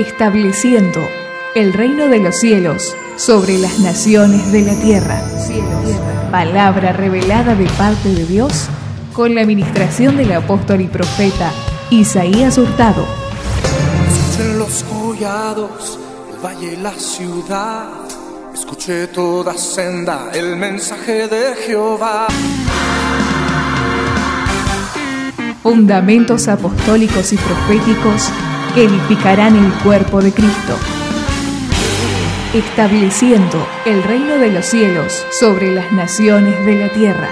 estableciendo 0.00 1.00
el 1.54 1.72
reino 1.72 2.06
de 2.06 2.20
los 2.20 2.36
cielos 2.36 2.96
sobre 3.16 3.58
las 3.58 3.80
naciones 3.80 4.52
de 4.52 4.62
la 4.62 4.74
tierra. 4.80 5.20
Palabra 6.30 6.92
revelada 6.92 7.54
de 7.56 7.66
parte 7.70 8.10
de 8.10 8.24
Dios 8.24 8.68
con 9.12 9.34
la 9.34 9.40
administración 9.40 10.16
del 10.16 10.32
apóstol 10.32 10.82
y 10.82 10.86
profeta 10.86 11.50
Isaías 11.90 12.58
Hurtado. 12.58 13.04
Escuché 14.06 14.54
los 14.54 14.84
collados, 14.84 15.98
el 16.32 16.44
valle 16.44 16.76
la 16.76 16.92
ciudad. 16.92 17.88
Escuché 18.54 19.08
toda 19.08 19.54
senda 19.54 20.30
el 20.32 20.56
mensaje 20.56 21.26
de 21.26 21.56
Jehová. 21.66 22.28
Fundamentos 25.62 26.46
apostólicos 26.46 27.32
y 27.32 27.36
proféticos 27.36 28.30
que 28.74 28.84
edificarán 28.84 29.56
el 29.56 29.72
cuerpo 29.82 30.20
de 30.20 30.32
Cristo, 30.32 30.76
estableciendo 32.54 33.66
el 33.84 34.02
reino 34.02 34.36
de 34.38 34.50
los 34.50 34.66
cielos 34.66 35.24
sobre 35.38 35.74
las 35.74 35.92
naciones 35.92 36.64
de 36.66 36.74
la 36.76 36.92
tierra. 36.92 37.30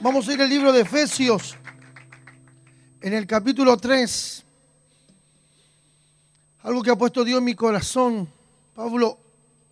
Vamos 0.00 0.28
a 0.28 0.32
ir 0.32 0.42
al 0.42 0.48
libro 0.48 0.72
de 0.72 0.80
Efesios, 0.80 1.56
en 3.00 3.12
el 3.12 3.26
capítulo 3.26 3.76
3. 3.76 4.44
Algo 6.62 6.82
que 6.82 6.90
ha 6.90 6.96
puesto 6.96 7.24
Dios 7.24 7.38
en 7.38 7.44
mi 7.44 7.54
corazón. 7.54 8.28
Pablo 8.74 9.18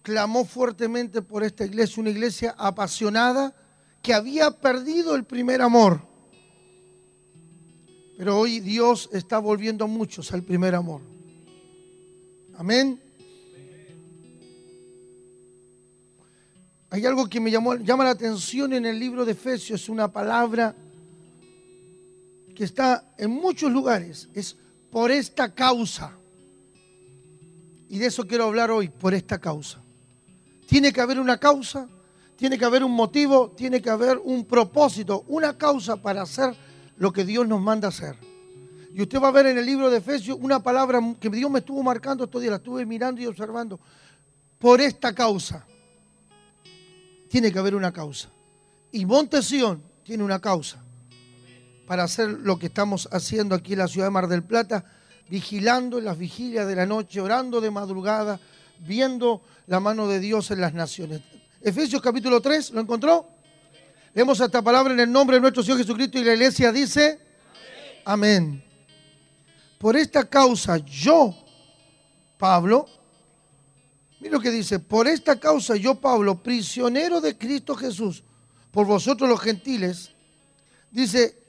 clamó 0.03 0.45
fuertemente 0.45 1.23
por 1.23 1.45
esta 1.45 1.65
iglesia, 1.65 2.01
una 2.01 2.11
iglesia 2.11 2.55
apasionada 2.59 3.55
que 4.03 4.15
había 4.15 4.51
perdido 4.51 5.15
el 5.15 5.25
primer 5.25 5.61
amor. 5.61 6.08
Pero 8.19 8.37
hoy 8.37 8.59
Dios 8.59 9.09
está 9.13 9.39
volviendo 9.39 9.85
a 9.85 9.87
muchos 9.87 10.33
al 10.33 10.43
primer 10.43 10.75
amor. 10.75 11.01
Amén. 12.57 13.01
Hay 16.91 17.07
algo 17.07 17.29
que 17.29 17.39
me 17.39 17.53
llama 17.53 17.77
la 18.05 18.11
atención 18.11 18.73
en 18.73 18.87
el 18.87 18.99
libro 18.99 19.25
de 19.25 19.33
Efesios, 19.33 19.83
es 19.83 19.89
una 19.89 20.11
palabra 20.11 20.75
que 22.57 22.65
está 22.65 23.15
en 23.17 23.31
muchos 23.31 23.71
lugares, 23.71 24.29
es 24.35 24.57
por 24.91 25.13
esta 25.13 25.55
causa. 25.55 26.13
Y 27.89 27.99
de 27.99 28.07
eso 28.07 28.27
quiero 28.27 28.47
hablar 28.47 28.73
hoy, 28.73 28.89
por 28.89 29.15
esta 29.15 29.39
causa. 29.39 29.81
Tiene 30.67 30.93
que 30.93 31.01
haber 31.01 31.21
una 31.21 31.39
causa, 31.39 31.89
tiene 32.35 32.59
que 32.59 32.65
haber 32.65 32.83
un 32.83 32.93
motivo, 32.93 33.53
tiene 33.53 33.81
que 33.81 33.91
haber 33.91 34.19
un 34.19 34.45
propósito, 34.45 35.25
una 35.29 35.57
causa 35.57 36.03
para 36.03 36.23
hacer 36.23 36.68
lo 36.99 37.13
que 37.13 37.25
Dios 37.25 37.47
nos 37.47 37.61
manda 37.61 37.89
hacer. 37.89 38.17
Y 38.93 39.03
usted 39.03 39.21
va 39.21 39.29
a 39.29 39.33
ver 39.33 39.47
en 39.47 39.59
el 39.59 39.67
libro 39.67 39.91
de 39.91 39.99
Efesios 39.99 40.37
una 40.41 40.63
palabra 40.63 41.01
que 41.21 41.31
Dios 41.31 41.51
me 41.51 41.61
estuvo 41.61 41.83
marcando 41.83 42.25
estos 42.25 42.41
días, 42.41 42.51
la 42.51 42.57
estuve 42.57 42.85
mirando 42.85 43.21
y 43.21 43.27
observando. 43.27 43.79
Por 44.59 44.81
esta 44.81 45.15
causa. 45.15 45.65
Tiene 47.29 47.53
que 47.53 47.59
haber 47.59 47.75
una 47.75 47.93
causa. 47.93 48.31
Y 48.91 49.05
Montesión 49.05 49.83
tiene 50.03 50.25
una 50.25 50.41
causa 50.41 50.83
para 51.87 52.05
hacer 52.05 52.31
lo 52.31 52.59
que 52.59 52.67
estamos 52.67 53.09
haciendo 53.13 53.55
aquí 53.55 53.75
en 53.75 53.79
la 53.81 53.89
ciudad 53.89 54.07
de 54.07 54.11
Mar 54.11 54.27
del 54.27 54.43
Plata, 54.43 54.85
vigilando 55.29 55.99
en 55.99 56.07
las 56.07 56.19
vigilias 56.19 56.67
de 56.67 56.75
la 56.75 56.87
noche, 56.87 57.21
orando 57.21 57.61
de 57.61 57.71
madrugada, 57.71 58.41
viendo 58.81 59.43
la 59.67 59.79
mano 59.79 60.09
de 60.09 60.19
Dios 60.19 60.51
en 60.51 60.61
las 60.61 60.75
naciones. 60.75 61.21
Efesios 61.61 62.03
capítulo 62.03 62.41
3, 62.41 62.71
¿lo 62.73 62.81
encontró? 62.81 63.38
Leemos 64.19 64.41
esta 64.41 64.61
palabra 64.61 64.93
en 64.93 64.99
el 64.99 65.13
nombre 65.13 65.37
de 65.37 65.41
nuestro 65.41 65.63
Señor 65.63 65.79
Jesucristo 65.79 66.19
y 66.19 66.25
la 66.25 66.33
iglesia 66.33 66.73
dice, 66.73 67.21
amén. 68.05 68.65
Por 69.79 69.97
esta 69.97 70.29
causa 70.29 70.77
yo, 70.79 71.33
Pablo, 72.37 72.89
mira 74.19 74.33
lo 74.33 74.41
que 74.41 74.51
dice, 74.51 74.81
por 74.81 75.07
esta 75.07 75.39
causa 75.39 75.77
yo, 75.77 75.95
Pablo, 75.95 76.43
prisionero 76.43 77.21
de 77.21 77.39
Cristo 77.39 77.77
Jesús, 77.77 78.25
por 78.73 78.87
vosotros 78.87 79.31
los 79.31 79.39
gentiles, 79.39 80.11
dice, 80.91 81.41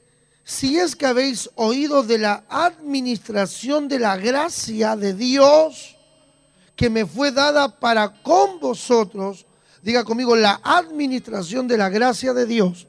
si 0.44 0.78
es 0.78 0.96
que 0.96 1.08
habéis 1.08 1.50
oído 1.56 2.04
de 2.04 2.20
la 2.20 2.44
administración 2.50 3.88
de 3.88 3.98
la 3.98 4.16
gracia 4.16 4.96
de 4.96 5.16
Dios 5.16 5.98
que 6.76 6.92
me 6.92 7.08
fue 7.08 7.32
dada 7.32 7.80
para 7.80 8.22
con 8.22 8.60
vosotros, 8.60 9.48
diga 9.82 10.04
conmigo, 10.04 10.36
la 10.36 10.60
administración 10.64 11.68
de 11.68 11.78
la 11.78 11.90
gracia 11.90 12.34
de 12.34 12.46
Dios. 12.46 12.88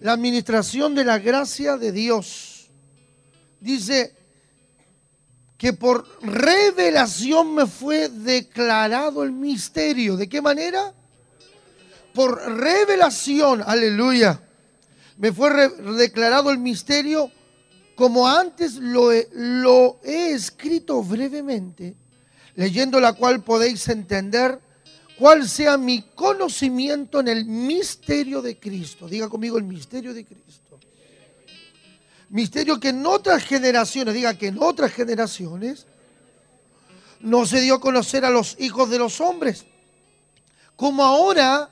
La 0.00 0.12
administración 0.12 0.94
de 0.94 1.04
la 1.04 1.18
gracia 1.18 1.76
de 1.76 1.92
Dios. 1.92 2.70
Dice 3.60 4.14
que 5.56 5.72
por 5.72 6.06
revelación 6.22 7.54
me 7.54 7.66
fue 7.66 8.08
declarado 8.08 9.22
el 9.22 9.32
misterio. 9.32 10.16
¿De 10.16 10.28
qué 10.28 10.42
manera? 10.42 10.92
Por 12.12 12.36
revelación, 12.58 13.62
aleluya. 13.64 14.40
Me 15.16 15.32
fue 15.32 15.68
declarado 15.96 16.50
el 16.50 16.58
misterio 16.58 17.30
como 17.94 18.28
antes 18.28 18.74
lo 18.74 19.12
he, 19.12 20.32
escrito 20.32 21.02
brevemente 21.02 21.96
leyendo 22.56 23.00
la 23.00 23.12
cual 23.12 23.42
podéis 23.42 23.88
entender 23.88 24.60
cuál 25.18 25.48
sea 25.48 25.76
mi 25.76 26.02
conocimiento 26.14 27.20
en 27.20 27.28
el 27.28 27.44
misterio 27.44 28.42
de 28.42 28.58
Cristo. 28.58 29.08
Diga 29.08 29.28
conmigo 29.28 29.58
el 29.58 29.64
misterio 29.64 30.14
de 30.14 30.24
Cristo. 30.24 30.78
Misterio 32.30 32.80
que 32.80 32.88
en 32.88 33.06
otras 33.06 33.44
generaciones, 33.44 34.14
diga 34.14 34.36
que 34.36 34.48
en 34.48 34.58
otras 34.60 34.92
generaciones, 34.92 35.86
no 37.20 37.46
se 37.46 37.60
dio 37.60 37.76
a 37.76 37.80
conocer 37.80 38.24
a 38.24 38.30
los 38.30 38.56
hijos 38.58 38.90
de 38.90 38.98
los 38.98 39.20
hombres, 39.20 39.64
como 40.76 41.04
ahora 41.04 41.70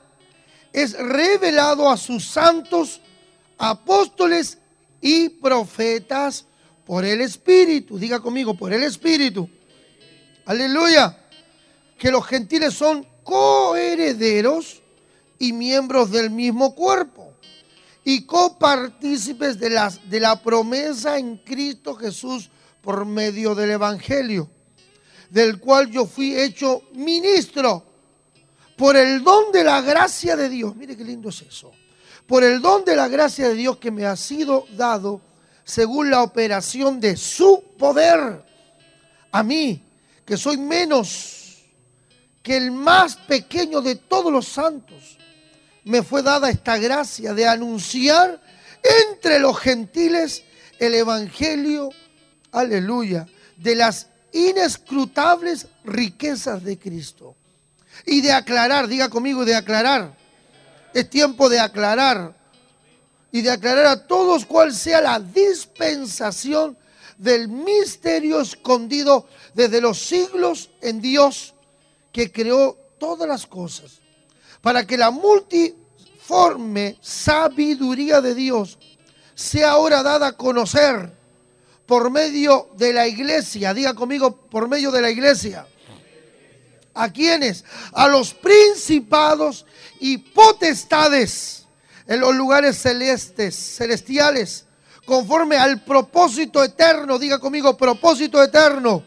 es 0.72 0.94
revelado 0.94 1.90
a 1.90 1.96
sus 1.96 2.24
santos 2.24 3.00
apóstoles 3.58 4.58
y 5.00 5.28
profetas 5.28 6.46
por 6.86 7.04
el 7.04 7.20
Espíritu. 7.20 7.98
Diga 7.98 8.20
conmigo, 8.20 8.54
por 8.54 8.72
el 8.72 8.82
Espíritu 8.84 9.48
Aleluya. 10.46 11.18
Que 11.98 12.10
los 12.10 12.26
gentiles 12.26 12.74
son 12.74 13.06
coherederos 13.22 14.82
y 15.38 15.52
miembros 15.52 16.10
del 16.10 16.30
mismo 16.30 16.74
cuerpo 16.74 17.32
y 18.04 18.24
copartícipes 18.24 19.58
de, 19.58 20.20
la 20.20 20.42
promesa 20.42 21.18
en 21.18 21.36
Cristo 21.38 21.94
Jesús 21.94 22.50
por 22.80 23.04
medio 23.04 23.54
del 23.54 23.70
Evangelio, 23.70 24.50
del 25.30 25.60
cual 25.60 25.90
yo 25.90 26.06
fui 26.06 26.36
hecho 26.36 26.82
ministro 26.94 27.84
por 28.76 28.96
el 28.96 29.22
don 29.22 29.52
de 29.52 29.62
la 29.62 29.80
gracia 29.80 30.36
de 30.36 30.48
Dios. 30.48 30.74
Mire 30.74 30.96
qué 30.96 31.04
lindo 31.04 31.28
es 31.28 31.42
eso. 31.42 31.70
Por 32.26 32.42
el 32.42 32.60
don 32.60 32.84
de 32.84 32.96
la 32.96 33.08
gracia 33.08 33.48
de 33.48 33.54
Dios 33.54 33.76
que 33.76 33.90
me 33.90 34.04
ha 34.04 34.16
sido 34.16 34.66
dado 34.76 35.20
según 35.64 36.10
la 36.10 36.22
operación 36.22 37.00
de 37.00 37.16
su 37.16 37.62
poder. 37.78 38.44
A 39.30 39.42
mí, 39.42 39.82
que 40.24 40.36
soy 40.36 40.56
menos 40.56 41.42
que 42.42 42.56
el 42.56 42.72
más 42.72 43.16
pequeño 43.16 43.80
de 43.80 43.96
todos 43.96 44.32
los 44.32 44.48
santos, 44.48 45.18
me 45.84 46.02
fue 46.02 46.22
dada 46.22 46.50
esta 46.50 46.76
gracia 46.78 47.34
de 47.34 47.46
anunciar 47.46 48.40
entre 49.08 49.38
los 49.38 49.58
gentiles 49.58 50.44
el 50.78 50.94
Evangelio, 50.94 51.90
aleluya, 52.50 53.26
de 53.56 53.76
las 53.76 54.08
inescrutables 54.32 55.68
riquezas 55.84 56.64
de 56.64 56.78
Cristo. 56.78 57.36
Y 58.06 58.20
de 58.20 58.32
aclarar, 58.32 58.88
diga 58.88 59.08
conmigo, 59.08 59.44
de 59.44 59.54
aclarar. 59.54 60.16
Es 60.94 61.08
tiempo 61.08 61.48
de 61.48 61.60
aclarar. 61.60 62.34
Y 63.30 63.42
de 63.42 63.50
aclarar 63.50 63.86
a 63.86 64.06
todos 64.06 64.44
cuál 64.44 64.74
sea 64.74 65.00
la 65.00 65.20
dispensación 65.20 66.76
del 67.22 67.46
misterio 67.46 68.40
escondido 68.40 69.28
desde 69.54 69.80
los 69.80 69.96
siglos 69.96 70.70
en 70.80 71.00
Dios 71.00 71.54
que 72.10 72.32
creó 72.32 72.76
todas 72.98 73.28
las 73.28 73.46
cosas, 73.46 74.00
para 74.60 74.84
que 74.84 74.98
la 74.98 75.12
multiforme 75.12 76.98
sabiduría 77.00 78.20
de 78.20 78.34
Dios 78.34 78.76
sea 79.36 79.70
ahora 79.70 80.02
dada 80.02 80.28
a 80.28 80.36
conocer 80.36 81.12
por 81.86 82.10
medio 82.10 82.70
de 82.76 82.92
la 82.92 83.06
iglesia, 83.06 83.72
diga 83.72 83.94
conmigo, 83.94 84.36
por 84.36 84.68
medio 84.68 84.90
de 84.90 85.02
la 85.02 85.10
iglesia. 85.10 85.64
¿A 86.94 87.12
quiénes? 87.12 87.64
A 87.92 88.08
los 88.08 88.34
principados 88.34 89.64
y 90.00 90.18
potestades 90.18 91.66
en 92.08 92.18
los 92.18 92.34
lugares 92.34 92.78
celestes, 92.78 93.76
celestiales 93.76 94.66
conforme 95.04 95.56
al 95.56 95.82
propósito 95.82 96.62
eterno, 96.62 97.18
diga 97.18 97.38
conmigo, 97.38 97.76
propósito 97.76 98.42
eterno, 98.42 99.04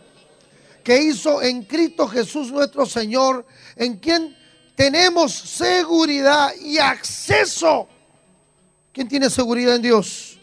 que 0.84 1.02
hizo 1.02 1.42
en 1.42 1.64
Cristo 1.64 2.08
Jesús 2.08 2.52
nuestro 2.52 2.86
Señor, 2.86 3.46
en 3.76 3.98
quien 3.98 4.36
tenemos 4.76 5.34
seguridad 5.34 6.54
y 6.62 6.78
acceso. 6.78 7.88
¿Quién 8.92 9.08
tiene 9.08 9.30
seguridad 9.30 9.76
en 9.76 9.82
Dios? 9.82 10.36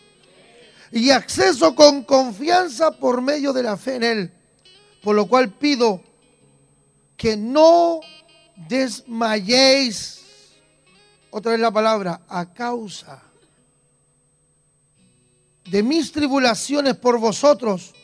y 0.93 1.11
acceso 1.11 1.75
con 1.75 2.05
confianza 2.05 2.91
por 2.93 3.23
medio 3.23 3.53
de 3.53 3.63
la 3.63 3.77
fe 3.77 3.97
en 3.97 4.03
Él. 4.03 4.33
Por 5.03 5.17
lo 5.17 5.27
cual 5.27 5.51
pido 5.51 6.03
que 7.17 7.37
no 7.37 8.01
desmayéis. 8.69 10.21
Otra 11.31 11.53
vez 11.53 11.61
la 11.61 11.71
palabra, 11.71 12.21
a 12.29 12.53
causa 12.53 13.23
de 15.65 15.83
mis 15.83 16.13
tribulaciones 16.13 16.97
por 16.97 17.19
vosotros, 17.19 17.95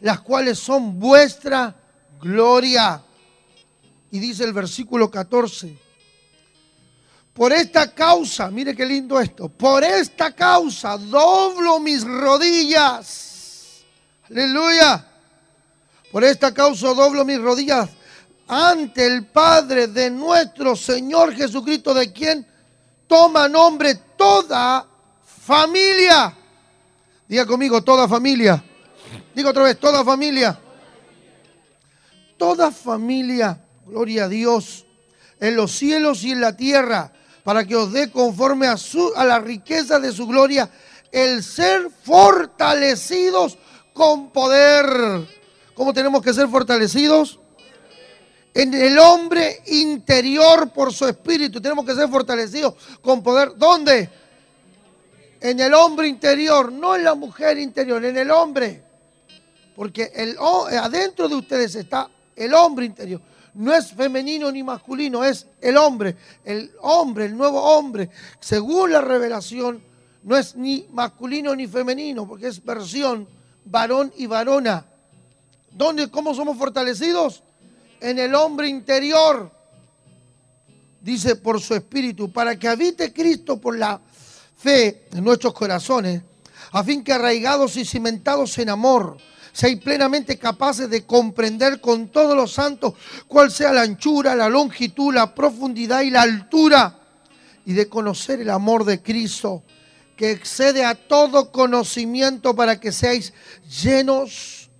las 0.00 0.20
cuales 0.20 0.58
son 0.58 0.98
vuestra 0.98 1.74
gloria. 2.20 3.02
Y 4.10 4.18
dice 4.18 4.44
el 4.44 4.52
versículo 4.52 5.10
14, 5.10 5.76
por 7.34 7.52
esta 7.52 7.94
causa, 7.94 8.50
mire 8.50 8.74
qué 8.74 8.84
lindo 8.84 9.20
esto, 9.20 9.48
por 9.48 9.84
esta 9.84 10.34
causa 10.34 10.96
doblo 10.96 11.78
mis 11.78 12.02
rodillas. 12.02 13.84
Aleluya. 14.28 15.06
Por 16.10 16.24
esta 16.24 16.52
causa 16.52 16.94
doblo 16.94 17.24
mis 17.24 17.38
rodillas 17.38 17.90
ante 18.48 19.06
el 19.06 19.26
Padre 19.26 19.88
de 19.88 20.10
nuestro 20.10 20.74
Señor 20.74 21.34
Jesucristo, 21.34 21.92
de 21.92 22.12
quien 22.12 22.46
toma 23.06 23.46
nombre 23.46 23.94
toda 24.16 24.86
familia. 25.24 26.34
Diga 27.28 27.46
conmigo, 27.46 27.82
toda 27.82 28.08
familia. 28.08 28.64
Diga 29.34 29.50
otra 29.50 29.64
vez, 29.64 29.78
toda 29.78 30.04
familia. 30.04 30.58
Toda 32.38 32.70
familia, 32.70 33.62
gloria 33.86 34.24
a 34.24 34.28
Dios, 34.28 34.86
en 35.40 35.56
los 35.56 35.72
cielos 35.72 36.24
y 36.24 36.32
en 36.32 36.40
la 36.40 36.56
tierra 36.56 37.12
para 37.48 37.64
que 37.64 37.74
os 37.74 37.92
dé 37.92 38.10
conforme 38.10 38.66
a, 38.66 38.76
su, 38.76 39.12
a 39.16 39.24
la 39.24 39.38
riqueza 39.38 39.98
de 39.98 40.12
su 40.12 40.26
gloria 40.26 40.70
el 41.10 41.42
ser 41.42 41.88
fortalecidos 42.04 43.56
con 43.92 44.30
poder. 44.30 44.86
¿Cómo 45.74 45.92
tenemos 45.94 46.22
que 46.22 46.34
ser 46.34 46.48
fortalecidos? 46.48 47.40
En 48.52 48.74
el 48.74 48.98
hombre 48.98 49.62
interior 49.66 50.70
por 50.72 50.92
su 50.92 51.06
espíritu. 51.06 51.60
Tenemos 51.60 51.84
que 51.84 51.94
ser 51.94 52.08
fortalecidos 52.08 52.74
con 53.00 53.22
poder. 53.22 53.52
¿Dónde? 53.56 54.10
En 55.40 55.60
el 55.60 55.74
hombre 55.74 56.08
interior, 56.08 56.72
no 56.72 56.96
en 56.96 57.04
la 57.04 57.14
mujer 57.14 57.58
interior, 57.58 58.04
en 58.04 58.16
el 58.16 58.30
hombre. 58.30 58.82
Porque 59.76 60.10
el, 60.14 60.36
adentro 60.38 61.28
de 61.28 61.36
ustedes 61.36 61.74
está 61.74 62.10
el 62.34 62.54
hombre 62.54 62.86
interior 62.86 63.20
no 63.58 63.74
es 63.74 63.92
femenino 63.92 64.52
ni 64.52 64.62
masculino, 64.62 65.24
es 65.24 65.48
el 65.60 65.76
hombre. 65.76 66.16
El 66.44 66.70
hombre, 66.80 67.26
el 67.26 67.36
nuevo 67.36 67.60
hombre, 67.60 68.08
según 68.38 68.92
la 68.92 69.00
revelación, 69.00 69.82
no 70.22 70.36
es 70.36 70.54
ni 70.54 70.86
masculino 70.92 71.54
ni 71.56 71.66
femenino, 71.66 72.26
porque 72.26 72.46
es 72.46 72.64
versión 72.64 73.28
varón 73.64 74.12
y 74.16 74.26
varona. 74.26 74.86
¿Dónde, 75.72 76.08
cómo 76.08 76.34
somos 76.34 76.56
fortalecidos? 76.56 77.42
En 78.00 78.20
el 78.20 78.32
hombre 78.36 78.68
interior, 78.68 79.50
dice 81.00 81.34
por 81.34 81.60
su 81.60 81.74
espíritu, 81.74 82.30
para 82.30 82.56
que 82.56 82.68
habite 82.68 83.12
Cristo 83.12 83.60
por 83.60 83.76
la 83.76 84.00
fe 84.58 85.06
en 85.12 85.24
nuestros 85.24 85.54
corazones, 85.54 86.22
a 86.72 86.84
fin 86.84 87.02
que 87.02 87.12
arraigados 87.12 87.76
y 87.76 87.84
cimentados 87.84 88.58
en 88.58 88.68
amor, 88.68 89.16
seáis 89.52 89.80
plenamente 89.80 90.38
capaces 90.38 90.90
de 90.90 91.06
comprender 91.06 91.80
con 91.80 92.08
todos 92.08 92.36
los 92.36 92.52
santos 92.52 92.94
cuál 93.26 93.50
sea 93.50 93.72
la 93.72 93.82
anchura, 93.82 94.34
la 94.34 94.48
longitud, 94.48 95.14
la 95.14 95.34
profundidad 95.34 96.02
y 96.02 96.10
la 96.10 96.22
altura, 96.22 96.98
y 97.64 97.72
de 97.72 97.88
conocer 97.88 98.40
el 98.40 98.50
amor 98.50 98.84
de 98.84 99.02
Cristo, 99.02 99.62
que 100.16 100.32
excede 100.32 100.84
a 100.84 100.94
todo 100.94 101.52
conocimiento 101.52 102.54
para 102.56 102.80
que 102.80 102.92
seáis 102.92 103.32
llenos 103.82 104.70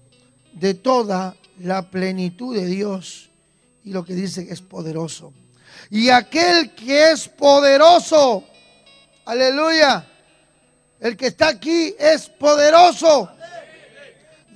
de 0.52 0.74
toda 0.74 1.36
la 1.60 1.90
plenitud 1.90 2.56
de 2.56 2.66
Dios. 2.66 3.30
Y 3.84 3.92
lo 3.92 4.04
que 4.04 4.14
dice 4.14 4.48
es 4.50 4.60
poderoso. 4.60 5.32
Y 5.90 6.08
aquel 6.08 6.74
que 6.74 7.12
es 7.12 7.28
poderoso, 7.28 8.44
aleluya, 9.28 10.06
el 11.00 11.16
que 11.16 11.28
está 11.28 11.48
aquí 11.48 11.94
es 11.98 12.28
poderoso 12.28 13.30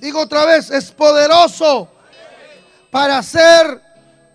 Digo 0.03 0.19
otra 0.19 0.43
vez, 0.45 0.69
es 0.69 0.91
poderoso 0.91 1.87
para 2.91 3.19
hacer 3.19 3.81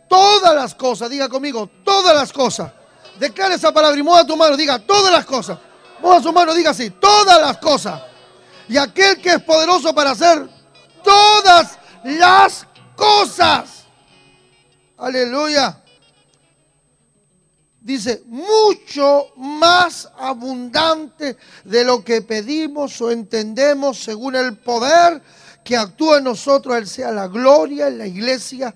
todas 0.09 0.55
las 0.55 0.75
cosas. 0.75 1.11
Diga 1.11 1.29
conmigo, 1.29 1.69
todas 1.85 2.17
las 2.17 2.33
cosas. 2.33 2.73
Declara 3.19 3.55
esa 3.55 3.71
palabra 3.71 4.01
y 4.01 4.03
mueva 4.03 4.27
tu 4.27 4.35
mano. 4.35 4.57
Diga, 4.57 4.79
todas 4.79 5.13
las 5.13 5.27
cosas. 5.27 5.59
Mueva 6.01 6.23
su 6.23 6.33
mano, 6.33 6.55
diga 6.55 6.71
así, 6.71 6.89
todas 6.89 7.39
las 7.39 7.59
cosas. 7.59 8.01
Y 8.67 8.79
aquel 8.79 9.21
que 9.21 9.33
es 9.33 9.43
poderoso 9.43 9.95
para 9.95 10.13
hacer 10.13 10.49
todas 11.05 11.79
las 12.03 12.67
cosas. 12.97 13.85
Aleluya. 14.97 15.83
Dice, 17.89 18.23
mucho 18.27 19.33
más 19.37 20.11
abundante 20.19 21.39
de 21.65 21.85
lo 21.87 22.05
que 22.05 22.21
pedimos 22.21 23.01
o 23.01 23.11
entendemos 23.11 23.99
según 24.05 24.37
el 24.37 24.59
poder 24.59 25.23
que 25.65 25.75
actúa 25.75 26.19
en 26.19 26.25
nosotros, 26.25 26.77
Él 26.77 26.87
sea 26.87 27.11
la 27.13 27.29
gloria 27.29 27.89
en 27.89 27.97
la 27.97 28.07
iglesia 28.07 28.75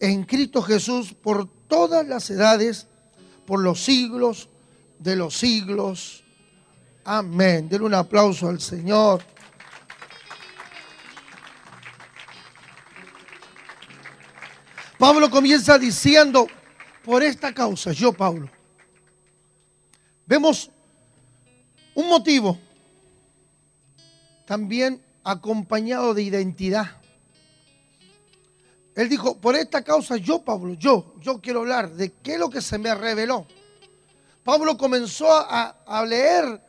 en 0.00 0.24
Cristo 0.24 0.62
Jesús 0.62 1.12
por 1.12 1.46
todas 1.68 2.08
las 2.08 2.30
edades, 2.30 2.86
por 3.44 3.60
los 3.60 3.84
siglos 3.84 4.48
de 4.98 5.14
los 5.14 5.36
siglos. 5.36 6.24
Amén. 7.04 7.68
Denle 7.68 7.84
un 7.84 7.92
aplauso 7.92 8.48
al 8.48 8.62
Señor. 8.62 9.22
Pablo 14.96 15.28
comienza 15.28 15.78
diciendo, 15.78 16.46
por 17.08 17.22
esta 17.22 17.54
causa, 17.54 17.92
yo 17.92 18.12
Pablo, 18.12 18.50
vemos 20.26 20.70
un 21.94 22.06
motivo, 22.06 22.58
también 24.44 25.02
acompañado 25.24 26.12
de 26.12 26.22
identidad. 26.22 27.00
Él 28.94 29.08
dijo, 29.08 29.38
por 29.38 29.56
esta 29.56 29.82
causa 29.82 30.18
yo, 30.18 30.42
Pablo, 30.42 30.74
yo, 30.74 31.14
yo 31.22 31.40
quiero 31.40 31.60
hablar 31.60 31.90
de 31.92 32.12
qué 32.12 32.34
es 32.34 32.38
lo 32.38 32.50
que 32.50 32.60
se 32.60 32.76
me 32.76 32.94
reveló. 32.94 33.46
Pablo 34.44 34.76
comenzó 34.76 35.28
a, 35.30 36.04
leer 36.06 36.62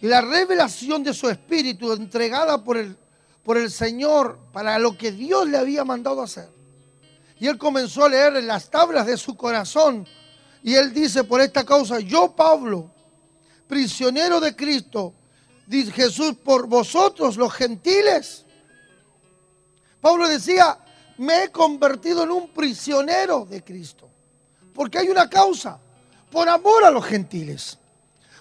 la 0.00 0.22
revelación 0.22 1.04
de 1.04 1.14
su 1.14 1.28
espíritu 1.28 1.92
entregada 1.92 2.64
por 2.64 2.78
el, 2.78 2.96
por 3.44 3.58
el 3.58 3.70
Señor 3.70 4.40
para 4.52 4.76
lo 4.80 4.98
que 4.98 5.12
Dios 5.12 5.48
le 5.48 5.56
había 5.56 5.84
mandado 5.84 6.20
hacer. 6.20 6.55
Y 7.38 7.46
él 7.46 7.58
comenzó 7.58 8.04
a 8.04 8.08
leer 8.08 8.36
en 8.36 8.46
las 8.46 8.70
tablas 8.70 9.06
de 9.06 9.16
su 9.16 9.36
corazón. 9.36 10.06
Y 10.62 10.74
él 10.74 10.92
dice, 10.92 11.24
por 11.24 11.40
esta 11.40 11.64
causa, 11.64 12.00
yo, 12.00 12.34
Pablo, 12.34 12.90
prisionero 13.66 14.40
de 14.40 14.56
Cristo, 14.56 15.14
dice 15.66 15.92
Jesús, 15.92 16.34
por 16.42 16.66
vosotros 16.66 17.36
los 17.36 17.52
gentiles. 17.52 18.44
Pablo 20.00 20.28
decía, 20.28 20.78
me 21.18 21.44
he 21.44 21.50
convertido 21.50 22.22
en 22.22 22.30
un 22.30 22.48
prisionero 22.48 23.44
de 23.44 23.62
Cristo. 23.62 24.08
Porque 24.74 24.98
hay 24.98 25.08
una 25.08 25.28
causa, 25.28 25.78
por 26.30 26.48
amor 26.48 26.84
a 26.84 26.90
los 26.90 27.04
gentiles. 27.04 27.78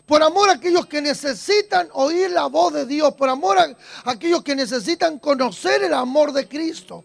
Por 0.05 0.21
amor 0.21 0.49
a 0.49 0.53
aquellos 0.53 0.85
que 0.85 1.01
necesitan 1.01 1.89
oír 1.93 2.29
la 2.29 2.45
voz 2.45 2.73
de 2.73 2.85
Dios, 2.85 3.13
por 3.15 3.27
amor 3.27 3.57
a 3.57 3.75
aquellos 4.05 4.43
que 4.43 4.55
necesitan 4.55 5.17
conocer 5.17 5.83
el 5.83 5.93
amor 5.93 6.31
de 6.31 6.47
Cristo. 6.47 7.03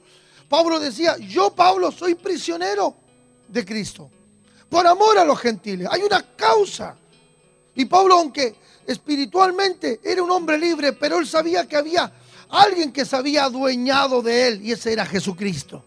Pablo 0.51 0.81
decía, 0.81 1.17
yo 1.17 1.55
Pablo 1.55 1.93
soy 1.93 2.17
prisionero 2.17 2.97
de 3.47 3.65
Cristo, 3.65 4.11
por 4.69 4.85
amor 4.85 5.17
a 5.17 5.25
los 5.25 5.39
gentiles. 5.39 5.87
Hay 5.89 6.03
una 6.03 6.23
causa. 6.35 6.97
Y 7.77 7.85
Pablo, 7.85 8.15
aunque 8.17 8.57
espiritualmente 8.85 10.01
era 10.03 10.21
un 10.25 10.31
hombre 10.33 10.59
libre, 10.59 10.93
pero 10.93 11.21
él 11.21 11.29
sabía 11.29 11.69
que 11.69 11.77
había 11.77 12.13
alguien 12.49 12.93
que 12.93 13.05
se 13.05 13.15
había 13.15 13.45
adueñado 13.45 14.23
de 14.23 14.49
él 14.49 14.61
y 14.67 14.73
ese 14.73 14.93
era 14.93 15.07
Jesucristo. 15.07 15.85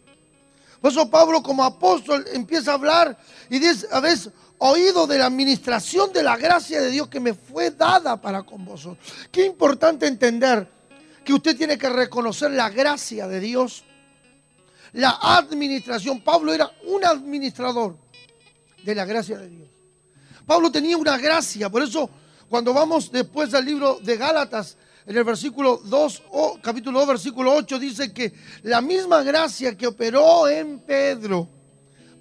Por 0.79 0.93
eso 0.93 1.09
Pablo 1.09 1.43
como 1.43 1.65
apóstol 1.65 2.25
empieza 2.31 2.71
a 2.71 2.75
hablar 2.75 3.17
y 3.49 3.59
dice, 3.59 3.85
habéis 3.91 4.29
oído 4.59 5.05
de 5.07 5.17
la 5.17 5.25
administración 5.25 6.13
de 6.13 6.23
la 6.23 6.37
gracia 6.37 6.79
de 6.79 6.89
Dios 6.89 7.09
que 7.09 7.19
me 7.19 7.33
fue 7.33 7.71
dada 7.71 8.15
para 8.15 8.43
con 8.43 8.63
vosotros. 8.63 9.05
Qué 9.29 9.45
importante 9.45 10.07
entender 10.07 10.65
que 11.25 11.33
usted 11.33 11.57
tiene 11.57 11.77
que 11.77 11.89
reconocer 11.89 12.51
la 12.51 12.69
gracia 12.69 13.27
de 13.27 13.41
Dios, 13.41 13.83
la 14.93 15.17
administración. 15.21 16.21
Pablo 16.21 16.53
era 16.53 16.71
un 16.85 17.03
administrador 17.05 17.97
de 18.83 18.95
la 18.95 19.05
gracia 19.05 19.37
de 19.37 19.49
Dios. 19.49 19.69
Pablo 20.45 20.71
tenía 20.71 20.97
una 20.97 21.17
gracia, 21.17 21.69
por 21.69 21.81
eso 21.83 22.09
cuando 22.49 22.73
vamos 22.73 23.11
después 23.11 23.53
al 23.53 23.65
libro 23.65 23.99
de 24.01 24.17
Gálatas, 24.17 24.77
en 25.05 25.17
el 25.17 25.23
versículo 25.23 25.81
2, 25.83 26.23
capítulo 26.61 26.99
2, 26.99 27.07
versículo 27.07 27.53
8, 27.55 27.79
dice 27.79 28.13
que 28.13 28.33
la 28.61 28.79
misma 28.81 29.21
gracia 29.23 29.75
que 29.77 29.87
operó 29.87 30.47
en 30.47 30.79
Pedro 30.79 31.49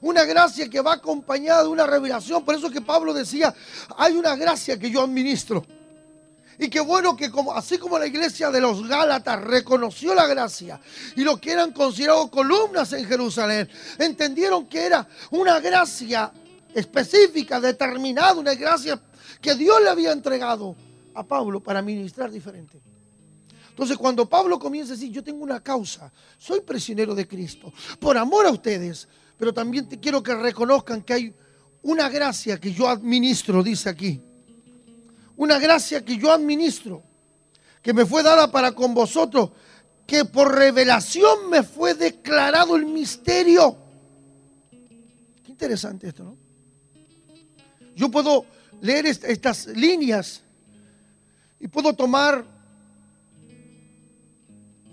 Una 0.00 0.24
gracia 0.24 0.70
que 0.70 0.80
va 0.80 0.94
acompañada 0.94 1.62
de 1.62 1.68
una 1.68 1.86
revelación. 1.86 2.46
Por 2.46 2.54
eso 2.54 2.70
que 2.70 2.80
Pablo 2.80 3.12
decía, 3.12 3.54
hay 3.98 4.14
una 4.16 4.36
gracia 4.36 4.78
que 4.78 4.90
yo 4.90 5.02
administro. 5.02 5.66
Y 6.58 6.68
qué 6.68 6.80
bueno 6.80 7.16
que 7.16 7.30
como, 7.30 7.52
así 7.52 7.78
como 7.78 7.98
la 7.98 8.06
iglesia 8.06 8.50
de 8.50 8.60
los 8.60 8.86
Gálatas 8.86 9.42
reconoció 9.42 10.14
la 10.14 10.26
gracia 10.26 10.80
y 11.16 11.22
lo 11.22 11.40
que 11.40 11.52
eran 11.52 11.72
considerados 11.72 12.30
columnas 12.30 12.92
en 12.92 13.04
Jerusalén, 13.06 13.68
entendieron 13.98 14.66
que 14.66 14.86
era 14.86 15.06
una 15.30 15.58
gracia 15.60 16.32
específica, 16.72 17.60
determinada, 17.60 18.34
una 18.34 18.54
gracia 18.54 19.00
que 19.40 19.54
Dios 19.54 19.82
le 19.82 19.90
había 19.90 20.12
entregado 20.12 20.76
a 21.14 21.24
Pablo 21.24 21.60
para 21.60 21.82
ministrar 21.82 22.30
diferente. 22.30 22.80
Entonces 23.70 23.96
cuando 23.96 24.28
Pablo 24.28 24.58
comienza 24.58 24.92
a 24.92 24.96
decir, 24.96 25.10
yo 25.10 25.24
tengo 25.24 25.42
una 25.42 25.60
causa, 25.60 26.12
soy 26.38 26.60
prisionero 26.60 27.14
de 27.14 27.26
Cristo, 27.26 27.72
por 27.98 28.16
amor 28.16 28.46
a 28.46 28.50
ustedes, 28.50 29.08
pero 29.36 29.52
también 29.52 29.88
te 29.88 29.98
quiero 29.98 30.22
que 30.22 30.34
reconozcan 30.34 31.02
que 31.02 31.12
hay 31.12 31.34
una 31.82 32.08
gracia 32.08 32.60
que 32.60 32.72
yo 32.72 32.88
administro, 32.88 33.62
dice 33.62 33.88
aquí 33.88 34.22
una 35.36 35.58
gracia 35.58 36.04
que 36.04 36.16
yo 36.16 36.32
administro, 36.32 37.02
que 37.82 37.92
me 37.92 38.06
fue 38.06 38.22
dada 38.22 38.50
para 38.50 38.72
con 38.72 38.94
vosotros, 38.94 39.50
que 40.06 40.24
por 40.24 40.54
revelación 40.54 41.50
me 41.50 41.62
fue 41.62 41.94
declarado 41.94 42.76
el 42.76 42.86
misterio. 42.86 43.76
Qué 45.44 45.50
interesante 45.50 46.08
esto, 46.08 46.24
¿no? 46.24 46.36
Yo 47.96 48.10
puedo 48.10 48.44
leer 48.80 49.06
estas 49.06 49.68
líneas 49.68 50.42
y 51.60 51.68
puedo 51.68 51.94
tomar 51.94 52.44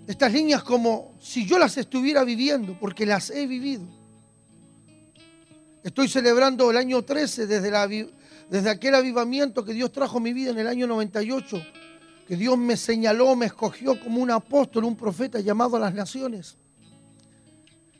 estas 0.06 0.32
líneas 0.32 0.62
como 0.62 1.14
si 1.20 1.46
yo 1.46 1.58
las 1.58 1.76
estuviera 1.76 2.24
viviendo, 2.24 2.78
porque 2.78 3.06
las 3.06 3.30
he 3.30 3.46
vivido. 3.46 3.86
Estoy 5.82 6.08
celebrando 6.08 6.70
el 6.70 6.76
año 6.76 7.02
13 7.02 7.46
desde 7.46 7.70
la, 7.70 7.88
desde 8.52 8.68
aquel 8.68 8.94
avivamiento 8.94 9.64
que 9.64 9.72
Dios 9.72 9.90
trajo 9.92 10.18
a 10.18 10.20
mi 10.20 10.34
vida 10.34 10.50
en 10.50 10.58
el 10.58 10.66
año 10.66 10.86
98, 10.86 11.62
que 12.28 12.36
Dios 12.36 12.58
me 12.58 12.76
señaló, 12.76 13.34
me 13.34 13.46
escogió 13.46 13.98
como 13.98 14.20
un 14.20 14.30
apóstol, 14.30 14.84
un 14.84 14.94
profeta 14.94 15.40
llamado 15.40 15.76
a 15.76 15.80
las 15.80 15.94
naciones. 15.94 16.58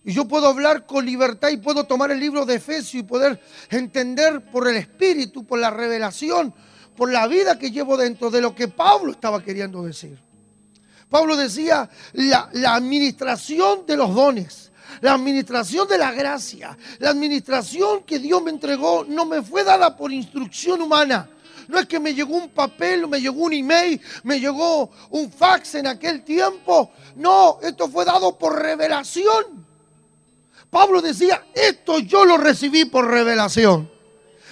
Y 0.05 0.13
yo 0.13 0.29
puedo 0.29 0.49
hablar 0.49 0.85
con 0.85 1.07
libertad 1.07 1.49
y 1.49 1.57
puedo 1.57 1.85
tomar 1.85 2.11
el 2.11 2.21
libro 2.21 2.45
de 2.45 2.57
Efesios 2.57 2.97
y 2.97 3.03
poder 3.03 3.41
entender 3.71 4.45
por 4.45 4.69
el 4.69 4.77
Espíritu, 4.77 5.47
por 5.47 5.59
la 5.59 5.71
revelación, 5.71 6.53
por 6.95 7.11
la 7.11 7.27
vida 7.27 7.59
que 7.59 7.71
llevo 7.71 7.97
dentro 7.97 8.31
de 8.31 8.43
lo 8.43 8.55
que 8.55 8.69
Pablo 8.69 9.13
estaba 9.13 9.43
queriendo 9.43 9.83
decir. 9.83 10.19
Pablo 11.09 11.35
decía 11.35 11.89
la, 12.13 12.51
la 12.53 12.75
administración 12.75 13.87
de 13.87 13.97
los 13.97 14.15
dones 14.15 14.71
la 15.01 15.15
administración 15.15 15.89
de 15.89 15.99
la 15.99 16.13
gracia, 16.13 16.77
la 16.99 17.11
administración 17.11 18.05
que 18.05 18.19
Dios 18.19 18.43
me 18.43 18.51
entregó 18.51 19.05
no 19.09 19.25
me 19.25 19.43
fue 19.43 19.65
dada 19.65 19.97
por 19.97 20.13
instrucción 20.13 20.83
humana. 20.83 21.29
No 21.69 21.79
es 21.79 21.87
que 21.87 22.01
me 22.01 22.13
llegó 22.13 22.37
un 22.37 22.51
papel, 22.51 23.07
me 23.09 23.21
llegó 23.21 23.43
un 23.43 23.53
email, 23.53 24.01
me 24.25 24.39
llegó 24.39 24.91
un 25.11 25.31
fax 25.31 25.77
en 25.77 25.87
aquel 25.87 26.23
tiempo. 26.23 26.91
No, 27.17 27.59
esto 27.63 27.89
fue 27.89 28.05
dado 28.05 28.37
por 28.37 28.61
revelación. 28.61 29.65
Pablo 30.71 31.01
decía, 31.01 31.47
esto 31.55 31.99
yo 31.99 32.25
lo 32.25 32.37
recibí 32.37 32.87
por 32.87 33.07
revelación. 33.07 33.91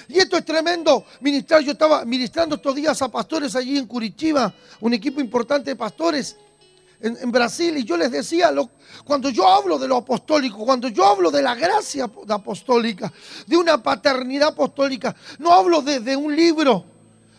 Y 0.08 0.18
esto 0.18 0.36
es 0.36 0.44
tremendo 0.44 1.04
ministrar. 1.20 1.62
Yo 1.62 1.72
estaba 1.72 2.04
ministrando 2.04 2.56
estos 2.56 2.74
días 2.74 3.00
a 3.00 3.08
pastores 3.08 3.54
allí 3.54 3.78
en 3.78 3.86
Curitiba, 3.86 4.52
un 4.80 4.92
equipo 4.92 5.20
importante 5.20 5.70
de 5.70 5.76
pastores 5.76 6.36
en, 7.00 7.32
Brasil 7.32 7.76
y 7.78 7.84
yo 7.84 7.96
les 7.96 8.10
decía, 8.10 8.52
cuando 9.04 9.30
yo 9.30 9.48
hablo 9.48 9.78
de 9.78 9.88
lo 9.88 9.96
apostólico, 9.96 10.64
cuando 10.64 10.88
yo 10.88 11.06
hablo 11.06 11.30
de 11.30 11.42
la 11.42 11.54
gracia 11.54 12.10
apostólica, 12.28 13.12
de 13.46 13.56
una 13.56 13.82
paternidad 13.82 14.48
apostólica, 14.48 15.14
no 15.38 15.52
hablo 15.52 15.82
desde 15.82 16.16
un 16.16 16.34
libro, 16.34 16.84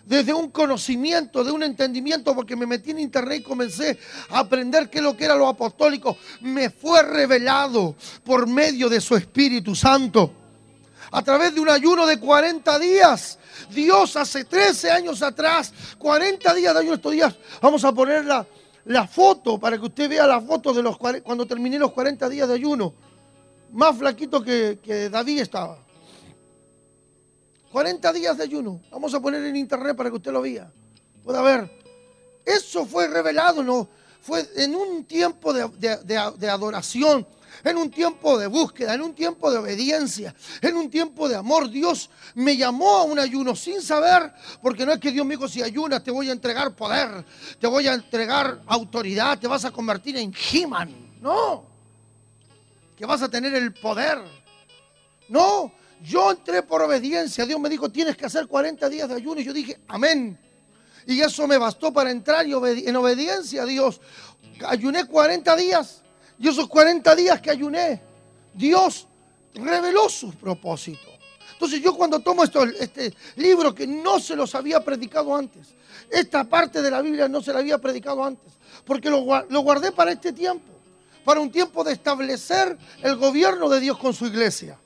desde 0.05 0.33
un 0.33 0.49
conocimiento, 0.49 1.43
de 1.43 1.51
un 1.51 1.63
entendimiento, 1.63 2.33
porque 2.33 2.55
me 2.55 2.65
metí 2.65 2.91
en 2.91 2.99
internet 2.99 3.41
y 3.41 3.43
comencé 3.43 3.99
a 4.29 4.39
aprender 4.39 4.89
qué 4.89 4.97
es 4.97 5.03
lo 5.03 5.15
que 5.15 5.25
era 5.25 5.35
lo 5.35 5.47
apostólico. 5.47 6.17
Me 6.41 6.69
fue 6.69 7.03
revelado 7.03 7.95
por 8.23 8.47
medio 8.47 8.89
de 8.89 8.99
su 8.99 9.15
Espíritu 9.15 9.75
Santo. 9.75 10.33
A 11.11 11.21
través 11.21 11.53
de 11.53 11.59
un 11.59 11.69
ayuno 11.69 12.07
de 12.07 12.19
40 12.19 12.79
días. 12.79 13.37
Dios 13.69 14.15
hace 14.15 14.45
13 14.45 14.91
años 14.91 15.21
atrás, 15.21 15.73
40 15.97 16.53
días 16.53 16.73
de 16.73 16.79
ayuno 16.79 16.95
estos 16.95 17.11
días, 17.11 17.35
vamos 17.61 17.83
a 17.83 17.91
ponerla 17.91 18.37
la 18.37 18.47
foto 19.07 19.59
para 19.59 19.77
que 19.77 19.85
usted 19.85 20.09
vea 20.09 20.27
la 20.27 20.41
foto 20.41 20.73
de 20.73 20.81
los 20.81 20.97
cuando 20.97 21.45
terminé 21.45 21.77
los 21.77 21.91
40 21.91 22.29
días 22.29 22.47
de 22.47 22.55
ayuno. 22.55 22.93
Más 23.71 23.97
flaquito 23.97 24.43
que, 24.43 24.79
que 24.81 25.09
David 25.09 25.41
estaba. 25.41 25.77
40 27.71 28.13
días 28.13 28.37
de 28.37 28.43
ayuno. 28.43 28.81
Vamos 28.91 29.13
a 29.13 29.19
poner 29.21 29.43
en 29.45 29.55
internet 29.55 29.95
para 29.95 30.09
que 30.09 30.17
usted 30.17 30.31
lo 30.31 30.41
vea. 30.41 30.71
Pueda 31.23 31.41
ver. 31.41 31.71
Eso 32.45 32.85
fue 32.85 33.07
revelado, 33.07 33.63
¿no? 33.63 33.87
Fue 34.21 34.47
en 34.57 34.75
un 34.75 35.05
tiempo 35.05 35.53
de, 35.53 35.67
de 35.69 36.49
adoración 36.49 37.25
en 37.63 37.77
un 37.77 37.91
tiempo 37.91 38.37
de 38.37 38.47
búsqueda, 38.47 38.93
en 38.93 39.01
un 39.01 39.13
tiempo 39.13 39.51
de 39.51 39.57
obediencia, 39.57 40.33
en 40.61 40.75
un 40.75 40.89
tiempo 40.89 41.27
de 41.27 41.35
amor. 41.35 41.69
Dios 41.69 42.09
me 42.35 42.57
llamó 42.57 42.97
a 42.97 43.03
un 43.03 43.19
ayuno 43.19 43.55
sin 43.55 43.81
saber, 43.81 44.31
porque 44.61 44.85
no 44.85 44.93
es 44.93 44.99
que 44.99 45.11
Dios 45.11 45.25
me 45.25 45.35
dijo, 45.35 45.47
si 45.47 45.61
ayunas 45.61 46.03
te 46.03 46.11
voy 46.11 46.29
a 46.29 46.31
entregar 46.31 46.75
poder, 46.75 47.25
te 47.59 47.67
voy 47.67 47.87
a 47.87 47.93
entregar 47.93 48.61
autoridad, 48.67 49.39
te 49.39 49.47
vas 49.47 49.65
a 49.65 49.71
convertir 49.71 50.17
en 50.17 50.33
He-Man. 50.51 51.19
No, 51.21 51.65
que 52.95 53.05
vas 53.05 53.21
a 53.21 53.29
tener 53.29 53.53
el 53.53 53.73
poder. 53.73 54.19
No, 55.29 55.71
yo 56.03 56.31
entré 56.31 56.63
por 56.63 56.81
obediencia. 56.81 57.45
Dios 57.45 57.59
me 57.59 57.69
dijo, 57.69 57.89
tienes 57.89 58.17
que 58.17 58.25
hacer 58.25 58.47
40 58.47 58.89
días 58.89 59.07
de 59.07 59.15
ayuno. 59.15 59.39
Y 59.39 59.43
yo 59.43 59.53
dije, 59.53 59.79
amén. 59.87 60.37
Y 61.05 61.21
eso 61.21 61.47
me 61.47 61.57
bastó 61.57 61.91
para 61.93 62.11
entrar 62.11 62.45
en 62.45 62.95
obediencia 62.95 63.63
a 63.63 63.65
Dios. 63.65 64.01
Ayuné 64.65 65.05
40 65.05 65.55
días 65.55 66.00
y 66.41 66.47
esos 66.47 66.67
40 66.67 67.15
días 67.15 67.39
que 67.39 67.51
ayuné, 67.51 68.01
Dios 68.51 69.07
reveló 69.53 70.09
sus 70.09 70.35
propósitos. 70.35 71.11
Entonces 71.53 71.81
yo 71.81 71.95
cuando 71.95 72.19
tomo 72.19 72.43
esto, 72.43 72.63
este 72.63 73.13
libro 73.35 73.75
que 73.75 73.85
no 73.85 74.19
se 74.19 74.35
los 74.35 74.55
había 74.55 74.83
predicado 74.83 75.35
antes, 75.35 75.75
esta 76.09 76.43
parte 76.43 76.81
de 76.81 76.89
la 76.89 77.03
Biblia 77.03 77.27
no 77.27 77.43
se 77.43 77.53
la 77.53 77.59
había 77.59 77.77
predicado 77.77 78.23
antes, 78.23 78.53
porque 78.85 79.11
lo, 79.11 79.23
lo 79.49 79.59
guardé 79.61 79.91
para 79.91 80.11
este 80.11 80.33
tiempo, 80.33 80.73
para 81.23 81.39
un 81.39 81.51
tiempo 81.51 81.83
de 81.83 81.93
establecer 81.93 82.75
el 83.03 83.15
gobierno 83.17 83.69
de 83.69 83.79
Dios 83.79 83.99
con 83.99 84.15
su 84.15 84.25
iglesia 84.25 84.79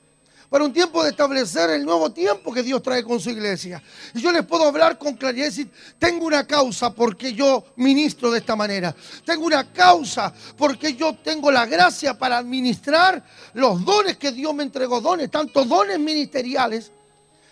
para 0.56 0.64
un 0.64 0.72
tiempo 0.72 1.04
de 1.04 1.10
establecer 1.10 1.70
el 1.72 1.84
nuevo 1.84 2.14
tiempo 2.14 2.54
que 2.54 2.64
Dios 2.64 2.82
trae 2.82 3.04
con 3.04 3.20
su 3.20 3.30
iglesia. 3.30 3.84
Y 4.14 4.22
yo 4.22 4.32
les 4.32 4.46
puedo 4.46 4.64
hablar 4.64 4.98
con 4.98 5.16
claridad 5.16 5.48
y 5.48 5.50
decir, 5.50 5.70
tengo 6.00 6.26
una 6.26 6.48
causa 6.48 6.94
porque 6.94 7.34
yo 7.34 7.66
ministro 7.76 8.32
de 8.32 8.40
esta 8.40 8.56
manera. 8.56 8.96
Tengo 9.26 9.46
una 9.48 9.70
causa 9.74 10.34
porque 10.58 10.96
yo 10.96 11.14
tengo 11.16 11.52
la 11.52 11.66
gracia 11.66 12.18
para 12.18 12.38
administrar 12.38 13.22
los 13.54 13.84
dones 13.84 14.16
que 14.16 14.32
Dios 14.32 14.56
me 14.56 14.64
entregó, 14.64 15.02
dones, 15.02 15.30
tanto 15.30 15.66
dones 15.66 16.00
ministeriales 16.00 16.90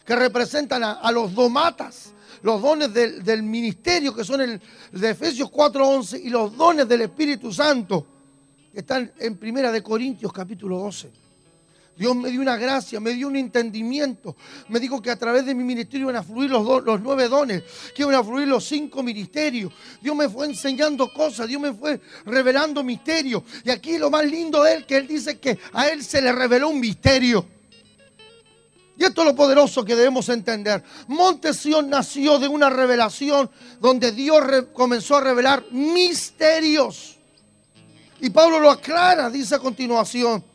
que 0.05 0.15
representan 0.15 0.85
a, 0.85 1.11
los 1.11 1.33
domatas, 1.33 2.13
los 2.41 2.61
dones 2.61 2.93
del, 2.93 3.21
del, 3.21 3.43
ministerio 3.43 4.15
que 4.15 4.23
son 4.23 4.39
el 4.39 4.61
de 4.93 5.09
Efesios 5.09 5.51
4:11 5.51 6.21
y 6.23 6.29
los 6.29 6.55
dones 6.55 6.87
del 6.87 7.01
Espíritu 7.01 7.51
Santo 7.51 8.07
que 8.71 8.79
están 8.79 9.11
en 9.19 9.35
Primera 9.35 9.73
de 9.73 9.83
Corintios 9.83 10.31
capítulo 10.31 10.77
12. 10.77 11.22
Dios 11.95 12.15
me 12.15 12.31
dio 12.31 12.41
una 12.41 12.57
gracia, 12.57 12.99
me 12.99 13.11
dio 13.11 13.27
un 13.27 13.35
entendimiento. 13.35 14.35
Me 14.69 14.79
dijo 14.79 15.01
que 15.01 15.11
a 15.11 15.15
través 15.15 15.45
de 15.45 15.53
mi 15.53 15.63
ministerio 15.63 16.05
iban 16.05 16.15
a 16.15 16.23
fluir 16.23 16.49
los, 16.49 16.83
los 16.83 17.01
nueve 17.01 17.27
dones, 17.27 17.63
que 17.95 18.01
iban 18.01 18.15
a 18.15 18.23
fluir 18.23 18.47
los 18.47 18.65
cinco 18.65 19.03
ministerios. 19.03 19.71
Dios 20.01 20.15
me 20.15 20.27
fue 20.27 20.47
enseñando 20.47 21.13
cosas, 21.13 21.47
Dios 21.47 21.61
me 21.61 21.73
fue 21.73 22.01
revelando 22.25 22.83
misterios. 22.83 23.43
Y 23.63 23.69
aquí 23.69 23.97
lo 23.99 24.09
más 24.09 24.25
lindo 24.25 24.63
de 24.63 24.73
él, 24.73 24.85
que 24.85 24.97
él 24.97 25.07
dice 25.07 25.37
que 25.39 25.59
a 25.73 25.87
él 25.87 26.03
se 26.03 26.21
le 26.21 26.31
reveló 26.31 26.69
un 26.69 26.79
misterio. 26.79 27.45
Y 28.97 29.03
esto 29.03 29.21
es 29.21 29.27
lo 29.27 29.35
poderoso 29.35 29.85
que 29.85 29.95
debemos 29.95 30.29
entender. 30.29 30.83
Montesión 31.07 31.89
nació 31.89 32.39
de 32.39 32.47
una 32.47 32.69
revelación 32.69 33.49
donde 33.79 34.11
Dios 34.11 34.43
comenzó 34.73 35.17
a 35.17 35.21
revelar 35.21 35.63
misterios. 35.71 37.17
Y 38.19 38.29
Pablo 38.31 38.59
lo 38.59 38.71
aclara, 38.71 39.29
dice 39.29 39.55
a 39.55 39.59
continuación 39.59 40.52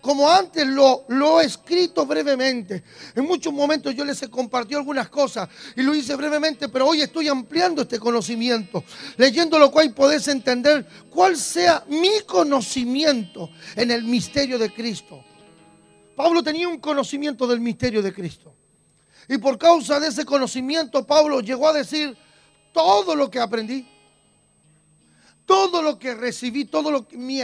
como 0.00 0.30
antes 0.30 0.66
lo, 0.66 1.04
lo 1.08 1.40
he 1.40 1.44
escrito 1.44 2.06
brevemente, 2.06 2.82
en 3.14 3.24
muchos 3.24 3.52
momentos 3.52 3.94
yo 3.94 4.04
les 4.04 4.22
he 4.22 4.28
compartido 4.28 4.80
algunas 4.80 5.08
cosas 5.08 5.48
y 5.76 5.82
lo 5.82 5.94
hice 5.94 6.16
brevemente, 6.16 6.68
pero 6.68 6.86
hoy 6.86 7.02
estoy 7.02 7.28
ampliando 7.28 7.82
este 7.82 7.98
conocimiento, 7.98 8.84
leyendo 9.16 9.58
lo 9.58 9.70
cual 9.70 9.92
podés 9.94 10.28
entender 10.28 10.86
cuál 11.10 11.36
sea 11.36 11.84
mi 11.88 12.20
conocimiento 12.26 13.50
en 13.76 13.90
el 13.90 14.04
misterio 14.04 14.58
de 14.58 14.72
Cristo. 14.72 15.24
Pablo 16.16 16.42
tenía 16.42 16.68
un 16.68 16.78
conocimiento 16.78 17.46
del 17.46 17.60
misterio 17.60 18.02
de 18.02 18.12
Cristo. 18.12 18.54
Y 19.28 19.38
por 19.38 19.56
causa 19.56 20.00
de 20.00 20.08
ese 20.08 20.24
conocimiento, 20.24 21.06
Pablo 21.06 21.40
llegó 21.40 21.68
a 21.68 21.72
decir 21.72 22.16
todo 22.72 23.14
lo 23.14 23.30
que 23.30 23.38
aprendí, 23.38 23.88
todo 25.46 25.82
lo 25.82 25.98
que 25.98 26.14
recibí, 26.14 26.64
todo 26.64 26.90
lo 26.90 27.06
que 27.06 27.16
mi 27.16 27.40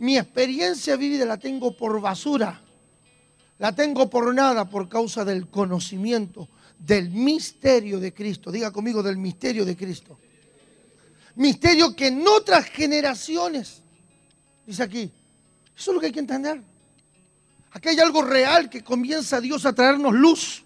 mi 0.00 0.16
experiencia 0.16 0.96
vivida 0.96 1.26
la 1.26 1.36
tengo 1.36 1.76
por 1.76 2.00
basura. 2.00 2.58
La 3.58 3.74
tengo 3.74 4.08
por 4.08 4.34
nada 4.34 4.68
por 4.68 4.88
causa 4.88 5.26
del 5.26 5.48
conocimiento 5.48 6.48
del 6.78 7.10
misterio 7.10 8.00
de 8.00 8.14
Cristo. 8.14 8.50
Diga 8.50 8.72
conmigo 8.72 9.02
del 9.02 9.18
misterio 9.18 9.66
de 9.66 9.76
Cristo. 9.76 10.18
Misterio 11.34 11.94
que 11.94 12.06
en 12.06 12.26
otras 12.26 12.64
generaciones, 12.70 13.82
dice 14.66 14.82
aquí, 14.82 15.12
eso 15.76 15.90
es 15.90 15.94
lo 15.94 16.00
que 16.00 16.06
hay 16.06 16.12
que 16.12 16.20
entender. 16.20 16.62
Aquí 17.72 17.90
hay 17.90 17.98
algo 17.98 18.22
real 18.22 18.70
que 18.70 18.82
comienza 18.82 19.38
Dios 19.38 19.66
a 19.66 19.74
traernos 19.74 20.14
luz. 20.14 20.64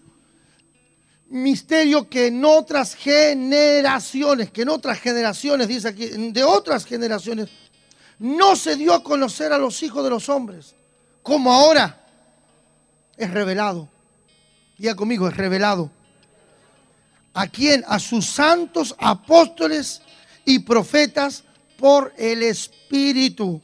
Misterio 1.27 2.09
que 2.09 2.27
en 2.27 2.45
otras 2.45 2.95
generaciones, 2.95 4.49
que 4.51 4.61
en 4.61 4.69
otras 4.69 4.97
generaciones, 5.01 5.67
dice 5.67 5.89
aquí, 5.89 6.07
de 6.07 6.43
otras 6.45 6.85
generaciones, 6.85 7.49
no 8.19 8.55
se 8.55 8.75
dio 8.75 8.93
a 8.93 9.03
conocer 9.03 9.51
a 9.51 9.57
los 9.57 9.81
hijos 9.83 10.03
de 10.03 10.09
los 10.09 10.29
hombres, 10.29 10.75
como 11.21 11.51
ahora 11.51 12.05
es 13.17 13.31
revelado. 13.31 13.89
Diga 14.77 14.95
conmigo, 14.95 15.27
es 15.27 15.37
revelado. 15.37 15.91
¿A 17.33 17.47
quién? 17.47 17.83
A 17.87 17.99
sus 17.99 18.25
santos 18.25 18.95
apóstoles 18.97 20.01
y 20.45 20.59
profetas 20.59 21.43
por 21.77 22.13
el 22.17 22.43
Espíritu 22.43 23.61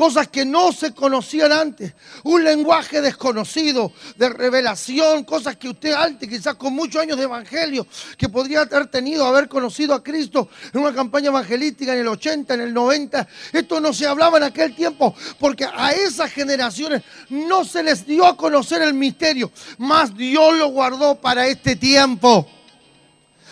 cosas 0.00 0.28
que 0.28 0.46
no 0.46 0.72
se 0.72 0.94
conocían 0.94 1.52
antes, 1.52 1.92
un 2.22 2.42
lenguaje 2.42 3.02
desconocido 3.02 3.92
de 4.16 4.30
revelación, 4.30 5.24
cosas 5.24 5.56
que 5.56 5.68
usted 5.68 5.92
antes, 5.92 6.26
quizás 6.26 6.54
con 6.54 6.72
muchos 6.72 7.02
años 7.02 7.18
de 7.18 7.24
evangelio, 7.24 7.86
que 8.16 8.30
podría 8.30 8.62
haber 8.62 8.86
tenido, 8.86 9.26
haber 9.26 9.46
conocido 9.46 9.92
a 9.92 10.02
Cristo 10.02 10.48
en 10.72 10.80
una 10.80 10.94
campaña 10.94 11.26
evangelística 11.26 11.92
en 11.92 11.98
el 11.98 12.08
80, 12.08 12.54
en 12.54 12.60
el 12.62 12.72
90, 12.72 13.28
esto 13.52 13.78
no 13.78 13.92
se 13.92 14.06
hablaba 14.06 14.38
en 14.38 14.44
aquel 14.44 14.74
tiempo, 14.74 15.14
porque 15.38 15.66
a 15.70 15.92
esas 15.92 16.32
generaciones 16.32 17.02
no 17.28 17.66
se 17.66 17.82
les 17.82 18.06
dio 18.06 18.24
a 18.24 18.38
conocer 18.38 18.80
el 18.80 18.94
misterio, 18.94 19.52
más 19.76 20.16
Dios 20.16 20.56
lo 20.56 20.68
guardó 20.68 21.16
para 21.16 21.46
este 21.46 21.76
tiempo 21.76 22.48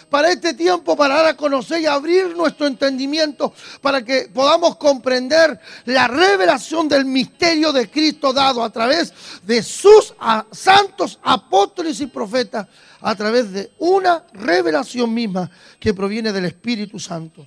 para 0.09 0.31
este 0.31 0.55
tiempo, 0.55 0.97
para 0.97 1.17
dar 1.17 1.27
a 1.27 1.37
conocer 1.37 1.81
y 1.81 1.87
abrir 1.87 2.37
nuestro 2.37 2.67
entendimiento, 2.67 3.53
para 3.81 4.05
que 4.05 4.31
podamos 4.33 4.77
comprender 4.77 5.59
la 5.85 6.09
revelación 6.09 6.89
del 6.89 7.05
misterio 7.05 7.73
de 7.73 7.91
Cristo 7.91 8.33
dado 8.33 8.63
a 8.63 8.71
través 8.71 9.13
de 9.43 9.63
sus 9.63 10.15
santos 10.53 11.19
apóstoles 11.23 12.01
y 12.01 12.07
profetas, 12.07 12.67
a 13.01 13.15
través 13.15 13.53
de 13.53 13.71
una 13.79 14.25
revelación 14.33 15.13
misma 15.15 15.51
que 15.79 15.95
proviene 15.95 16.33
del 16.33 16.47
Espíritu 16.47 16.99
Santo. 16.99 17.47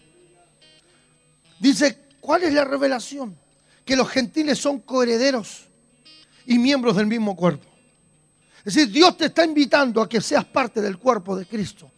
Dice, 1.60 2.00
¿cuál 2.20 2.44
es 2.44 2.54
la 2.54 2.64
revelación? 2.64 3.38
Que 3.84 3.96
los 3.96 4.10
gentiles 4.10 4.58
son 4.58 4.80
coherederos 4.80 5.68
y 6.46 6.58
miembros 6.58 6.96
del 6.96 7.08
mismo 7.08 7.36
cuerpo. 7.36 7.68
Es 8.64 8.76
decir, 8.76 8.92
Dios 8.92 9.18
te 9.18 9.26
está 9.26 9.44
invitando 9.44 10.02
a 10.02 10.08
que 10.08 10.22
seas 10.22 10.46
parte 10.46 10.82
del 10.82 10.98
cuerpo 10.98 11.36
de 11.36 11.46
Cristo. 11.46 11.92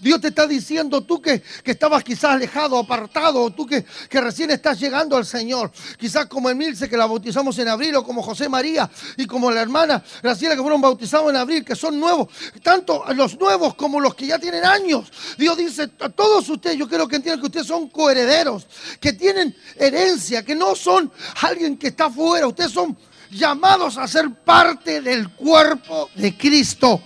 Dios 0.00 0.20
te 0.20 0.28
está 0.28 0.46
diciendo 0.46 1.02
tú 1.02 1.20
que, 1.20 1.42
estabas 1.64 2.04
quizás 2.04 2.32
alejado, 2.32 2.78
apartado, 2.78 3.50
tú 3.50 3.66
que, 3.66 3.84
que, 4.08 4.20
recién 4.20 4.50
estás 4.50 4.78
llegando 4.78 5.16
al 5.16 5.26
Señor. 5.26 5.70
Quizás 5.98 6.26
como 6.26 6.50
Emilce 6.50 6.88
que 6.88 6.96
la 6.96 7.06
bautizamos 7.06 7.58
en 7.58 7.68
abril, 7.68 7.96
o 7.96 8.04
como 8.04 8.22
José 8.22 8.48
María 8.48 8.90
y 9.16 9.26
como 9.26 9.50
la 9.50 9.62
hermana 9.62 10.02
Graciela 10.22 10.54
que 10.54 10.62
fueron 10.62 10.80
bautizados 10.80 11.30
en 11.30 11.36
abril, 11.36 11.64
que 11.64 11.76
son 11.76 11.98
nuevos. 11.98 12.28
Tanto 12.62 13.04
los 13.14 13.38
nuevos 13.38 13.74
como 13.74 14.00
los 14.00 14.14
que 14.14 14.26
ya 14.26 14.38
tienen 14.38 14.64
años. 14.64 15.10
Dios 15.38 15.56
dice 15.56 15.90
a 16.00 16.08
todos 16.08 16.48
ustedes, 16.48 16.78
yo 16.78 16.88
quiero 16.88 17.08
que 17.08 17.16
entiendan 17.16 17.40
que 17.40 17.46
ustedes 17.46 17.66
son 17.66 17.88
coherederos, 17.88 18.66
que 19.00 19.12
tienen 19.12 19.56
herencia, 19.76 20.44
que 20.44 20.54
no 20.54 20.74
son 20.74 21.10
alguien 21.42 21.76
que 21.76 21.88
está 21.88 22.10
fuera. 22.10 22.46
Ustedes 22.46 22.72
son 22.72 22.96
llamados 23.30 23.98
a 23.98 24.06
ser 24.06 24.30
parte 24.30 25.00
del 25.00 25.30
cuerpo 25.30 26.10
de 26.14 26.36
Cristo. 26.36 27.02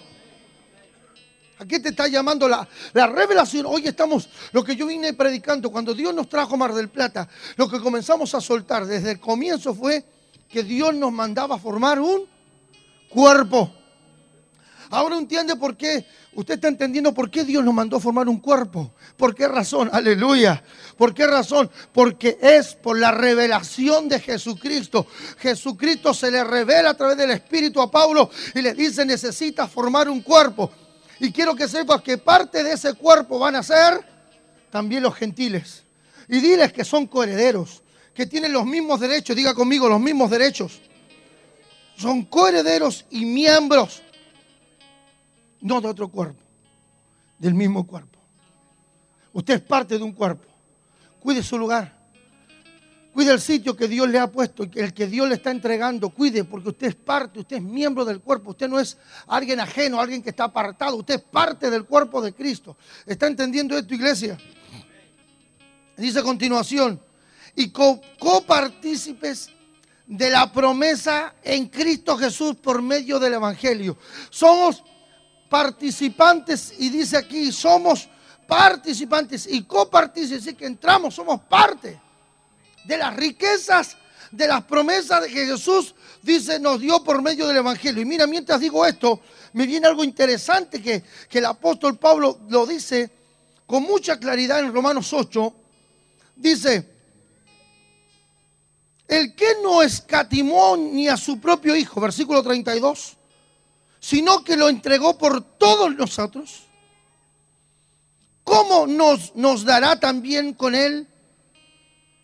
¿A 1.61 1.67
qué 1.67 1.79
te 1.79 1.91
está 1.91 2.09
llamando 2.09 2.49
la, 2.49 2.67
revelación? 2.95 3.67
Hoy 3.67 3.87
estamos, 3.87 4.31
lo 4.53 4.65
que 4.65 4.75
yo 4.75 4.87
vine 4.87 5.13
predicando, 5.13 5.71
cuando 5.71 5.93
Dios 5.93 6.15
nos 6.15 6.27
trajo 6.27 6.57
Mar 6.57 6.73
del 6.73 6.89
Plata, 6.89 7.29
lo 7.57 7.69
que 7.69 7.79
comenzamos 7.81 8.35
a 8.35 8.41
soltar 8.41 8.87
desde 8.87 9.11
el 9.11 9.21
comienzo 9.21 9.75
fue 9.75 10.03
que 10.49 10.63
Dios 10.63 10.95
nos 10.95 11.13
mandaba 11.13 11.59
formar 11.59 12.01
un 12.01 12.23
cuerpo. 13.11 13.75
Ahora 14.89 15.19
entiende 15.19 15.55
por 15.55 15.77
qué, 15.77 16.07
usted 16.33 16.55
está 16.55 16.69
entendiendo 16.69 17.13
por 17.13 17.31
qué 17.31 17.45
Dios 17.45 17.63
nos 17.63 17.75
mandó 17.75 17.99
a 17.99 18.01
formar 18.01 18.27
un 18.27 18.41
cuerpo. 18.41 18.95
¿Por 19.19 19.35
qué 19.35 19.47
razón? 19.47 19.91
Aleluya. 19.93 20.65
¿Por 20.97 21.13
qué 21.13 21.27
razón? 21.27 21.71
Porque 21.93 22.39
es 22.41 22.75
por 22.75 22.99
la 22.99 23.13
revelación 23.13 24.09
de 24.09 24.19
Jesucristo. 24.19 25.07
Jesucristo 25.39 26.15
se 26.15 26.31
le 26.31 26.43
revela 26.43 26.89
a 26.89 26.97
través 26.97 27.19
del 27.19 27.33
Espíritu 27.33 27.83
a 27.83 27.91
Pablo 27.91 28.31
y 28.55 28.63
le 28.63 28.73
dice, 28.73 29.05
necesitas 29.05 29.71
formar 29.71 30.09
un 30.09 30.23
cuerpo. 30.23 30.73
Y 31.21 31.31
quiero 31.33 31.55
que 31.55 31.69
sepas 31.69 32.01
que 32.01 32.17
parte 32.17 32.65
de 32.65 32.73
ese 32.73 32.95
cuerpo 32.95 33.39
van 33.39 33.55
a 33.55 33.63
ser 33.63 34.03
también 34.71 35.03
los 35.03 35.15
gentiles. 35.15 35.85
Y 36.27 36.41
diles 36.41 36.73
que 36.73 36.83
son 36.83 37.07
coherederos, 37.07 37.83
que 38.15 38.25
tienen 38.25 38.53
los 38.53 38.65
mismos 38.65 39.01
derechos, 39.01 39.37
diga 39.37 39.55
conmigo, 39.55 39.89
los 39.89 40.01
mismos 40.01 40.31
derechos. 40.31 40.81
Son 41.97 42.25
coherederos 42.25 43.05
y 43.11 43.27
miembros, 43.27 44.03
no 45.61 45.83
de 45.83 45.89
otro 45.89 46.09
cuerpo, 46.09 46.43
del 47.39 47.53
mismo 47.53 47.87
cuerpo. 47.87 48.19
Usted 49.35 49.55
es 49.55 49.61
parte 49.61 49.99
de 49.99 50.05
un 50.05 50.13
cuerpo. 50.13 50.47
Cuide 51.21 51.43
su 51.43 51.59
lugar. 51.59 52.00
Cuide 53.13 53.33
el 53.33 53.41
sitio 53.41 53.77
que 53.77 53.89
Dios 53.89 54.09
le 54.09 54.21
ha 54.21 54.31
puesto, 54.31 54.63
el 54.63 54.95
que 54.95 55.07
Dios 55.09 55.29
le 55.29 55.35
está 55.35 55.51
entregando. 55.51 56.11
Cuide, 56.11 56.45
porque 56.45 56.69
usted 56.69 56.87
es 56.89 56.95
parte, 56.95 57.41
usted 57.41 57.57
es 57.57 57.63
miembro 57.63 58.05
del 58.05 58.21
cuerpo. 58.21 58.51
Usted 58.51 58.69
no 58.69 58.79
es 58.79 58.97
alguien 59.27 59.59
ajeno, 59.59 60.01
alguien 60.01 60.23
que 60.23 60.31
está 60.31 60.45
apartado. 60.45 60.97
Usted 60.97 61.15
es 61.15 61.23
parte 61.23 61.71
del 61.71 61.85
cuerpo 61.85 62.23
de 62.23 62.33
Cristo. 62.33 62.77
¿Está 63.05 63.27
entendiendo 63.27 63.77
esto, 63.77 63.95
iglesia? 63.95 64.39
Dice 65.97 66.21
a 66.21 66.23
continuación, 66.23 67.01
y 67.57 67.71
copartícipes 67.71 69.51
de 70.07 70.31
la 70.31 70.51
promesa 70.53 71.35
en 71.43 71.67
Cristo 71.67 72.17
Jesús 72.17 72.57
por 72.57 72.81
medio 72.81 73.19
del 73.19 73.35
Evangelio. 73.35 73.99
Somos 74.31 74.85
participantes 75.49 76.73
y 76.79 76.89
dice 76.91 77.17
aquí, 77.17 77.51
somos 77.51 78.09
participantes 78.47 79.49
y 79.49 79.65
copartícipes, 79.65 80.39
es 80.39 80.45
decir, 80.45 80.57
que 80.57 80.67
entramos, 80.67 81.15
somos 81.15 81.41
parte 81.43 82.01
de 82.85 82.99
las 82.99 83.15
riquezas, 83.17 83.97
de 84.31 84.47
las 84.47 84.65
promesas 84.65 85.27
que 85.27 85.47
Jesús 85.47 85.95
dice 86.23 86.59
nos 86.59 86.81
dio 86.81 87.03
por 87.03 87.23
medio 87.23 87.47
del 87.47 87.59
Evangelio. 87.59 88.03
Y 88.03 88.07
mira, 88.07 88.27
mientras 88.27 88.61
digo 88.61 88.85
esto, 88.87 89.21
me 89.53 89.67
viene 89.67 89.87
algo 89.87 90.05
interesante 90.05 90.83
que, 90.83 91.03
que 91.29 91.39
el 91.39 91.47
apóstol 91.47 91.99
Pablo 91.99 92.41
lo 92.49 92.67
dice 92.67 93.11
con 93.67 93.83
mucha 93.83 94.19
claridad 94.19 94.61
en 94.61 94.73
Romanos 94.73 95.13
8. 95.13 95.55
Dice, 96.37 96.89
el 99.07 99.35
que 99.35 99.57
no 99.63 99.83
escatimó 99.83 100.77
ni 100.77 101.09
a 101.09 101.17
su 101.17 101.41
propio 101.41 101.75
Hijo, 101.75 102.01
versículo 102.01 102.43
32, 102.43 103.17
sino 103.99 104.43
que 104.45 104.57
lo 104.57 104.69
entregó 104.69 105.19
por 105.19 105.43
todos 105.43 105.95
nosotros, 105.95 106.63
¿cómo 108.45 108.87
nos, 108.87 109.35
nos 109.35 109.65
dará 109.65 109.99
también 109.99 110.55
con 110.55 110.75
Él 110.75 111.10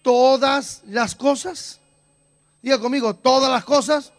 todas 0.07 0.83
las 0.87 1.17
cosas? 1.17 1.81
Diga 2.63 2.79
conmigo, 2.79 3.17
todas 3.17 3.51
las 3.51 3.65
cosas. 3.65 4.13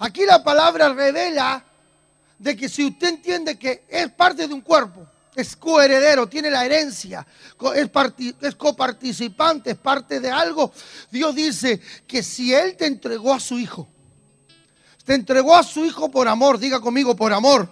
Aquí 0.00 0.26
la 0.26 0.42
palabra 0.42 0.92
revela 0.92 1.64
de 2.36 2.56
que 2.56 2.68
si 2.68 2.84
usted 2.84 3.10
entiende 3.10 3.56
que 3.56 3.84
es 3.88 4.10
parte 4.10 4.48
de 4.48 4.52
un 4.52 4.60
cuerpo, 4.60 5.06
es 5.36 5.54
coheredero, 5.54 6.28
tiene 6.28 6.50
la 6.50 6.64
herencia, 6.64 7.24
es, 7.76 7.90
es 8.40 8.56
coparticipante, 8.56 9.70
es 9.70 9.78
parte 9.78 10.18
de 10.18 10.32
algo. 10.32 10.72
Dios 11.12 11.32
dice 11.32 11.80
que 12.08 12.20
si 12.20 12.52
Él 12.52 12.76
te 12.76 12.86
entregó 12.86 13.32
a 13.32 13.38
su 13.38 13.56
Hijo, 13.56 13.86
te 15.04 15.14
entregó 15.14 15.54
a 15.54 15.62
su 15.62 15.84
Hijo 15.84 16.10
por 16.10 16.26
amor, 16.26 16.58
diga 16.58 16.80
conmigo, 16.80 17.14
por 17.14 17.32
amor. 17.32 17.70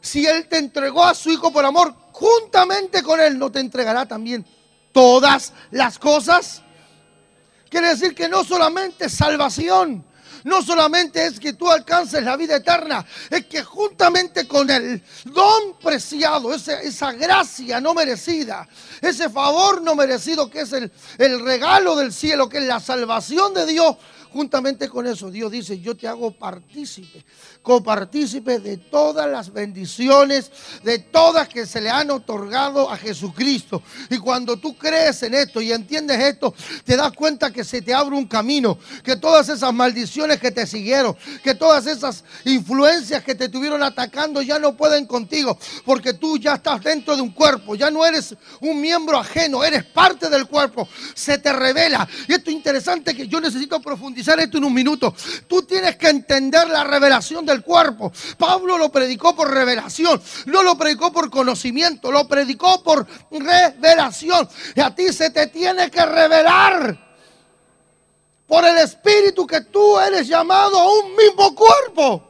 Si 0.00 0.26
Él 0.26 0.48
te 0.48 0.58
entregó 0.58 1.04
a 1.04 1.14
su 1.14 1.30
Hijo 1.30 1.52
por 1.52 1.64
amor, 1.64 1.94
juntamente 2.10 3.04
con 3.04 3.20
Él 3.20 3.38
no 3.38 3.52
te 3.52 3.60
entregará 3.60 4.04
también 4.04 4.44
todas 4.96 5.52
las 5.72 5.98
cosas. 5.98 6.62
Quiere 7.68 7.88
decir 7.88 8.14
que 8.14 8.30
no 8.30 8.44
solamente 8.44 9.10
salvación, 9.10 10.02
no 10.44 10.62
solamente 10.62 11.26
es 11.26 11.38
que 11.38 11.52
tú 11.52 11.70
alcances 11.70 12.22
la 12.22 12.34
vida 12.34 12.56
eterna, 12.56 13.04
es 13.28 13.44
que 13.44 13.62
juntamente 13.62 14.48
con 14.48 14.70
el 14.70 15.02
don 15.24 15.76
preciado, 15.82 16.54
esa, 16.54 17.12
gracia 17.12 17.78
no 17.78 17.92
merecida, 17.92 18.66
ese 19.02 19.28
favor 19.28 19.82
no 19.82 19.94
merecido 19.94 20.48
que 20.48 20.60
es 20.60 20.72
el, 20.72 20.90
el 21.18 21.44
regalo 21.44 21.94
del 21.94 22.10
cielo, 22.10 22.48
que 22.48 22.56
es 22.56 22.64
la 22.64 22.80
salvación 22.80 23.52
de 23.52 23.66
Dios, 23.66 23.96
juntamente 24.32 24.88
con 24.88 25.06
eso 25.06 25.30
Dios 25.30 25.50
dice, 25.50 25.80
yo 25.80 25.96
te 25.96 26.08
hago 26.08 26.30
partícipe 26.30 27.24
copartícipe 27.66 28.60
de 28.60 28.76
todas 28.76 29.28
las 29.28 29.52
bendiciones, 29.52 30.52
de 30.84 31.00
todas 31.00 31.48
que 31.48 31.66
se 31.66 31.80
le 31.80 31.90
han 31.90 32.12
otorgado 32.12 32.88
a 32.88 32.96
Jesucristo. 32.96 33.82
Y 34.08 34.18
cuando 34.18 34.56
tú 34.56 34.78
crees 34.78 35.24
en 35.24 35.34
esto 35.34 35.60
y 35.60 35.72
entiendes 35.72 36.20
esto, 36.20 36.54
te 36.84 36.96
das 36.96 37.10
cuenta 37.10 37.50
que 37.50 37.64
se 37.64 37.82
te 37.82 37.92
abre 37.92 38.14
un 38.14 38.28
camino, 38.28 38.78
que 39.02 39.16
todas 39.16 39.48
esas 39.48 39.74
maldiciones 39.74 40.38
que 40.38 40.52
te 40.52 40.64
siguieron, 40.64 41.16
que 41.42 41.56
todas 41.56 41.88
esas 41.88 42.22
influencias 42.44 43.24
que 43.24 43.34
te 43.34 43.46
estuvieron 43.46 43.82
atacando 43.82 44.42
ya 44.42 44.60
no 44.60 44.76
pueden 44.76 45.04
contigo, 45.04 45.58
porque 45.84 46.14
tú 46.14 46.38
ya 46.38 46.54
estás 46.54 46.84
dentro 46.84 47.16
de 47.16 47.22
un 47.22 47.32
cuerpo, 47.32 47.74
ya 47.74 47.90
no 47.90 48.06
eres 48.06 48.36
un 48.60 48.80
miembro 48.80 49.18
ajeno, 49.18 49.64
eres 49.64 49.84
parte 49.84 50.30
del 50.30 50.46
cuerpo, 50.46 50.88
se 51.14 51.38
te 51.38 51.52
revela. 51.52 52.08
Y 52.28 52.34
esto 52.34 52.50
es 52.50 52.54
interesante 52.54 53.12
que 53.12 53.26
yo 53.26 53.40
necesito 53.40 53.80
profundizar 53.80 54.25
esto 54.34 54.58
en 54.58 54.64
un 54.64 54.74
minuto. 54.74 55.14
Tú 55.46 55.62
tienes 55.62 55.96
que 55.96 56.08
entender 56.08 56.68
la 56.68 56.84
revelación 56.84 57.46
del 57.46 57.62
cuerpo. 57.62 58.12
Pablo 58.38 58.78
lo 58.78 58.90
predicó 58.90 59.34
por 59.34 59.52
revelación, 59.52 60.20
no 60.46 60.62
lo 60.62 60.76
predicó 60.76 61.12
por 61.12 61.30
conocimiento, 61.30 62.10
lo 62.10 62.26
predicó 62.26 62.82
por 62.82 63.06
revelación. 63.30 64.48
Y 64.74 64.80
a 64.80 64.94
ti 64.94 65.12
se 65.12 65.30
te 65.30 65.46
tiene 65.48 65.90
que 65.90 66.04
revelar 66.04 67.06
por 68.46 68.64
el 68.64 68.78
Espíritu 68.78 69.46
que 69.46 69.62
tú 69.62 69.98
eres 69.98 70.28
llamado 70.28 70.78
a 70.78 71.00
un 71.00 71.16
mismo 71.16 71.54
cuerpo. 71.54 72.25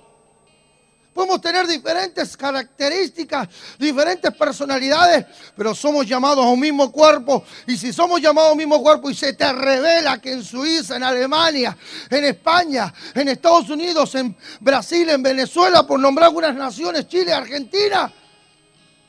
Podemos 1.17 1.41
tener 1.41 1.67
diferentes 1.67 2.37
características, 2.37 3.49
diferentes 3.79 4.31
personalidades, 4.35 5.25
pero 5.57 5.75
somos 5.75 6.07
llamados 6.07 6.45
a 6.45 6.49
un 6.51 6.61
mismo 6.61 6.93
cuerpo. 6.93 7.43
Y 7.67 7.79
si 7.79 7.91
somos 7.91 8.21
llamados 8.21 8.51
a 8.51 8.53
un 8.53 8.59
mismo 8.59 8.83
cuerpo 8.83 9.09
y 9.09 9.15
se 9.15 9.33
te 9.33 9.51
revela 9.51 10.21
que 10.21 10.33
en 10.33 10.45
Suiza, 10.45 10.97
en 10.97 11.03
Alemania, 11.03 11.75
en 12.11 12.23
España, 12.27 12.93
en 13.15 13.29
Estados 13.29 13.71
Unidos, 13.71 14.15
en 14.15 14.37
Brasil, 14.61 15.09
en 15.09 15.23
Venezuela, 15.23 15.87
por 15.87 15.99
nombrar 15.99 16.27
algunas 16.29 16.55
naciones, 16.55 17.09
Chile, 17.09 17.33
Argentina, 17.33 18.13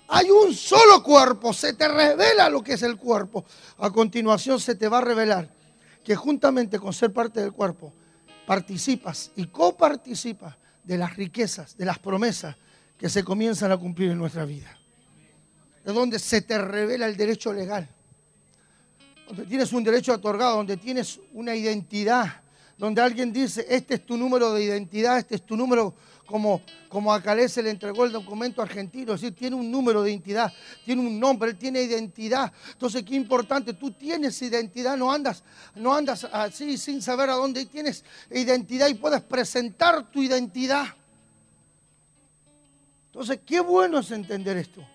hay 0.07 0.29
un 0.29 0.53
solo 0.53 1.03
cuerpo, 1.03 1.51
se 1.51 1.73
te 1.73 1.89
revela 1.89 2.49
lo 2.49 2.63
que 2.63 2.75
es 2.75 2.83
el 2.83 2.95
cuerpo. 2.95 3.43
A 3.79 3.91
continuación 3.91 4.61
se 4.61 4.75
te 4.75 4.87
va 4.87 4.99
a 4.99 5.01
revelar 5.01 5.49
que 6.05 6.15
juntamente 6.15 6.79
con 6.79 6.93
ser 6.93 7.11
parte 7.11 7.41
del 7.41 7.51
cuerpo, 7.51 7.91
participas 8.45 9.29
y 9.35 9.47
coparticipas 9.47 10.55
de 10.87 10.97
las 10.97 11.17
riquezas, 11.17 11.77
de 11.77 11.85
las 11.85 11.99
promesas 11.99 12.55
que 12.97 13.09
se 13.09 13.23
comienzan 13.23 13.71
a 13.71 13.77
cumplir 13.77 14.11
en 14.11 14.17
nuestra 14.17 14.45
vida. 14.45 14.75
Es 15.83 15.93
donde 15.93 16.17
se 16.17 16.41
te 16.41 16.57
revela 16.57 17.07
el 17.07 17.17
derecho 17.17 17.51
legal, 17.51 17.87
donde 19.27 19.45
tienes 19.45 19.73
un 19.73 19.83
derecho 19.83 20.13
otorgado, 20.13 20.55
donde 20.55 20.77
tienes 20.77 21.19
una 21.33 21.53
identidad, 21.55 22.41
donde 22.77 23.01
alguien 23.01 23.33
dice, 23.33 23.65
este 23.69 23.95
es 23.95 24.05
tu 24.05 24.15
número 24.15 24.53
de 24.53 24.63
identidad, 24.63 25.17
este 25.17 25.35
es 25.35 25.45
tu 25.45 25.57
número, 25.57 25.93
como, 26.27 26.61
como 26.89 27.11
a 27.11 27.47
se 27.47 27.63
le 27.63 27.71
entregó 27.71 28.05
el 28.05 28.11
documento 28.11 28.61
argentino, 28.61 29.13
es 29.13 29.21
decir, 29.21 29.35
tiene 29.35 29.55
un 29.55 29.71
número 29.71 30.03
de 30.03 30.11
identidad, 30.11 30.53
tiene 30.85 31.01
un 31.01 31.19
nombre, 31.19 31.49
él 31.49 31.57
tiene 31.57 31.81
identidad. 31.81 32.51
Entonces, 32.73 33.03
qué 33.03 33.15
importante, 33.15 33.73
tú 33.73 33.91
tienes 33.91 34.39
identidad, 34.41 34.95
no 34.95 35.11
andas, 35.11 35.43
no 35.73 35.95
andas 35.95 36.25
así 36.25 36.77
sin 36.77 37.01
saber 37.01 37.29
a 37.31 37.33
dónde 37.33 37.65
tienes 37.65 38.03
identidad 38.29 38.89
y 38.89 38.95
puedes 38.95 39.21
presentar 39.21 40.11
tu 40.11 40.21
identidad. 40.21 40.85
Entonces, 43.07 43.39
qué 43.45 43.61
bueno 43.61 43.99
es 43.99 44.11
entender 44.11 44.57
esto. 44.57 44.85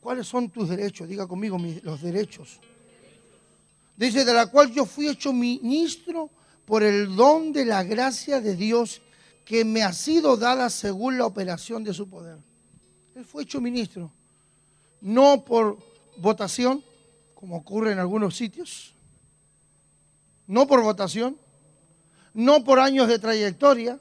¿Cuáles 0.00 0.26
son 0.26 0.50
tus 0.50 0.68
derechos? 0.68 1.08
Diga 1.08 1.26
conmigo 1.26 1.58
los 1.82 2.02
derechos. 2.02 2.60
Dice, 3.96 4.24
de 4.24 4.34
la 4.34 4.46
cual 4.48 4.70
yo 4.70 4.84
fui 4.84 5.08
hecho 5.08 5.32
ministro 5.32 6.28
por 6.66 6.82
el 6.82 7.14
don 7.16 7.52
de 7.52 7.64
la 7.64 7.82
gracia 7.82 8.40
de 8.40 8.54
Dios 8.56 9.00
que 9.46 9.64
me 9.64 9.84
ha 9.84 9.92
sido 9.92 10.36
dada 10.36 10.68
según 10.68 11.16
la 11.16 11.24
operación 11.24 11.84
de 11.84 11.94
su 11.94 12.10
poder. 12.10 12.36
Él 13.14 13.24
fue 13.24 13.44
hecho 13.44 13.60
ministro, 13.60 14.12
no 15.00 15.44
por 15.44 15.78
votación, 16.16 16.84
como 17.34 17.56
ocurre 17.56 17.92
en 17.92 18.00
algunos 18.00 18.36
sitios, 18.36 18.92
no 20.48 20.66
por 20.66 20.82
votación, 20.82 21.38
no 22.34 22.64
por 22.64 22.80
años 22.80 23.06
de 23.06 23.20
trayectoria, 23.20 24.00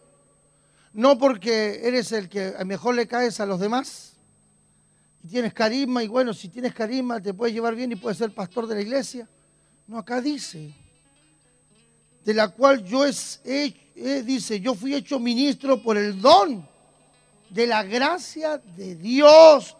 no 0.94 1.20
porque 1.20 1.88
eres 1.88 2.12
el 2.12 2.28
que 2.28 2.56
mejor 2.66 2.96
le 2.96 3.08
caes 3.08 3.40
a 3.40 3.46
los 3.46 3.60
demás 3.60 4.14
y 5.24 5.28
tienes 5.28 5.54
carisma 5.54 6.04
y 6.04 6.08
bueno, 6.08 6.34
si 6.34 6.50
tienes 6.50 6.74
carisma 6.74 7.22
te 7.22 7.36
puedes 7.36 7.54
llevar 7.54 7.76
bien 7.76 7.92
y 7.92 7.96
puedes 7.96 8.18
ser 8.18 8.34
pastor 8.34 8.66
de 8.66 8.76
la 8.76 8.82
iglesia. 8.82 9.30
No, 9.86 10.00
acá 10.00 10.22
dice, 10.22 10.74
de 12.26 12.34
la 12.34 12.50
cual 12.50 12.84
yo 12.84 13.06
es, 13.06 13.40
dice, 13.94 14.60
yo 14.60 14.74
fui 14.74 14.96
hecho 14.96 15.20
ministro 15.20 15.82
por 15.82 15.96
el 15.96 16.20
don 16.20 16.68
de 17.50 17.68
la 17.68 17.84
gracia 17.84 18.58
de 18.76 18.96
Dios 18.96 19.78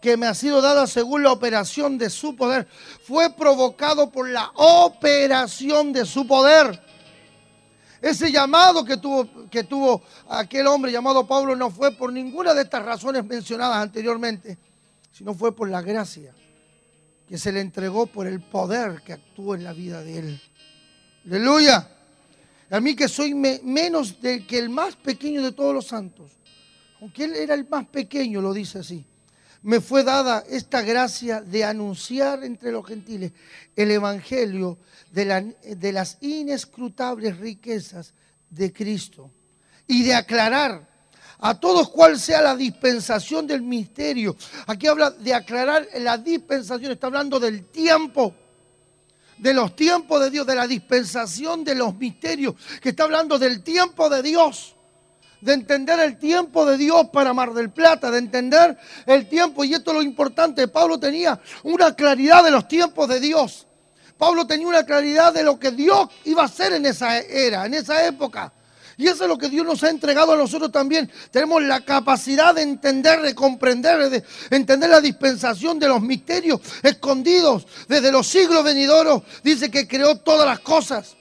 que 0.00 0.16
me 0.16 0.26
ha 0.26 0.34
sido 0.34 0.62
dada 0.62 0.86
según 0.86 1.24
la 1.24 1.32
operación 1.32 1.98
de 1.98 2.08
su 2.08 2.34
poder. 2.36 2.66
Fue 3.04 3.28
provocado 3.34 4.10
por 4.10 4.28
la 4.30 4.50
operación 4.54 5.92
de 5.92 6.06
su 6.06 6.26
poder. 6.26 6.80
Ese 8.00 8.32
llamado 8.32 8.82
que 8.84 8.96
tuvo, 8.96 9.28
que 9.50 9.64
tuvo 9.64 10.02
aquel 10.28 10.68
hombre 10.68 10.90
llamado 10.90 11.26
Pablo 11.26 11.54
no 11.54 11.70
fue 11.70 11.92
por 11.92 12.12
ninguna 12.12 12.54
de 12.54 12.62
estas 12.62 12.82
razones 12.82 13.24
mencionadas 13.26 13.76
anteriormente, 13.76 14.56
sino 15.12 15.34
fue 15.34 15.54
por 15.54 15.68
la 15.68 15.82
gracia 15.82 16.32
que 17.28 17.36
se 17.36 17.52
le 17.52 17.60
entregó 17.60 18.06
por 18.06 18.26
el 18.26 18.40
poder 18.40 19.02
que 19.02 19.12
actuó 19.12 19.54
en 19.54 19.64
la 19.64 19.72
vida 19.72 20.02
de 20.02 20.18
él. 20.18 20.40
Aleluya. 21.30 21.88
A 22.70 22.80
mí 22.80 22.96
que 22.96 23.06
soy 23.06 23.34
menos 23.34 24.14
que 24.20 24.58
el 24.58 24.68
más 24.68 24.96
pequeño 24.96 25.44
de 25.44 25.52
todos 25.52 25.72
los 25.72 25.86
santos. 25.86 26.32
Aunque 27.00 27.22
él 27.22 27.36
era 27.36 27.54
el 27.54 27.68
más 27.68 27.86
pequeño, 27.86 28.40
lo 28.40 28.52
dice 28.52 28.80
así. 28.80 29.06
Me 29.62 29.80
fue 29.80 30.02
dada 30.02 30.42
esta 30.48 30.82
gracia 30.82 31.40
de 31.40 31.62
anunciar 31.62 32.42
entre 32.42 32.72
los 32.72 32.84
gentiles 32.84 33.30
el 33.76 33.92
evangelio 33.92 34.78
de, 35.12 35.54
de 35.76 35.92
las 35.92 36.18
inescrutables 36.20 37.38
riquezas 37.38 38.12
de 38.48 38.72
Cristo 38.72 39.30
y 39.86 40.02
de 40.02 40.14
aclarar 40.14 40.88
a 41.38 41.60
todos 41.60 41.90
cuál 41.90 42.18
sea 42.18 42.42
la 42.42 42.56
dispensación 42.56 43.46
del 43.46 43.62
misterio. 43.62 44.36
Aquí 44.66 44.88
habla 44.88 45.10
de 45.12 45.32
aclarar 45.32 45.86
la 45.98 46.18
dispensación, 46.18 46.90
está 46.90 47.06
hablando 47.06 47.38
del 47.38 47.66
tiempo 47.66 48.34
de 49.40 49.54
los 49.54 49.74
tiempos 49.74 50.20
de 50.20 50.30
Dios, 50.30 50.46
de 50.46 50.54
la 50.54 50.66
dispensación 50.66 51.64
de 51.64 51.74
los 51.74 51.94
misterios, 51.94 52.54
que 52.80 52.90
está 52.90 53.04
hablando 53.04 53.38
del 53.38 53.62
tiempo 53.62 54.08
de 54.08 54.22
Dios 54.22 54.76
de 55.40 55.54
entender 55.54 55.98
el 56.00 56.18
tiempo 56.18 56.66
de 56.66 56.76
Dios 56.76 57.08
para 57.12 57.32
Mar 57.32 57.54
del 57.54 57.70
Plata, 57.70 58.10
de 58.10 58.18
entender 58.18 58.76
el 59.06 59.26
tiempo, 59.28 59.64
y 59.64 59.72
esto 59.72 59.90
es 59.90 59.96
lo 59.96 60.02
importante, 60.02 60.68
Pablo 60.68 60.98
tenía 60.98 61.40
una 61.62 61.94
claridad 61.94 62.44
de 62.44 62.50
los 62.50 62.68
tiempos 62.68 63.08
de 63.08 63.20
Dios. 63.20 63.66
Pablo 64.18 64.46
tenía 64.46 64.66
una 64.66 64.84
claridad 64.84 65.32
de 65.32 65.42
lo 65.42 65.58
que 65.58 65.70
Dios 65.70 66.10
iba 66.24 66.42
a 66.42 66.44
hacer 66.44 66.74
en 66.74 66.84
esa 66.84 67.18
era, 67.20 67.64
en 67.64 67.72
esa 67.72 68.06
época. 68.06 68.52
Y 69.00 69.08
eso 69.08 69.24
es 69.24 69.28
lo 69.28 69.38
que 69.38 69.48
Dios 69.48 69.66
nos 69.66 69.82
ha 69.82 69.90
entregado 69.90 70.34
a 70.34 70.36
nosotros 70.36 70.70
también. 70.70 71.10
Tenemos 71.30 71.62
la 71.62 71.84
capacidad 71.84 72.54
de 72.54 72.62
entender, 72.62 73.20
de 73.22 73.34
comprender, 73.34 74.10
de 74.10 74.22
entender 74.50 74.90
la 74.90 75.00
dispensación 75.00 75.78
de 75.78 75.88
los 75.88 76.00
misterios 76.00 76.60
escondidos 76.82 77.66
desde 77.88 78.12
los 78.12 78.26
siglos 78.26 78.62
venideros. 78.62 79.22
Dice 79.42 79.70
que 79.70 79.88
creó 79.88 80.16
todas 80.16 80.46
las 80.46 80.60
cosas. 80.60 81.16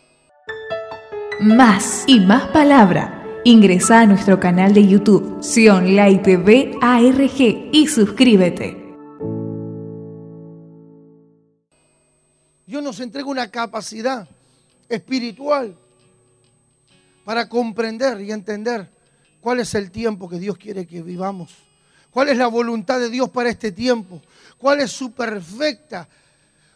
Más 1.40 2.04
y 2.06 2.20
más 2.20 2.50
palabra 2.50 3.20
Ingresa 3.46 4.02
a 4.02 4.06
nuestro 4.06 4.38
canal 4.38 4.74
de 4.74 4.86
YouTube, 4.86 5.42
Sion 5.42 5.96
Light 5.96 6.24
TV 6.24 6.78
ARG 6.82 7.70
y 7.72 7.88
suscríbete. 7.88 8.76
Dios 12.68 12.84
nos 12.84 13.00
entrega 13.00 13.30
una 13.30 13.50
capacidad 13.50 14.28
espiritual 14.90 15.74
para 17.30 17.48
comprender 17.48 18.20
y 18.22 18.32
entender 18.32 18.90
cuál 19.40 19.60
es 19.60 19.76
el 19.76 19.92
tiempo 19.92 20.28
que 20.28 20.40
Dios 20.40 20.58
quiere 20.58 20.88
que 20.88 21.04
vivamos, 21.04 21.54
cuál 22.10 22.30
es 22.30 22.38
la 22.40 22.48
voluntad 22.48 23.00
de 23.00 23.08
Dios 23.08 23.30
para 23.30 23.52
este 23.52 23.72
tiempo, 23.72 24.20
cuál 24.58 24.80
es 24.80 24.90
su 24.90 25.12
perfecta 25.12 26.10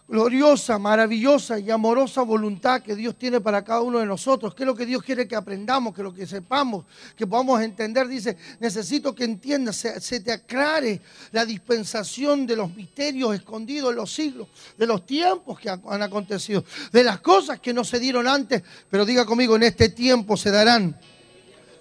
gloriosa, 0.08 0.78
maravillosa 0.78 1.58
y 1.60 1.72
amorosa 1.72 2.22
voluntad 2.24 2.82
que 2.82 2.96
Dios 2.96 3.18
tiene 3.18 3.40
para 3.40 3.64
cada 3.64 3.82
uno 3.82 4.00
de 4.00 4.06
nosotros. 4.06 4.54
¿Qué 4.54 4.64
es 4.64 4.68
lo 4.68 4.76
que 4.76 4.86
Dios 4.86 5.02
quiere 5.02 5.28
que 5.28 5.36
aprendamos, 5.36 5.96
que 5.96 6.04
lo 6.04 6.14
que 6.14 6.28
sepamos, 6.28 6.86
que 7.16 7.26
podamos 7.26 7.62
entender? 7.62 8.08
Dice, 8.08 8.38
necesito 8.60 9.16
que 9.16 9.24
entiendas, 9.24 9.78
se, 9.78 10.20
te 10.20 10.32
aclare 10.32 11.02
la 11.32 11.46
dispensación 11.46 12.46
de 12.46 12.56
los 12.56 12.76
misterios 12.76 13.34
escondidos 13.34 13.92
en 13.92 13.96
los 13.96 14.14
siglos, 14.14 14.48
de 14.78 14.86
los 14.86 15.06
tiempos 15.06 15.60
que 15.60 15.70
han 15.70 16.02
acontecido, 16.02 16.64
de 16.92 17.04
las 17.04 17.20
cosas 17.22 17.60
que 17.60 17.74
no 17.74 17.84
se 17.84 18.00
dieron 18.00 18.28
antes, 18.28 18.62
pero 18.90 19.06
diga 19.06 19.26
conmigo, 19.26 19.56
en 19.56 19.64
este 19.64 19.90
tiempo 19.90 20.36
se 20.36 20.52
darán. 20.52 21.00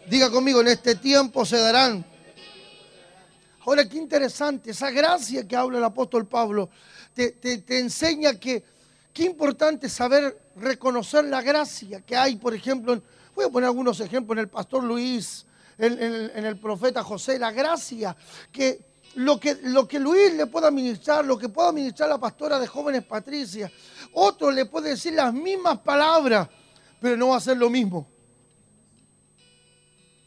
Diga 0.09 0.31
conmigo, 0.31 0.61
en 0.61 0.69
este 0.69 0.95
tiempo 0.95 1.45
se 1.45 1.59
darán. 1.59 2.12
Ahora, 3.65 3.89
qué 3.89 3.97
interesante, 3.97 4.73
esa 4.73 4.91
gracia 4.91 5.47
que 5.47 5.55
habla 5.55 5.79
el 5.79 5.85
apóstol 5.85 6.27
Pablo 6.27 6.69
te, 7.15 7.63
enseña 7.79 8.35
que 8.35 8.65
qué 9.13 9.25
importante 9.25 9.89
saber 9.89 10.51
reconocer 10.57 11.25
la 11.27 11.43
gracia 11.43 12.01
que 12.01 12.17
hay, 12.17 12.37
por 12.37 12.55
ejemplo, 12.55 13.01
voy 13.37 13.45
a 13.45 13.51
poner 13.51 13.69
algunos 13.69 14.01
ejemplos 14.01 14.37
en 14.37 14.41
el 14.41 14.49
pastor 14.49 14.83
Luis, 14.83 15.47
en, 15.79 16.45
el 16.45 16.59
profeta 16.59 17.05
José, 17.05 17.39
la 17.39 17.53
gracia 17.53 18.17
que 18.51 18.93
lo 19.15 19.39
que, 19.39 19.57
lo 19.63 19.87
que 19.87 20.01
Luis 20.01 20.35
le 20.35 20.47
pueda 20.47 20.71
ministrar, 20.71 21.25
lo 21.25 21.39
que 21.39 21.49
pueda 21.49 21.71
ministrar 21.71 22.09
la 22.09 22.19
pastora 22.19 22.59
de 22.59 22.67
jóvenes 22.67 23.05
Patricia, 23.05 23.71
otro 24.15 24.51
le 24.51 24.67
puede 24.67 24.91
decir 24.91 25.13
las 25.13 25.33
mismas 25.33 25.79
palabras, 25.81 26.49
pero 27.01 27.17
no 27.17 27.29
va 27.29 27.37
a 27.37 27.41
ser 27.41 27.59
lo 27.59 27.71
mismo. 27.71 28.09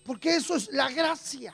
Porque 0.06 0.36
eso 0.36 0.56
es 0.56 0.72
la 0.72 0.90
gracia. 0.90 1.54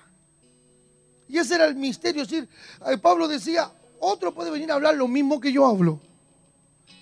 Y 1.32 1.38
ese 1.38 1.56
era 1.56 1.66
el 1.66 1.76
misterio. 1.76 2.24
Es 2.24 2.30
decir, 2.30 2.50
eh, 2.86 2.98
Pablo 2.98 3.26
decía, 3.26 3.72
otro 4.02 4.34
puede 4.34 4.52
venir 4.52 4.70
a 4.70 4.76
hablar 4.76 4.96
lo 4.96 5.08
mismo 5.08 5.40
que 5.40 5.54
yo 5.54 5.66
hablo, 5.66 6.02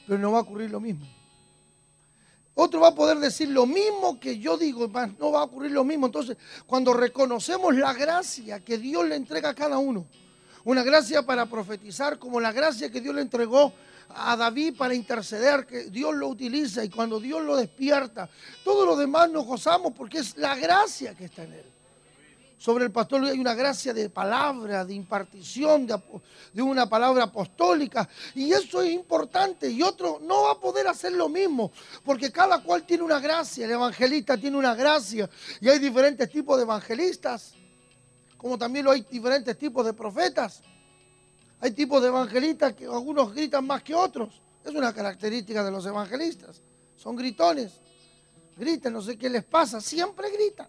pero 0.05 0.19
no 0.19 0.31
va 0.31 0.37
a 0.37 0.41
ocurrir 0.41 0.69
lo 0.69 0.79
mismo. 0.79 1.07
Otro 2.53 2.81
va 2.81 2.89
a 2.89 2.95
poder 2.95 3.17
decir 3.17 3.49
lo 3.49 3.65
mismo 3.65 4.19
que 4.19 4.37
yo 4.37 4.55
digo, 4.55 4.87
no 5.17 5.31
va 5.31 5.39
a 5.39 5.43
ocurrir 5.43 5.71
lo 5.71 5.83
mismo. 5.83 6.05
Entonces, 6.05 6.37
cuando 6.67 6.93
reconocemos 6.93 7.73
la 7.75 7.93
gracia 7.93 8.63
que 8.63 8.77
Dios 8.77 9.07
le 9.07 9.15
entrega 9.15 9.49
a 9.49 9.55
cada 9.55 9.79
uno, 9.79 10.05
una 10.63 10.83
gracia 10.83 11.23
para 11.25 11.47
profetizar, 11.47 12.19
como 12.19 12.39
la 12.39 12.51
gracia 12.51 12.91
que 12.91 13.01
Dios 13.01 13.15
le 13.15 13.21
entregó 13.21 13.73
a 14.09 14.35
David 14.35 14.75
para 14.77 14.93
interceder, 14.93 15.65
que 15.65 15.85
Dios 15.85 16.13
lo 16.13 16.27
utiliza 16.27 16.83
y 16.83 16.89
cuando 16.89 17.19
Dios 17.19 17.41
lo 17.43 17.55
despierta, 17.55 18.29
todo 18.63 18.85
lo 18.85 18.95
demás 18.95 19.31
nos 19.31 19.45
gozamos 19.45 19.93
porque 19.93 20.19
es 20.19 20.37
la 20.37 20.55
gracia 20.55 21.15
que 21.15 21.25
está 21.25 21.45
en 21.45 21.53
él 21.53 21.68
sobre 22.59 22.83
el 22.83 22.91
pastor 22.91 23.23
hay 23.23 23.39
una 23.39 23.53
gracia 23.53 23.93
de 23.93 24.09
palabra, 24.09 24.83
de 24.83 24.93
impartición, 24.93 25.87
de, 25.87 26.61
una 26.61 26.89
palabra 26.89 27.23
apostólica. 27.23 28.07
Y 28.35 28.51
eso 28.51 28.81
es 28.81 28.91
importante. 28.91 29.69
Y 29.69 29.81
otro 29.81 30.19
no 30.21 30.43
va 30.43 30.51
a 30.51 30.59
poder 30.59 30.85
hacer 30.89 31.13
lo 31.13 31.29
mismo, 31.29 31.71
porque 32.03 32.33
cada 32.33 32.61
cual 32.61 32.83
tiene 32.83 33.03
una 33.03 33.21
gracia. 33.21 33.63
El 33.63 33.71
evangelista 33.71 34.37
tiene 34.37 34.57
una 34.57 34.75
gracia. 34.75 35.29
Y 35.61 35.69
hay 35.69 35.79
diferentes 35.79 36.29
tipos 36.29 36.57
de 36.57 36.63
evangelistas, 36.63 37.53
como 38.35 38.57
también 38.57 38.83
lo 38.83 38.91
hay 38.91 39.05
diferentes 39.09 39.57
tipos 39.57 39.85
de 39.85 39.93
profetas. 39.93 40.61
Hay 41.61 41.71
tipos 41.71 42.01
de 42.01 42.09
evangelistas 42.09 42.73
que 42.73 42.83
algunos 42.83 43.33
gritan 43.33 43.65
más 43.65 43.83
que 43.83 43.95
otros. 43.95 44.41
Es 44.65 44.75
una 44.75 44.93
característica 44.93 45.63
de 45.63 45.71
los 45.71 45.85
evangelistas. 45.85 46.61
Son 46.97 47.15
gritones. 47.15 47.79
Gritan, 48.57 48.91
no 48.91 49.01
sé 49.01 49.17
qué 49.17 49.29
les 49.29 49.45
pasa, 49.45 49.79
siempre 49.79 50.29
gritan. 50.29 50.67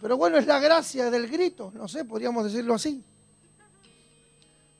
Pero 0.00 0.16
bueno, 0.16 0.36
es 0.36 0.46
la 0.46 0.58
gracia 0.58 1.10
del 1.10 1.28
grito, 1.28 1.72
no 1.74 1.88
sé, 1.88 2.04
podríamos 2.04 2.44
decirlo 2.44 2.74
así. 2.74 3.02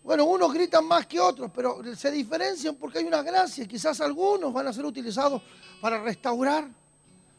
Bueno, 0.06 0.24
unos 0.26 0.52
gritan 0.52 0.86
más 0.86 1.04
que 1.06 1.18
otros, 1.18 1.50
pero 1.52 1.82
se 1.96 2.12
diferencian 2.12 2.76
porque 2.76 2.98
hay 2.98 3.04
una 3.06 3.22
gracia. 3.22 3.66
Quizás 3.66 4.00
algunos 4.00 4.52
van 4.52 4.68
a 4.68 4.72
ser 4.72 4.84
utilizados 4.84 5.42
para 5.80 6.00
restaurar, 6.00 6.68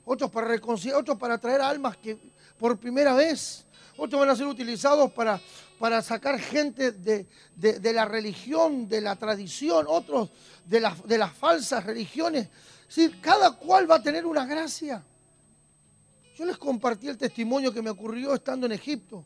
otros 0.04 0.30
para 0.30 0.48
reconciliar, 0.48 1.00
otros 1.00 1.18
para 1.18 1.38
traer 1.38 1.62
almas 1.62 1.96
que 1.96 2.18
por 2.60 2.78
primera 2.78 3.14
vez, 3.14 3.66
otros 3.96 4.20
van 4.20 4.30
a 4.30 4.36
ser 4.36 4.48
utilizados 4.48 5.12
para, 5.14 5.40
para 5.80 6.02
sacar 6.02 6.40
gente 6.40 6.92
de, 6.92 7.26
de, 7.56 7.94
la 7.94 8.04
religión, 8.04 8.90
de 8.90 9.00
la 9.00 9.16
tradición, 9.16 9.86
otros 9.88 10.30
de, 10.66 10.86
de 11.06 11.18
las 11.18 11.34
falsas 11.34 11.86
religiones. 11.86 12.50
Es 12.90 13.12
cada 13.22 13.52
cual 13.52 13.90
va 13.90 13.96
a 13.96 14.04
tener 14.04 14.26
una 14.26 14.46
gracia. 14.46 15.04
Yo 16.38 16.46
les 16.46 16.58
compartí 16.58 17.08
el 17.08 17.18
testimonio 17.18 17.74
que 17.74 17.82
me 17.82 17.90
ocurrió 17.90 18.36
estando 18.36 18.68
en 18.68 18.72
Egipto. 18.72 19.26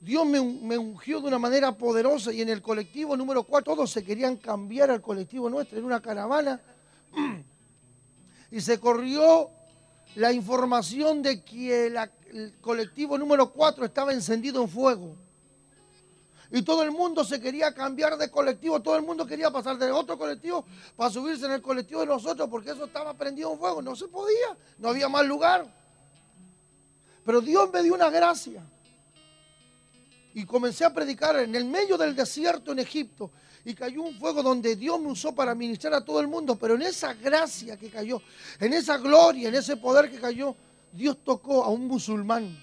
Dios 0.00 0.26
me, 0.26 0.40
ungió 0.76 1.20
de 1.20 1.28
una 1.28 1.38
manera 1.38 1.76
poderosa 1.78 2.32
y 2.32 2.40
en 2.42 2.48
el 2.48 2.62
colectivo 2.62 3.16
número 3.16 3.44
4 3.44 3.74
todos 3.74 3.90
se 3.90 4.04
querían 4.04 4.36
cambiar 4.36 4.90
al 4.90 5.00
colectivo 5.00 5.48
nuestro 5.48 5.78
en 5.78 5.84
una 5.84 6.02
caravana 6.02 6.60
y 8.50 8.60
se 8.60 8.80
corrió 8.80 9.50
la 10.16 10.32
información 10.32 11.22
de 11.22 11.44
que 11.44 11.86
el 11.86 12.58
colectivo 12.60 13.16
número 13.16 13.52
4 13.52 13.84
estaba 13.84 14.12
encendido 14.12 14.60
en 14.62 14.68
fuego. 14.68 15.16
Y 16.50 16.62
todo 16.62 16.82
el 16.82 16.90
mundo 16.90 17.24
se 17.24 17.40
quería 17.40 17.74
cambiar 17.74 18.16
de 18.16 18.30
colectivo, 18.30 18.80
todo 18.80 18.96
el 18.96 19.02
mundo 19.02 19.26
quería 19.26 19.50
pasar 19.50 19.76
de 19.76 19.92
otro 19.92 20.16
colectivo 20.16 20.64
para 20.96 21.10
subirse 21.10 21.44
en 21.44 21.52
el 21.52 21.62
colectivo 21.62 22.00
de 22.00 22.06
nosotros, 22.06 22.48
porque 22.48 22.70
eso 22.70 22.86
estaba 22.86 23.12
prendido 23.14 23.52
en 23.52 23.58
fuego. 23.58 23.82
No 23.82 23.94
se 23.94 24.08
podía, 24.08 24.56
no 24.78 24.88
había 24.88 25.08
más 25.08 25.26
lugar. 25.26 25.66
Pero 27.24 27.42
Dios 27.42 27.70
me 27.70 27.82
dio 27.82 27.94
una 27.94 28.08
gracia. 28.08 28.62
Y 30.32 30.46
comencé 30.46 30.86
a 30.86 30.94
predicar 30.94 31.38
en 31.38 31.54
el 31.54 31.66
medio 31.66 31.98
del 31.98 32.16
desierto 32.16 32.72
en 32.72 32.78
Egipto. 32.78 33.30
Y 33.64 33.74
cayó 33.74 34.02
un 34.02 34.18
fuego 34.18 34.42
donde 34.42 34.76
Dios 34.76 34.98
me 34.98 35.08
usó 35.08 35.34
para 35.34 35.54
ministrar 35.54 35.92
a 35.92 36.04
todo 36.04 36.20
el 36.20 36.28
mundo. 36.28 36.56
Pero 36.56 36.76
en 36.76 36.82
esa 36.82 37.12
gracia 37.12 37.76
que 37.76 37.90
cayó, 37.90 38.22
en 38.58 38.72
esa 38.72 38.96
gloria, 38.96 39.48
en 39.48 39.54
ese 39.54 39.76
poder 39.76 40.10
que 40.10 40.18
cayó, 40.18 40.56
Dios 40.92 41.18
tocó 41.22 41.64
a 41.64 41.68
un 41.68 41.86
musulmán. 41.86 42.58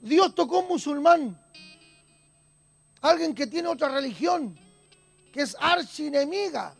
Dios 0.00 0.32
tocó 0.36 0.58
a 0.58 0.60
un 0.60 0.68
musulmán 0.68 1.41
alguien 3.02 3.34
que 3.34 3.46
tiene 3.46 3.68
otra 3.68 3.88
religión, 3.88 4.58
que 5.32 5.42
es 5.42 5.56
archienemiga 5.60 6.74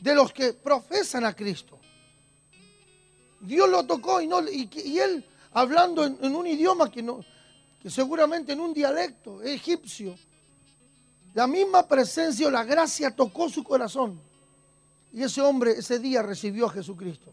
de 0.00 0.14
los 0.14 0.32
que 0.32 0.52
profesan 0.52 1.24
a 1.24 1.34
Cristo. 1.34 1.78
Dios 3.40 3.68
lo 3.68 3.86
tocó 3.86 4.20
y, 4.20 4.26
no, 4.26 4.42
y, 4.48 4.98
él 4.98 5.24
hablando 5.52 6.04
en, 6.04 6.34
un 6.34 6.46
idioma 6.46 6.90
que, 6.90 7.02
no, 7.02 7.24
que 7.80 7.88
seguramente 7.88 8.52
en 8.52 8.60
un 8.60 8.74
dialecto 8.74 9.42
egipcio, 9.42 10.16
la 11.34 11.46
misma 11.46 11.86
presencia 11.86 12.48
o 12.48 12.50
la 12.50 12.64
gracia 12.64 13.10
tocó 13.10 13.48
su 13.48 13.62
corazón. 13.62 14.20
Y 15.12 15.22
ese 15.22 15.40
hombre 15.40 15.72
ese 15.72 15.98
día 15.98 16.22
recibió 16.22 16.66
a 16.66 16.70
Jesucristo 16.70 17.32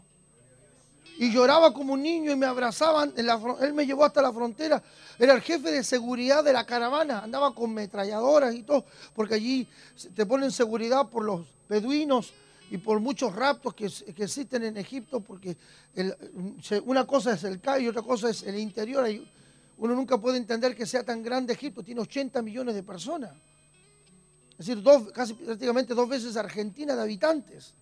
y 1.18 1.32
lloraba 1.32 1.74
como 1.74 1.94
un 1.94 2.02
niño 2.02 2.32
y 2.32 2.36
me 2.36 2.46
abrazaban. 2.46 3.14
él 3.16 3.74
me 3.74 3.86
llevó 3.86 4.06
hasta 4.06 4.22
la 4.22 4.34
frontera. 4.34 4.82
Era 5.20 5.34
el 5.34 5.42
jefe 5.42 5.72
de 5.72 5.84
seguridad 5.84 6.44
de 6.44 6.54
la 6.54 6.66
caravana. 6.66 7.20
Andaba 7.20 7.54
con 7.54 7.74
metralladoras 7.74 8.54
y 8.56 8.64
todo, 8.64 8.86
porque 9.14 9.36
allí 9.36 9.68
te 10.16 10.26
ponen 10.26 10.52
seguridad 10.52 11.08
por 11.10 11.24
los 11.24 11.42
beduinos 11.70 12.34
y 12.72 12.78
por 12.78 13.00
muchos 13.00 13.36
raptos 13.36 13.74
que, 13.76 13.86
existen 13.86 14.64
en 14.64 14.78
Egipto, 14.78 15.20
porque 15.20 15.56
una 16.86 17.06
cosa 17.06 17.34
es 17.34 17.44
el 17.44 17.60
CAI 17.62 17.84
y 17.84 17.88
otra 17.88 18.02
cosa 18.02 18.30
es 18.30 18.44
el 18.44 18.58
interior. 18.58 19.08
Uno 19.78 19.96
nunca 19.96 20.18
puede 20.18 20.38
entender 20.38 20.76
que 20.76 20.86
sea 20.86 21.04
tan 21.04 21.22
grande 21.22 21.54
Egipto, 21.54 21.84
tiene 21.84 22.02
80 22.02 22.42
millones 22.42 22.74
de 22.74 22.84
personas. 22.84 23.32
Es 24.52 24.68
decir, 24.68 24.82
dos, 24.82 25.12
casi 25.12 25.34
prácticamente 25.34 25.94
dos 25.94 26.08
veces 26.08 26.36
Argentina 26.36 26.96
de 26.96 27.02
habitantes. 27.02 27.74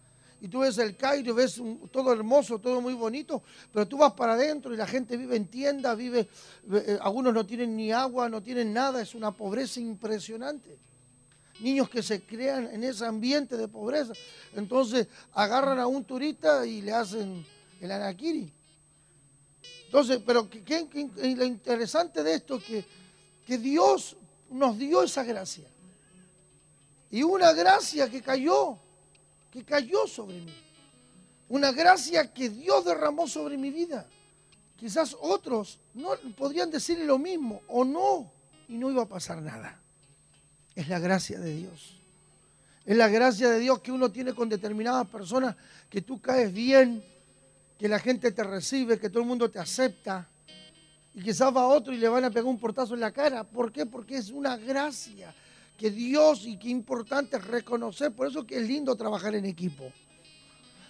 Y 0.41 0.47
tú 0.47 0.59
ves 0.61 0.79
el 0.79 0.97
Cairo, 0.97 1.35
ves 1.35 1.61
todo 1.91 2.11
hermoso, 2.11 2.57
todo 2.57 2.81
muy 2.81 2.95
bonito, 2.95 3.43
pero 3.71 3.87
tú 3.87 3.99
vas 3.99 4.13
para 4.13 4.33
adentro 4.33 4.73
y 4.73 4.77
la 4.77 4.87
gente 4.87 5.15
vive 5.15 5.35
en 5.35 5.45
tiendas, 5.45 5.95
vive, 5.95 6.27
eh, 6.71 6.97
algunos 6.99 7.31
no 7.31 7.45
tienen 7.45 7.75
ni 7.77 7.91
agua, 7.91 8.27
no 8.27 8.41
tienen 8.41 8.73
nada, 8.73 9.03
es 9.03 9.13
una 9.13 9.31
pobreza 9.31 9.79
impresionante. 9.79 10.79
Niños 11.59 11.89
que 11.91 12.01
se 12.01 12.23
crean 12.23 12.67
en 12.73 12.83
ese 12.83 13.05
ambiente 13.05 13.55
de 13.55 13.67
pobreza. 13.67 14.13
Entonces 14.55 15.07
agarran 15.33 15.77
a 15.77 15.85
un 15.85 16.03
turista 16.05 16.65
y 16.65 16.81
le 16.81 16.91
hacen 16.91 17.45
el 17.79 17.91
anaquiri. 17.91 18.51
Entonces, 19.85 20.21
pero 20.25 20.49
lo 21.15 21.45
interesante 21.45 22.23
de 22.23 22.33
esto 22.33 22.55
es 22.55 22.63
que, 22.63 22.85
que 23.45 23.59
Dios 23.59 24.17
nos 24.49 24.75
dio 24.75 25.03
esa 25.03 25.23
gracia. 25.23 25.67
Y 27.11 27.21
una 27.21 27.53
gracia 27.53 28.09
que 28.09 28.23
cayó, 28.23 28.79
que 29.51 29.63
cayó 29.63 30.07
sobre 30.07 30.39
mí. 30.39 30.53
Una 31.49 31.71
gracia 31.71 32.33
que 32.33 32.49
Dios 32.49 32.85
derramó 32.85 33.27
sobre 33.27 33.57
mi 33.57 33.69
vida. 33.69 34.07
Quizás 34.77 35.15
otros 35.19 35.79
no 35.93 36.11
podrían 36.35 36.71
decirle 36.71 37.05
lo 37.05 37.19
mismo 37.19 37.61
o 37.67 37.83
no, 37.83 38.31
y 38.67 38.77
no 38.77 38.89
iba 38.89 39.03
a 39.03 39.07
pasar 39.07 39.41
nada. 39.41 39.77
Es 40.73 40.87
la 40.87 40.97
gracia 40.99 41.39
de 41.39 41.53
Dios. 41.53 41.97
Es 42.85 42.97
la 42.97 43.09
gracia 43.09 43.49
de 43.49 43.59
Dios 43.59 43.79
que 43.81 43.91
uno 43.91 44.11
tiene 44.11 44.33
con 44.33 44.47
determinadas 44.49 45.07
personas, 45.07 45.55
que 45.89 46.01
tú 46.01 46.19
caes 46.21 46.51
bien, 46.51 47.03
que 47.77 47.89
la 47.89 47.99
gente 47.99 48.31
te 48.31 48.43
recibe, 48.43 48.97
que 48.97 49.09
todo 49.09 49.21
el 49.21 49.27
mundo 49.27 49.51
te 49.51 49.59
acepta. 49.59 50.27
Y 51.13 51.21
quizás 51.21 51.55
va 51.55 51.67
otro 51.67 51.93
y 51.93 51.97
le 51.97 52.07
van 52.07 52.23
a 52.23 52.29
pegar 52.29 52.45
un 52.45 52.57
portazo 52.57 52.93
en 52.93 53.01
la 53.01 53.11
cara. 53.11 53.43
¿Por 53.43 53.71
qué? 53.71 53.85
Porque 53.85 54.15
es 54.15 54.29
una 54.29 54.55
gracia 54.55 55.35
que 55.81 55.89
Dios 55.89 56.45
y 56.45 56.57
qué 56.57 56.69
importante 56.69 57.37
es 57.37 57.47
reconocer, 57.47 58.11
por 58.11 58.27
eso 58.27 58.45
que 58.45 58.55
es 58.55 58.67
lindo 58.67 58.95
trabajar 58.95 59.33
en 59.33 59.45
equipo. 59.45 59.91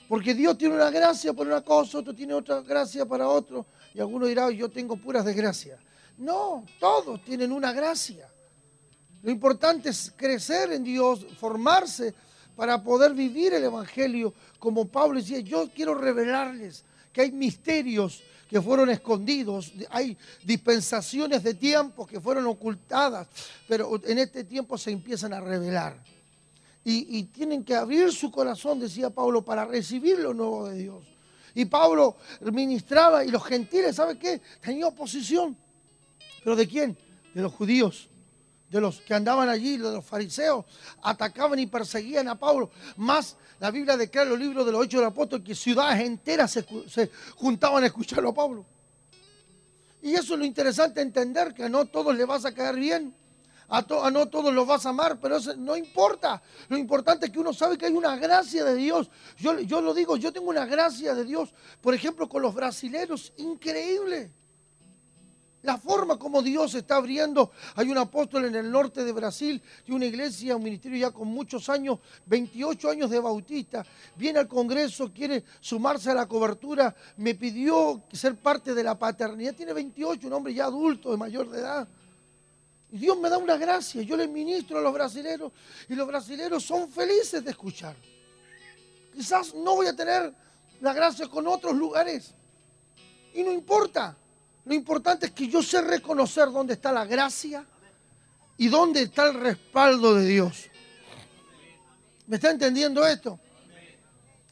Porque 0.09 0.33
Dios 0.33 0.57
tiene 0.57 0.75
una 0.75 0.89
gracia 0.89 1.31
para 1.31 1.49
una 1.49 1.61
cosa, 1.61 1.99
otro 1.99 2.13
tiene 2.13 2.33
otra 2.33 2.59
gracia 2.59 3.05
para 3.05 3.29
otro, 3.29 3.65
y 3.93 4.01
algunos 4.01 4.27
dirán, 4.27 4.51
yo 4.51 4.67
tengo 4.67 4.97
puras 4.97 5.23
desgracias. 5.23 5.79
No, 6.17 6.65
todos 6.77 7.23
tienen 7.23 7.53
una 7.53 7.71
gracia. 7.71 8.29
Lo 9.23 9.31
importante 9.31 9.87
es 9.87 10.11
crecer 10.13 10.73
en 10.73 10.83
Dios, 10.83 11.25
formarse 11.39 12.13
para 12.57 12.83
poder 12.83 13.13
vivir 13.13 13.53
el 13.53 13.63
Evangelio, 13.63 14.33
como 14.59 14.89
Pablo 14.89 15.21
decía, 15.21 15.39
yo 15.39 15.69
quiero 15.73 15.95
revelarles 15.95 16.83
que 17.13 17.21
hay 17.21 17.31
misterios 17.31 18.21
que 18.51 18.61
fueron 18.61 18.89
escondidos, 18.89 19.71
hay 19.89 20.17
dispensaciones 20.43 21.41
de 21.41 21.53
tiempos 21.53 22.05
que 22.05 22.19
fueron 22.19 22.45
ocultadas, 22.47 23.29
pero 23.65 23.99
en 24.03 24.19
este 24.19 24.43
tiempo 24.43 24.77
se 24.77 24.91
empiezan 24.91 25.31
a 25.31 25.39
revelar. 25.39 26.03
Y, 26.83 27.23
tienen 27.25 27.63
que 27.63 27.75
abrir 27.75 28.11
su 28.11 28.29
corazón, 28.29 28.79
decía 28.79 29.09
Pablo, 29.09 29.41
para 29.41 29.63
recibir 29.63 30.19
lo 30.19 30.33
nuevo 30.33 30.67
de 30.67 30.79
Dios. 30.79 31.05
Y 31.55 31.63
Pablo 31.63 32.17
ministraba 32.51 33.23
y 33.23 33.29
los 33.29 33.43
gentiles, 33.45 33.95
¿sabe 33.95 34.17
qué? 34.17 34.41
Tenían 34.59 34.89
oposición. 34.89 35.55
¿Pero 36.43 36.55
de 36.55 36.67
quién? 36.67 36.97
De 37.33 37.41
los 37.41 37.53
judíos 37.53 38.10
de 38.71 38.79
los 38.79 39.01
que 39.01 39.13
andaban 39.13 39.49
allí, 39.49 39.77
de 39.77 39.91
los 39.91 40.05
fariseos, 40.05 40.65
atacaban 41.03 41.59
y 41.59 41.67
perseguían 41.67 42.29
a 42.29 42.39
Pablo. 42.39 42.71
Más 42.95 43.35
la 43.59 43.69
Biblia 43.69 43.97
declara 43.97 44.23
en 44.23 44.29
los 44.29 44.39
libros 44.39 44.65
de 44.65 44.71
los 44.71 44.85
Hechos 44.85 45.01
del 45.01 45.09
Apóstol 45.09 45.43
que 45.43 45.53
ciudades 45.53 45.99
enteras 45.99 46.51
se, 46.51 47.11
juntaban 47.35 47.83
a 47.83 47.87
escucharlo 47.87 48.29
a 48.29 48.33
Pablo. 48.33 48.65
Y 50.01 50.13
eso 50.13 50.33
es 50.33 50.39
lo 50.39 50.45
interesante 50.45 51.01
entender, 51.01 51.53
que 51.53 51.65
a 51.65 51.69
no 51.69 51.85
todos 51.85 52.15
les 52.15 52.25
vas 52.25 52.45
a 52.45 52.53
caer 52.53 52.75
bien, 52.75 53.13
a, 53.67 53.81
no 54.09 54.29
todos 54.29 54.53
los 54.53 54.65
vas 54.65 54.85
a 54.85 54.89
amar, 54.89 55.19
pero 55.19 55.35
eso 55.35 55.53
no 55.57 55.75
importa. 55.75 56.41
Lo 56.69 56.77
importante 56.77 57.25
es 57.25 57.31
que 57.31 57.39
uno 57.39 57.53
sabe 57.53 57.77
que 57.77 57.85
hay 57.85 57.93
una 57.93 58.15
gracia 58.15 58.63
de 58.63 58.75
Dios. 58.75 59.11
Yo, 59.37 59.59
yo 59.59 59.81
lo 59.81 59.93
digo, 59.93 60.15
yo 60.15 60.31
tengo 60.31 60.49
una 60.49 60.65
gracia 60.65 61.13
de 61.13 61.25
Dios, 61.25 61.53
por 61.81 61.93
ejemplo, 61.93 62.27
con 62.29 62.41
los 62.41 62.55
brasileros, 62.55 63.33
increíble. 63.35 64.31
La 65.63 65.77
forma 65.77 66.17
como 66.17 66.41
Dios 66.41 66.73
está 66.73 66.95
abriendo. 66.95 67.51
Hay 67.75 67.89
un 67.89 67.97
apóstol 67.97 68.45
en 68.45 68.55
el 68.55 68.71
norte 68.71 69.03
de 69.03 69.11
Brasil 69.11 69.61
y 69.85 69.91
una 69.91 70.05
iglesia, 70.05 70.55
un 70.55 70.63
ministerio 70.63 70.97
ya 70.97 71.11
con 71.11 71.27
muchos 71.27 71.69
años, 71.69 71.99
28 72.25 72.89
años 72.89 73.09
de 73.11 73.19
bautista. 73.19 73.85
Viene 74.15 74.39
al 74.39 74.47
Congreso, 74.47 75.11
quiere 75.13 75.43
sumarse 75.59 76.09
a 76.09 76.15
la 76.15 76.27
cobertura. 76.27 76.95
Me 77.17 77.35
pidió 77.35 78.03
ser 78.11 78.37
parte 78.37 78.73
de 78.73 78.83
la 78.83 78.97
paternidad. 78.97 79.53
Tiene 79.53 79.73
28, 79.73 80.27
un 80.27 80.33
hombre 80.33 80.53
ya 80.53 80.65
adulto, 80.65 81.11
de 81.11 81.17
mayor 81.17 81.49
de 81.49 81.59
edad. 81.59 81.87
Y 82.91 82.97
Dios 82.97 83.19
me 83.19 83.29
da 83.29 83.37
una 83.37 83.55
gracia. 83.55 84.01
Yo 84.01 84.17
le 84.17 84.27
ministro 84.27 84.79
a 84.79 84.81
los 84.81 84.93
brasileros 84.93 85.51
y 85.87 85.93
los 85.93 86.07
brasileros 86.07 86.63
son 86.63 86.89
felices 86.89 87.43
de 87.43 87.51
escuchar. 87.51 87.95
Quizás 89.13 89.53
no 89.53 89.75
voy 89.75 89.87
a 89.87 89.95
tener 89.95 90.33
la 90.79 90.93
gracia 90.93 91.27
con 91.27 91.45
otros 91.45 91.75
lugares. 91.75 92.33
Y 93.35 93.43
no 93.43 93.51
importa. 93.51 94.17
Lo 94.65 94.73
importante 94.73 95.27
es 95.27 95.31
que 95.31 95.47
yo 95.47 95.63
sé 95.63 95.81
reconocer 95.81 96.51
dónde 96.51 96.73
está 96.73 96.91
la 96.91 97.05
gracia 97.05 97.65
y 98.57 98.67
dónde 98.67 99.03
está 99.03 99.27
el 99.27 99.33
respaldo 99.35 100.15
de 100.15 100.25
Dios. 100.25 100.69
¿Me 102.27 102.35
está 102.35 102.51
entendiendo 102.51 103.05
esto? 103.05 103.39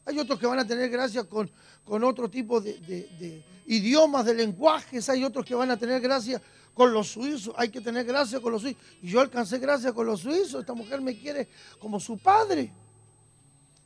Hay 0.06 0.17
otros 0.17 0.39
que 0.39 0.48
van 0.48 0.60
a 0.60 0.65
tener 0.65 0.89
gracia 0.89 1.24
con, 1.24 1.50
con 1.84 2.04
otro 2.04 2.28
tipo 2.30 2.60
de, 2.60 3.43
idiomas, 3.67 4.26
de 4.26 4.34
lenguajes. 4.34 5.08
Hay 5.10 5.24
otros 5.24 5.45
que 5.45 5.54
van 5.54 5.69
a 5.69 5.78
tener 5.78 6.02
gracia 6.02 6.41
con 6.74 6.91
los 6.91 7.10
suizos. 7.10 7.54
Hay 7.56 7.69
que 7.69 7.80
tener 7.80 8.06
gracia 8.06 8.39
con 8.39 8.52
los 8.52 8.63
suizos. 8.63 8.82
Y 9.04 9.10
yo 9.10 9.22
alcancé 9.22 9.60
gracia 9.60 9.93
con 9.93 10.08
los 10.08 10.22
suizos. 10.22 10.62
Esta 10.62 10.74
mujer 10.74 11.00
me 11.02 11.15
quiere 11.15 11.48
como 11.78 12.00
su 12.00 12.17
padre. 12.17 12.74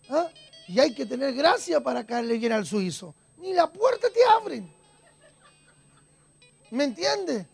¿Ah? 0.10 0.30
Y 0.70 0.80
hay 0.80 0.96
que 0.96 1.06
tener 1.06 1.34
gracia 1.34 1.84
para 1.84 2.06
caerle 2.06 2.38
bien 2.38 2.54
al 2.54 2.66
suizo. 2.66 3.14
Ni 3.38 3.54
la 3.54 3.70
puerta 3.72 4.08
te 4.10 4.20
abren. 4.24 4.83
¿Me 6.74 6.86
entiende? 6.86 7.46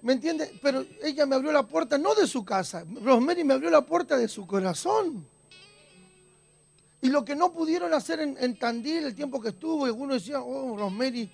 ¿Me 0.00 0.14
entiende? 0.14 0.58
Pero 0.62 0.86
ella 1.02 1.26
me 1.26 1.34
abrió 1.34 1.52
la 1.52 1.64
puerta 1.64 1.98
no 1.98 2.14
de 2.14 2.26
su 2.26 2.42
casa, 2.42 2.86
Rosemary 3.02 3.44
me 3.44 3.52
abrió 3.52 3.68
la 3.68 3.82
puerta 3.82 4.16
de 4.16 4.28
su 4.28 4.46
corazón. 4.46 5.28
Y 7.02 7.08
lo 7.08 7.22
que 7.22 7.36
no 7.36 7.52
pudieron 7.52 7.92
hacer 7.92 8.20
en, 8.20 8.58
Tandil 8.58 9.04
el 9.04 9.14
tiempo 9.14 9.42
que 9.42 9.50
estuvo, 9.50 9.86
y 9.86 9.90
uno 9.90 10.14
decía, 10.14 10.40
oh, 10.40 10.74
Rosemary, 10.74 11.30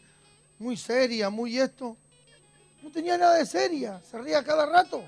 muy 0.58 0.76
seria, 0.76 1.30
muy 1.30 1.56
esto. 1.60 1.96
No 2.82 2.90
tenía 2.90 3.16
nada 3.16 3.36
de 3.36 3.46
seria, 3.46 4.00
se 4.00 4.20
ría 4.20 4.42
cada 4.42 4.66
rato. 4.66 5.00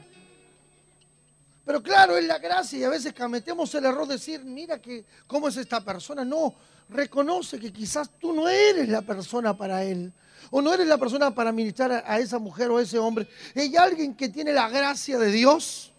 Pero 1.65 1.83
claro, 1.83 2.17
es 2.17 2.27
la 2.27 2.39
gracia 2.39 2.79
y 2.79 2.85
a 2.85 2.91
veces 2.91 3.13
cometemos 3.13 3.75
el 3.75 3.85
error 3.85 4.07
de 4.07 4.15
decir, 4.15 4.45
mira 4.45 4.81
que 4.81 5.05
cómo 5.27 5.49
es 5.49 5.57
esta 5.57 5.85
persona. 5.85 6.25
No, 6.25 6.55
reconoce 6.91 7.59
que 7.59 7.73
quizás 7.73 8.09
tú 8.21 8.33
no 8.33 8.49
eres 8.49 8.89
la 8.89 9.03
persona 9.03 9.57
para 9.57 9.83
él 9.83 10.13
o 10.51 10.63
no 10.63 10.73
eres 10.73 10.87
la 10.87 10.99
persona 10.99 11.35
para 11.35 11.53
ministrar 11.53 12.05
a, 12.07 12.19
esa 12.19 12.39
mujer 12.39 12.71
o 12.71 12.79
a 12.79 12.83
ese 12.83 12.99
hombre. 12.99 13.29
Hay 13.55 13.75
alguien 13.77 14.15
que 14.15 14.29
tiene 14.29 14.53
la 14.53 14.69
gracia 14.69 15.19
de 15.19 15.31
Dios 15.31 15.93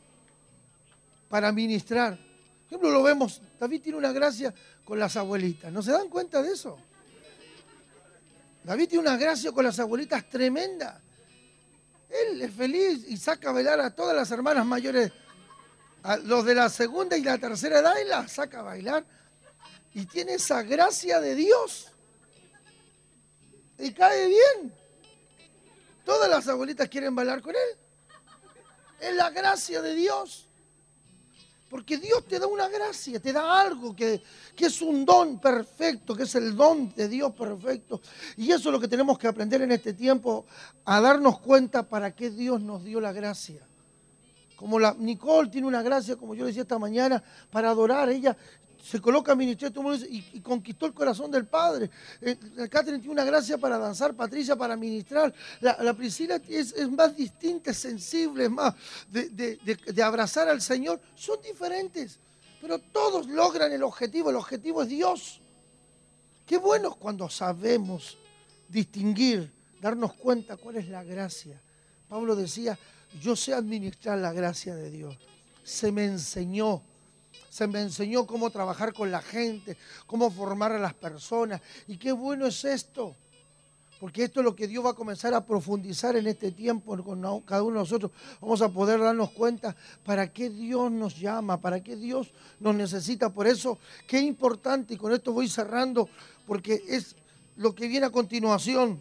para 1.30 1.52
ministrar. 1.52 2.18
Por 2.18 2.68
ejemplo, 2.68 2.92
lo 2.92 3.04
vemos, 3.04 3.42
David 3.60 3.82
tiene 3.82 3.98
una 3.98 4.12
gracia 4.12 4.54
con 4.84 5.00
las 5.00 5.16
abuelitas. 5.18 5.72
¿No 5.72 5.82
se 5.82 5.92
dan 5.92 6.10
cuenta 6.10 6.42
de 6.42 6.54
eso? 6.54 6.78
David 8.64 8.90
tiene 8.90 9.08
una 9.08 9.18
gracia 9.18 9.52
con 9.52 9.64
las 9.64 9.80
abuelitas 9.80 10.28
tremenda. 10.30 11.02
Él 12.10 12.42
es 12.42 12.54
feliz 12.54 13.06
y 13.08 13.18
saca 13.18 13.50
a 13.50 13.54
bailar 13.54 13.80
a 13.80 13.94
todas 13.94 14.16
las 14.16 14.32
hermanas 14.32 14.66
mayores, 14.66 15.12
a 16.04 16.18
los 16.18 16.46
de 16.46 16.56
la 16.56 16.70
segunda 16.70 17.18
y 17.18 17.24
la 17.24 17.38
tercera 17.38 17.80
edad, 17.80 17.94
y 18.04 18.08
las 18.08 18.32
saca 18.32 18.60
a 18.60 18.64
bailar. 18.64 19.06
Y 19.94 20.06
tiene 20.06 20.36
esa 20.36 20.64
gracia 20.64 21.20
de 21.20 21.36
Dios 21.36 21.92
y 23.78 23.92
cae 23.92 24.28
bien. 24.28 24.74
Todas 26.04 26.30
las 26.30 26.48
abuelitas 26.48 26.88
quieren 26.88 27.16
bailar 27.16 27.42
con 27.42 27.56
él. 27.56 27.78
Es 29.00 29.16
la 29.16 29.30
gracia 29.30 29.82
de 29.82 29.96
Dios. 29.96 30.48
Porque 31.70 31.98
Dios 31.98 32.26
te 32.26 32.40
da 32.40 32.48
una 32.48 32.70
gracia, 32.70 33.20
te 33.20 33.34
da 33.34 33.60
algo 33.60 33.96
que, 33.96 34.22
que, 34.56 34.68
es 34.68 34.82
un 34.82 35.04
don 35.04 35.40
perfecto, 35.40 36.16
que 36.16 36.24
es 36.24 36.36
el 36.36 36.56
don 36.56 36.94
de 36.94 37.10
Dios 37.10 37.34
perfecto. 37.34 38.02
Y 38.38 38.52
eso 38.52 38.70
es 38.70 38.74
lo 38.74 38.80
que 38.80 38.88
tenemos 38.88 39.18
que 39.18 39.28
aprender 39.28 39.62
en 39.64 39.72
este 39.72 39.94
tiempo, 39.94 40.46
a 40.86 41.02
darnos 41.02 41.40
cuenta 41.40 41.84
para 41.84 42.16
qué 42.16 42.30
Dios 42.30 42.62
nos 42.62 42.84
dio 42.84 43.02
la 43.02 43.12
gracia. 43.12 43.68
Como 44.56 44.80
la 44.80 44.96
Nicole 44.98 45.50
tiene 45.50 45.68
una 45.68 45.82
gracia, 45.82 46.16
como 46.16 46.36
yo 46.36 46.46
decía 46.46 46.62
esta 46.62 46.80
mañana, 46.80 47.22
para 47.50 47.72
adorar. 47.72 48.10
Ella 48.10 48.38
se 48.86 49.02
coloca 49.02 49.32
a 49.32 49.36
ministrar 49.36 49.74
y, 50.08 50.40
conquistó 50.42 50.86
el 50.86 50.94
corazón 50.94 51.32
del 51.32 51.48
Padre. 51.48 51.90
Eh, 52.22 52.38
Catherine 52.70 53.00
tiene 53.00 53.14
una 53.14 53.24
gracia 53.24 53.58
para 53.58 53.80
danzar, 53.80 54.14
Patricia 54.14 54.56
para 54.56 54.78
ministrar. 54.78 55.34
La, 55.60 55.94
Priscila 55.96 56.40
es, 56.48 56.76
más 56.92 57.16
distinta, 57.16 57.72
es 57.72 57.78
sensible, 57.78 58.44
es 58.44 58.52
más 58.52 58.76
de, 59.10 59.58
abrazar 60.04 60.50
al 60.50 60.62
Señor. 60.62 61.02
Son 61.16 61.42
diferentes, 61.42 62.20
pero 62.62 62.78
todos 62.78 63.26
logran 63.26 63.72
el 63.72 63.82
objetivo. 63.82 64.30
El 64.30 64.36
objetivo 64.36 64.84
es 64.84 64.90
Dios. 64.90 65.42
Qué 66.46 66.58
bueno 66.58 66.94
cuando 66.94 67.28
sabemos 67.28 68.20
distinguir, 68.70 69.52
darnos 69.82 70.14
cuenta 70.14 70.58
cuál 70.58 70.76
es 70.76 70.90
la 70.90 71.04
gracia. 71.04 71.60
Pablo 72.08 72.36
decía, 72.36 72.78
yo 73.20 73.36
sé 73.36 73.56
administrar 73.56 74.20
la 74.20 74.32
gracia 74.32 74.76
de 74.76 74.92
Dios. 74.92 75.18
se 75.64 75.92
me 75.92 76.06
enseñó. 76.06 76.84
Se 77.56 77.68
me 77.68 77.80
enseñó 77.80 78.28
cómo 78.28 78.50
trabajar 78.50 78.92
con 78.92 79.10
la 79.12 79.22
gente, 79.22 79.78
cómo 80.08 80.30
formar 80.30 80.74
a 80.74 80.78
las 80.78 80.94
personas. 80.94 81.62
Y 81.88 81.96
qué 81.96 82.12
bueno 82.12 82.46
es 82.48 82.66
esto. 82.66 83.16
Porque 83.98 84.26
esto 84.26 84.42
es 84.42 84.44
lo 84.44 84.54
que 84.54 84.68
Dios 84.68 84.86
va 84.86 84.90
a 84.90 84.94
comenzar 84.94 85.34
a 85.34 85.46
profundizar 85.46 86.18
en 86.18 86.28
este 86.28 86.52
tiempo 86.52 87.02
con 87.02 87.22
cada 87.46 87.64
uno 87.64 87.76
de 87.76 87.80
nosotros. 87.80 88.12
Vamos 88.42 88.62
a 88.62 88.68
poder 88.68 89.00
darnos 89.00 89.32
cuenta 89.32 89.74
para 90.04 90.34
qué 90.34 90.50
Dios 90.50 90.92
nos 90.92 91.18
llama, 91.18 91.62
para 91.62 91.82
qué 91.82 91.96
Dios 91.96 92.34
nos 92.60 92.76
necesita. 92.76 93.32
Por 93.32 93.48
eso, 93.48 93.80
qué 94.06 94.20
importante, 94.20 94.96
y 94.96 94.98
con 94.98 95.14
esto 95.14 95.32
voy 95.32 95.48
cerrando, 95.48 96.10
porque 96.46 96.84
es 96.90 97.16
lo 97.56 97.74
que 97.74 97.88
viene 97.88 98.08
a 98.08 98.12
continuación. 98.12 99.00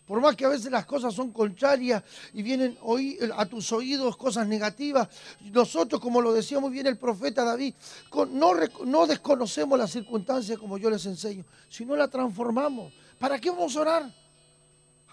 Por 0.05 0.19
más 0.19 0.35
que 0.35 0.45
a 0.45 0.49
veces 0.49 0.69
las 0.69 0.85
cosas 0.85 1.13
son 1.13 1.31
contrarias 1.31 2.03
y 2.33 2.43
vienen 2.43 2.77
a 3.35 3.45
tus 3.45 3.71
oídos 3.71 4.17
cosas 4.17 4.45
negativas, 4.45 5.07
nosotros, 5.41 6.01
como 6.01 6.21
lo 6.21 6.33
decía 6.33 6.59
muy 6.59 6.71
bien 6.71 6.85
el 6.87 6.97
profeta 6.97 7.43
David, 7.43 7.73
no, 8.31 8.53
no 8.85 9.07
desconocemos 9.07 9.79
las 9.79 9.91
circunstancias 9.91 10.59
como 10.59 10.77
yo 10.77 10.89
les 10.89 11.05
enseño, 11.05 11.45
sino 11.69 11.95
la 11.95 12.09
transformamos. 12.09 12.91
¿Para 13.17 13.39
qué 13.39 13.49
vamos 13.49 13.75
a 13.77 13.81
orar? 13.81 14.22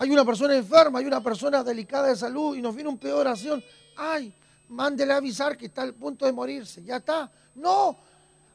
Hay 0.01 0.11
una 0.11 0.25
persona 0.25 0.57
enferma, 0.57 0.99
hay 0.99 1.05
una 1.05 1.23
persona 1.23 1.63
delicada 1.63 2.09
de 2.09 2.17
salud 2.17 2.57
y 2.57 2.63
nos 2.63 2.75
viene 2.75 2.89
un 2.89 2.97
peor 2.97 3.21
oración. 3.21 3.63
Ay, 3.95 4.33
mándele 4.71 5.13
a 5.13 5.17
avisar 5.17 5.59
que 5.59 5.67
está 5.67 5.83
al 5.83 5.93
punto 5.93 6.25
de 6.25 6.33
morirse. 6.33 6.83
Ya 6.83 6.97
está. 6.97 7.31
No, 7.57 7.99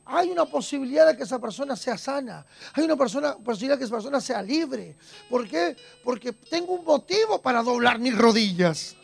hay 0.06 0.32
una 0.32 0.46
posibilidad 0.46 1.06
de 1.06 1.16
que 1.16 1.22
esa 1.22 1.38
persona 1.38 1.76
sea 1.76 2.00
sana. 2.00 2.44
Hay 2.74 2.84
una 2.84 2.96
persona, 2.96 3.36
posibilidad 3.38 3.76
de 3.76 3.78
que 3.78 3.86
esa 3.86 3.94
persona 3.94 4.20
sea 4.20 4.42
libre. 4.42 4.98
¿Por 5.30 5.48
qué? 5.48 5.78
Porque 6.04 6.34
tengo 6.34 6.74
un 6.74 6.84
motivo 6.84 7.40
para 7.40 7.62
doblar 7.62 8.00
mis 8.00 8.18
rodillas. 8.18 8.96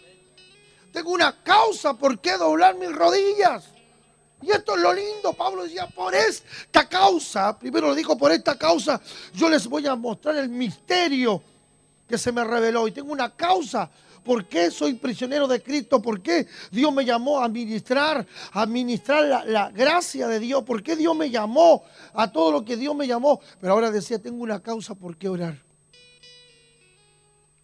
Tengo 0.91 1.11
una 1.11 1.43
causa 1.43 1.93
por 1.93 2.19
qué 2.19 2.37
doblar 2.37 2.75
mis 2.75 2.91
rodillas. 2.91 3.65
Y 4.41 4.49
esto 4.49 4.75
es 4.75 4.81
lo 4.81 4.91
lindo, 4.91 5.33
Pablo 5.33 5.61
decía, 5.61 5.85
por 5.85 6.15
esta 6.15 6.89
causa, 6.89 7.59
primero 7.59 7.89
lo 7.89 7.93
dijo, 7.93 8.17
por 8.17 8.31
esta 8.31 8.57
causa, 8.57 8.99
yo 9.31 9.47
les 9.47 9.67
voy 9.67 9.85
a 9.85 9.93
mostrar 9.95 10.37
el 10.37 10.49
misterio 10.49 11.43
que 12.11 12.19
se 12.19 12.31
me 12.31 12.43
reveló. 12.43 12.87
Y 12.87 12.91
tengo 12.91 13.11
una 13.11 13.31
causa 13.31 13.89
¿Por 14.23 14.45
qué 14.45 14.69
soy 14.69 14.93
prisionero 14.93 15.47
de 15.47 15.63
Cristo? 15.63 16.01
¿Por 16.01 16.21
qué 16.21 16.47
Dios 16.69 16.93
me 16.93 17.03
llamó 17.03 17.39
a 17.39 17.49
ministrar, 17.49 18.25
a 18.51 18.61
administrar 18.61 19.47
la, 19.47 19.71
gracia 19.71 20.27
de 20.27 20.39
Dios? 20.39 20.63
¿Por 20.63 20.83
qué 20.83 20.95
Dios 20.95 21.15
me 21.15 21.29
llamó 21.31 21.83
a 22.13 22.31
todo 22.31 22.51
lo 22.51 22.63
que 22.63 22.77
Dios 22.77 22.95
me 22.95 23.07
llamó? 23.07 23.41
Pero 23.59 23.73
ahora 23.73 23.89
decía, 23.89 24.19
tengo 24.19 24.43
una 24.43 24.59
causa 24.61 24.93
por 24.93 25.17
qué 25.17 25.27
orar. 25.27 25.63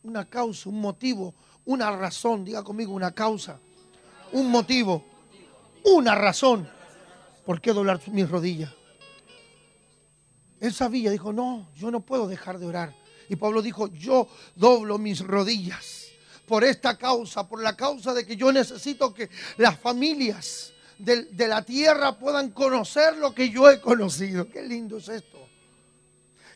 Una 0.02 0.26
causa, 0.26 0.70
un 0.70 0.82
motivo, 0.82 1.36
una 1.66 1.92
razón. 1.92 2.44
Diga 2.44 2.64
conmigo, 2.64 2.94
una 2.94 3.12
causa, 3.12 3.60
un 4.32 4.50
motivo, 4.50 5.04
una 5.84 6.16
razón. 6.16 6.68
¿Por 7.46 7.62
qué 7.62 7.72
doblar 7.72 8.02
mis 8.08 8.28
rodillas? 8.28 8.74
Él 10.60 10.74
sabía, 10.74 11.12
dijo, 11.12 11.32
no, 11.32 11.70
yo 11.76 11.92
no 11.92 12.00
puedo 12.00 12.28
dejar 12.28 12.58
de 12.58 12.66
orar. 12.66 13.07
Y 13.30 13.36
Pablo 13.36 13.62
dijo, 13.62 13.88
yo 13.88 14.28
doblo 14.56 14.98
mis 14.98 15.20
rodillas 15.20 16.08
por 16.48 16.64
esta 16.64 16.98
causa, 16.98 17.48
por 17.48 17.62
la 17.62 17.76
causa 17.76 18.14
de 18.14 18.26
que 18.26 18.38
yo 18.38 18.52
necesito 18.52 19.14
que 19.14 19.30
las 19.58 19.78
familias 19.80 20.72
de, 20.98 21.48
la 21.48 21.62
tierra 21.62 22.18
puedan 22.18 22.52
conocer 22.52 23.18
lo 23.18 23.36
que 23.36 23.50
yo 23.50 23.70
he 23.70 23.82
conocido. 23.82 24.50
Qué 24.50 24.64
lindo 24.64 24.98
es 24.98 25.10
esto. 25.10 25.38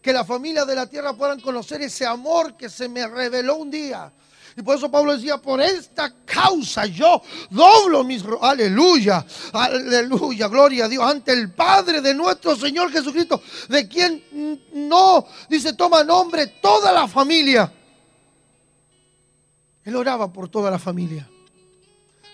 Que 0.02 0.14
las 0.14 0.26
familias 0.26 0.66
de 0.66 0.76
la 0.76 0.88
tierra 0.88 1.14
puedan 1.14 1.42
conocer 1.42 1.82
ese 1.82 2.06
amor 2.06 2.58
que 2.58 2.70
se 2.70 2.90
me 2.90 3.06
reveló 3.08 3.58
un 3.58 3.70
día. 3.70 4.12
Y 4.58 4.62
por 4.62 4.78
eso 4.78 4.92
Pablo 4.92 5.16
decía, 5.16 5.38
por 5.38 5.62
esta 5.62 6.14
causa 6.26 6.86
yo 6.86 7.22
doblo 7.50 8.04
mis... 8.04 8.24
Aleluya, 8.42 9.26
aleluya, 9.54 10.48
gloria 10.48 10.86
a 10.86 10.88
Dios, 10.90 11.04
ante 11.04 11.32
el 11.32 11.52
Padre 11.52 12.02
de 12.02 12.14
nuestro 12.14 12.56
Señor 12.56 12.92
Jesucristo, 12.92 13.42
de 13.70 13.88
quien 13.88 14.62
no, 14.74 15.26
dice, 15.50 15.74
toma 15.74 16.04
nombre 16.04 16.48
toda 16.62 16.92
la 16.92 17.08
familia 17.08 17.72
él 19.84 19.96
oraba 19.96 20.32
por 20.32 20.50
toda 20.50 20.70
la 20.70 20.80
familia. 20.80 21.28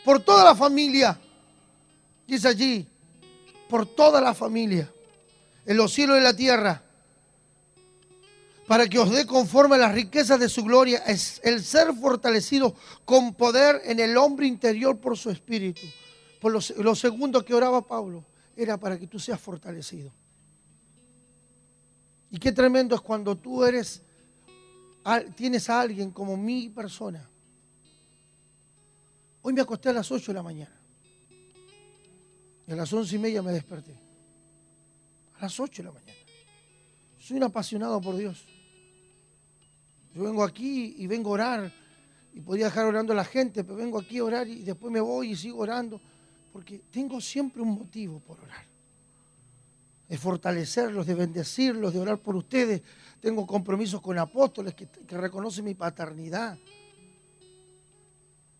Por 0.03 0.19
toda 0.19 0.43
la 0.43 0.55
familia. 0.55 1.19
Dice 2.25 2.47
allí, 2.47 2.87
por 3.69 3.85
toda 3.85 4.19
la 4.19 4.33
familia. 4.33 4.91
En 5.65 5.77
los 5.77 5.93
cielos 5.93 6.17
y 6.17 6.21
la 6.21 6.35
tierra. 6.35 6.83
Para 8.67 8.87
que 8.87 8.99
os 8.99 9.09
dé 9.09 9.25
conforme 9.25 9.75
a 9.75 9.79
las 9.79 9.93
riquezas 9.93 10.39
de 10.39 10.49
su 10.49 10.63
gloria 10.63 10.99
es 11.07 11.39
el 11.43 11.63
ser 11.63 11.93
fortalecido 11.93 12.75
con 13.05 13.33
poder 13.33 13.81
en 13.85 13.99
el 13.99 14.17
hombre 14.17 14.45
interior 14.45 14.99
por 14.99 15.17
su 15.17 15.29
espíritu. 15.29 15.87
Por 16.41 16.51
lo, 16.51 16.95
segundo 16.95 17.43
que 17.43 17.53
oraba 17.53 17.87
Pablo 17.87 18.25
era 18.55 18.77
para 18.77 18.99
que 18.99 19.07
tú 19.07 19.19
seas 19.19 19.39
fortalecido. 19.39 20.11
Y 22.29 22.37
qué 22.39 22.51
tremendo 22.51 22.95
es 22.95 23.01
cuando 23.01 23.37
tú 23.37 23.63
eres, 23.63 24.01
tienes 25.35 25.69
a 25.69 25.79
alguien 25.79 26.11
como 26.11 26.35
mi 26.35 26.67
persona 26.67 27.29
Hoy 29.47 29.53
me 29.53 29.61
acosté 29.61 29.87
a 29.87 29.93
las 29.93 30.11
8 30.11 30.33
de 30.33 30.33
la 30.33 30.43
mañana. 30.43 30.77
Y 32.67 32.71
a 32.73 32.75
las 32.75 32.91
once 32.91 33.15
y 33.15 33.17
media 33.17 33.41
me 33.41 33.53
desperté. 33.53 33.97
A 35.37 35.43
las 35.43 35.57
8 35.57 35.83
de 35.83 35.87
la 35.87 35.93
mañana. 35.93 36.19
Soy 37.17 37.37
un 37.37 37.43
apasionado 37.43 38.01
por 38.01 38.17
Dios. 38.17 38.45
Yo 40.17 40.23
vengo 40.23 40.43
aquí 40.43 40.95
y 40.97 41.05
vengo 41.05 41.29
a 41.29 41.33
orar. 41.33 41.73
Y 42.33 42.41
podía 42.41 42.65
dejar 42.65 42.85
orando 42.85 43.13
a 43.13 43.15
la 43.15 43.23
gente, 43.23 43.63
pero 43.63 43.77
vengo 43.77 43.99
aquí 43.99 44.17
a 44.17 44.23
orar 44.23 44.47
y 44.47 44.63
después 44.63 44.91
me 44.91 44.99
voy 44.99 45.31
y 45.31 45.35
sigo 45.35 45.59
orando. 45.59 46.01
Porque 46.51 46.81
tengo 46.89 47.21
siempre 47.21 47.61
un 47.61 47.69
motivo 47.69 48.19
por 48.19 48.39
orar. 48.39 48.65
De 50.09 50.17
fortalecerlos, 50.17 51.05
de 51.05 51.13
bendecirlos, 51.13 51.93
de 51.93 51.99
orar 51.99 52.17
por 52.17 52.35
ustedes. 52.35 52.81
Tengo 53.19 53.45
compromisos 53.45 54.01
con 54.01 54.17
apóstoles 54.17 54.73
que, 54.73 54.87
que 54.87 55.17
reconocen 55.17 55.65
mi 55.65 55.75
paternidad. 55.75 56.57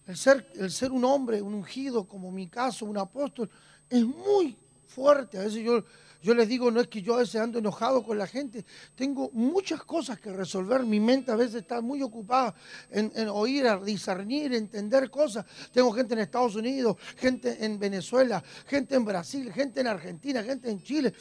El 0.05 0.15
ser, 0.15 0.51
el 0.55 0.69
ser 0.69 0.91
un 0.91 1.05
hombre, 1.05 1.41
un 1.41 1.55
ungido, 1.55 2.07
como 2.07 2.31
mi 2.31 2.47
caso, 2.47 2.85
un 2.85 2.99
apóstol, 2.99 3.49
es 3.89 4.05
muy 4.05 4.55
fuerte. 4.85 5.39
A 5.39 5.41
veces 5.41 5.63
yo 5.63 5.83
Yo 6.21 6.33
les 6.33 6.47
digo, 6.47 6.71
no 6.71 6.81
es 6.81 6.87
que 6.87 7.01
yo 7.01 7.15
a 7.15 7.19
veces 7.19 7.35
ando 7.35 7.59
enojado 7.59 8.03
con 8.03 8.17
la 8.17 8.27
gente, 8.27 8.65
tengo 8.95 9.29
muchas 9.33 9.83
cosas 9.83 10.19
que 10.19 10.31
resolver, 10.31 10.83
mi 10.83 10.99
mente 10.99 11.31
a 11.31 11.35
veces 11.35 11.61
está 11.61 11.79
muy 11.81 12.01
ocupada 12.01 12.55
en, 12.89 13.29
oír, 13.29 13.65
discernir, 13.83 14.53
entender 14.53 15.09
cosas. 15.11 15.45
Tengo 15.71 15.91
gente 15.91 16.15
en 16.15 16.21
Estados 16.21 16.55
Unidos, 16.55 16.97
gente 17.17 17.63
en 17.63 17.77
Venezuela, 17.77 18.43
gente 18.65 18.95
en 18.95 19.05
Brasil, 19.05 19.51
gente 19.53 19.81
en 19.81 19.87
Argentina, 19.87 20.43
gente 20.43 20.69
en 20.71 20.81
Chile. 20.81 21.13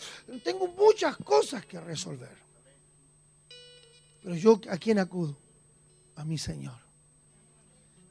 Tengo 0.42 0.68
muchas 0.68 1.16
cosas 1.18 1.66
que 1.66 1.78
resolver. 1.78 2.36
Pero 4.22 4.34
yo, 4.34 4.60
¿a 4.70 4.76
quién 4.76 4.98
acudo? 4.98 5.36
A 6.16 6.24
mi 6.24 6.38
Señor. 6.38 6.86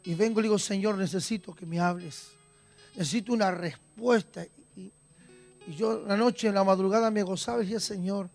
Y 0.03 0.13
vengo 0.13 0.39
y 0.39 0.43
digo, 0.43 0.59
Señor, 0.59 0.97
necesito 0.97 1.53
que 1.53 1.65
me 1.65 1.79
hables. 1.79 2.27
Necesito 2.95 3.33
una 3.33 3.49
respuesta. 3.49 4.45
Y, 5.67 5.73
yo 5.75 6.01
la 6.01 6.17
noche, 6.17 6.47
en 6.47 6.55
la 6.55 6.63
madrugada 6.63 7.11
me 7.11 7.23
gozaba 7.23 7.59
y 7.59 7.65
decía, 7.65 7.79
Señor, 7.79 8.29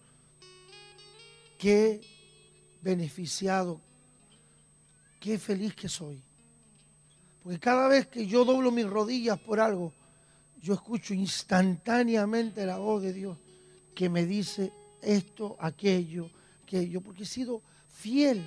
qué 1.58 2.00
beneficiado, 2.82 3.80
qué 5.18 5.38
feliz 5.38 5.74
que 5.74 5.88
soy. 5.88 6.22
Porque 7.42 7.58
cada 7.58 7.88
vez 7.88 8.06
que 8.06 8.26
yo 8.26 8.44
doblo 8.44 8.70
mis 8.70 8.86
rodillas 8.86 9.38
por 9.38 9.60
algo, 9.60 9.92
yo 10.60 10.74
escucho 10.74 11.14
instantáneamente 11.14 12.66
la 12.66 12.78
voz 12.78 13.02
de 13.02 13.12
Dios 13.12 13.38
que 13.94 14.08
me 14.08 14.26
dice 14.26 14.72
esto, 15.02 15.56
aquello, 15.58 16.30
aquello, 16.62 17.00
porque 17.00 17.22
he 17.22 17.26
sido 17.26 17.62
fiel 17.88 18.44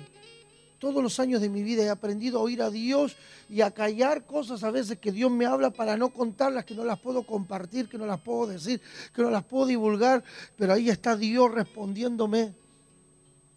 todos 0.84 1.02
los 1.02 1.18
años 1.18 1.40
de 1.40 1.48
mi 1.48 1.62
vida 1.62 1.82
he 1.82 1.88
aprendido 1.88 2.38
a 2.38 2.42
oír 2.42 2.60
a 2.60 2.68
Dios 2.68 3.16
y 3.48 3.62
a 3.62 3.70
callar 3.70 4.26
cosas 4.26 4.62
a 4.64 4.70
veces 4.70 4.98
que 4.98 5.12
Dios 5.12 5.30
me 5.30 5.46
habla 5.46 5.70
para 5.70 5.96
no 5.96 6.10
contarlas, 6.10 6.66
que 6.66 6.74
no 6.74 6.84
las 6.84 7.00
puedo 7.00 7.22
compartir, 7.22 7.88
que 7.88 7.96
no 7.96 8.04
las 8.04 8.20
puedo 8.20 8.48
decir, 8.48 8.82
que 9.14 9.22
no 9.22 9.30
las 9.30 9.44
puedo 9.44 9.64
divulgar, 9.64 10.22
pero 10.58 10.74
ahí 10.74 10.90
está 10.90 11.16
Dios 11.16 11.50
respondiéndome. 11.50 12.52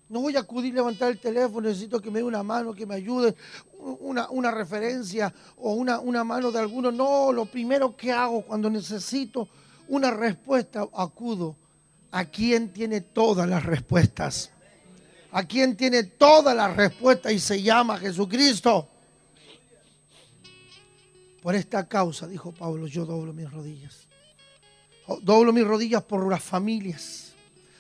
No 0.07 0.21
voy 0.21 0.37
a 0.37 0.39
acudir, 0.39 0.73
levantar 0.73 1.11
el 1.11 1.19
teléfono, 1.19 1.67
necesito 1.67 1.99
que 1.99 2.09
me 2.09 2.19
dé 2.19 2.23
una 2.23 2.43
mano, 2.43 2.73
que 2.73 2.85
me 2.85 2.95
ayude, 2.95 3.35
una, 3.99 4.29
una 4.29 4.49
referencia 4.49 5.33
o 5.57 5.73
una, 5.73 5.99
una 5.99 6.23
mano 6.23 6.49
de 6.49 6.59
alguno. 6.59 6.93
No, 6.93 7.33
lo 7.33 7.45
primero 7.45 7.97
que 7.97 8.09
hago 8.09 8.41
cuando 8.43 8.69
necesito 8.69 9.49
una 9.89 10.11
respuesta, 10.11 10.87
acudo 10.95 11.57
a 12.09 12.23
quien 12.23 12.71
tiene 12.71 13.01
todas 13.01 13.49
las 13.49 13.65
respuestas 13.65 14.51
a 15.37 15.43
quien 15.43 15.77
tiene 15.77 16.01
todas 16.01 16.55
las 16.55 16.75
respuestas 16.75 17.31
y 17.31 17.39
se 17.39 17.61
llama 17.61 17.99
Jesucristo. 17.99 18.89
Por 21.43 21.53
esta 21.53 21.87
causa, 21.87 22.25
dijo 22.25 22.51
Pablo, 22.51 22.87
yo 22.87 23.05
doblo 23.05 23.33
mis 23.33 23.51
rodillas. 23.51 24.07
Doblo 25.21 25.53
mis 25.53 25.63
rodillas 25.63 26.01
por 26.01 26.27
las 26.27 26.41
familias 26.41 27.26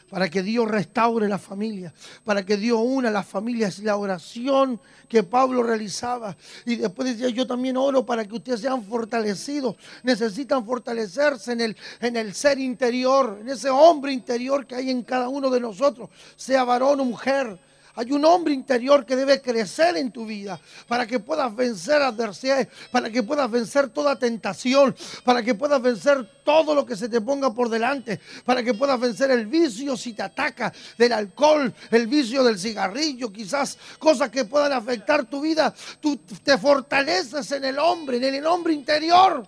para 0.09 0.29
que 0.29 0.41
Dios 0.41 0.69
restaure 0.69 1.27
la 1.27 1.37
familia, 1.37 1.93
para 2.23 2.45
que 2.45 2.57
Dios 2.57 2.79
una 2.81 3.11
las 3.11 3.25
familias. 3.25 3.79
La 3.79 3.97
oración 3.97 4.79
que 5.07 5.23
Pablo 5.23 5.63
realizaba. 5.63 6.35
Y 6.65 6.75
después 6.75 7.09
decía, 7.09 7.29
yo 7.29 7.45
también 7.45 7.77
oro 7.77 8.05
para 8.05 8.25
que 8.25 8.35
ustedes 8.35 8.61
sean 8.61 8.83
fortalecidos. 8.83 9.75
Necesitan 10.03 10.65
fortalecerse 10.65 11.53
en 11.53 11.61
el, 11.61 11.77
en 11.99 12.15
el 12.15 12.33
ser 12.33 12.59
interior, 12.59 13.39
en 13.41 13.49
ese 13.49 13.69
hombre 13.69 14.13
interior 14.13 14.65
que 14.65 14.75
hay 14.75 14.89
en 14.89 15.03
cada 15.03 15.29
uno 15.29 15.49
de 15.49 15.59
nosotros, 15.59 16.09
sea 16.35 16.63
varón 16.63 16.99
o 16.99 17.05
mujer. 17.05 17.66
Hay 17.97 18.11
un 18.11 18.23
hombre 18.25 18.53
interior 18.53 19.07
que 19.07 19.15
debe 19.15 19.41
crecer 19.41 19.97
en 19.97 20.11
tu 20.11 20.27
vida 20.27 20.59
para 20.87 21.07
que 21.07 21.19
puedas 21.19 21.55
vencer 21.55 21.99
adversidades, 21.99 22.67
para 22.91 23.09
que 23.09 23.23
puedas 23.23 23.49
vencer 23.49 23.89
toda 23.89 24.19
tentación, 24.19 24.95
para 25.23 25.41
que 25.41 25.55
puedas 25.55 25.81
vencer 25.81 26.43
todo 26.43 26.75
lo 26.75 26.85
que 26.85 26.95
se 26.95 27.09
te 27.09 27.19
ponga 27.21 27.51
por 27.51 27.69
delante, 27.69 28.19
para 28.45 28.61
que 28.61 28.75
puedas 28.75 28.99
vencer 28.99 29.31
el 29.31 29.47
vicio 29.47 29.97
si 29.97 30.13
te 30.13 30.21
ataca 30.21 30.71
del 30.95 31.11
alcohol, 31.11 31.73
el 31.89 32.05
vicio 32.05 32.43
del 32.43 32.59
cigarrillo, 32.59 33.33
quizás 33.33 33.79
cosas 33.97 34.29
que 34.29 34.45
puedan 34.45 34.73
afectar 34.73 35.25
tu 35.25 35.41
vida. 35.41 35.73
Tú 35.99 36.17
te 36.17 36.55
fortaleces 36.59 37.51
en 37.51 37.65
el 37.65 37.79
hombre, 37.79 38.17
en 38.17 38.35
el 38.35 38.45
hombre 38.45 38.73
interior. 38.73 39.43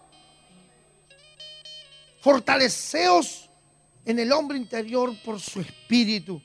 Fortaleceos 2.19 3.47
en 4.05 4.17
el 4.17 4.31
hombre 4.31 4.57
interior 4.57 5.13
por 5.23 5.39
su 5.39 5.61
espíritu. 5.61 6.41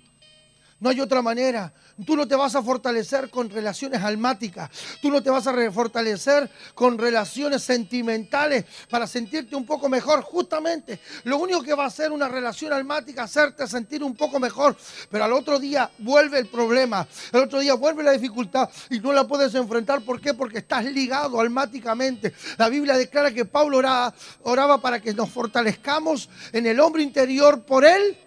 No 0.85 0.91
hay 0.91 1.01
otra 1.01 1.23
manera. 1.23 1.73
Tú 2.05 2.17
no 2.17 2.27
te 2.27 2.35
vas 2.35 2.57
a 2.57 2.63
fortalecer 2.63 3.31
con 3.31 3.49
relaciones 3.49 4.03
almáticas. 4.03 4.69
Tú 5.01 5.11
no 5.11 5.23
te 5.23 5.31
vas 5.31 5.47
a 5.47 5.71
fortalecer 5.71 6.51
con 6.75 6.99
relaciones 6.99 7.63
sentimentales 7.63 8.65
para 8.91 9.07
sentirte 9.07 9.55
un 9.55 9.65
poco 9.65 9.89
mejor. 9.89 10.23
Justamente, 10.23 10.99
lo 11.23 11.39
único 11.39 11.63
que 11.63 11.73
va 11.75 11.85
a 11.85 11.87
hacer 11.87 12.11
una 12.11 12.27
relación 12.27 12.73
almática 12.73 13.25
es 13.25 13.31
hacerte 13.31 13.67
sentir 13.69 14.03
un 14.03 14.17
poco 14.17 14.41
mejor. 14.41 14.77
Pero 15.09 15.25
al 15.25 15.33
otro 15.33 15.61
día 15.61 15.89
vuelve 15.99 16.41
el 16.41 16.47
problema. 16.47 17.07
Al 17.33 17.43
otro 17.43 17.61
día 17.61 17.75
vuelve 17.75 18.03
la 18.03 18.13
dificultad 18.13 18.69
y 18.91 18.99
no 18.99 19.13
la 19.13 19.27
puedes 19.27 19.55
enfrentar. 19.55 20.03
¿Por 20.03 20.21
qué? 20.21 20.35
Porque 20.35 20.59
estás 20.59 20.85
ligado 20.85 21.41
almáticamente. 21.41 22.35
La 22.59 22.69
Biblia 22.69 22.97
declara 22.97 23.33
que 23.33 23.45
Pablo 23.45 23.79
oraba, 23.79 24.13
oraba 24.43 24.81
para 24.81 25.01
que 25.01 25.15
nos 25.15 25.31
fortalezcamos 25.31 26.29
en 26.53 26.67
el 26.67 26.81
hombre 26.81 27.05
interior 27.05 27.63
por 27.63 27.85
él 27.85 28.19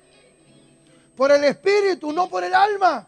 por 1.18 1.32
el 1.32 1.43
espíritu, 1.43 2.13
no 2.13 2.30
por 2.30 2.43
el 2.43 2.53
alma. 2.53 3.07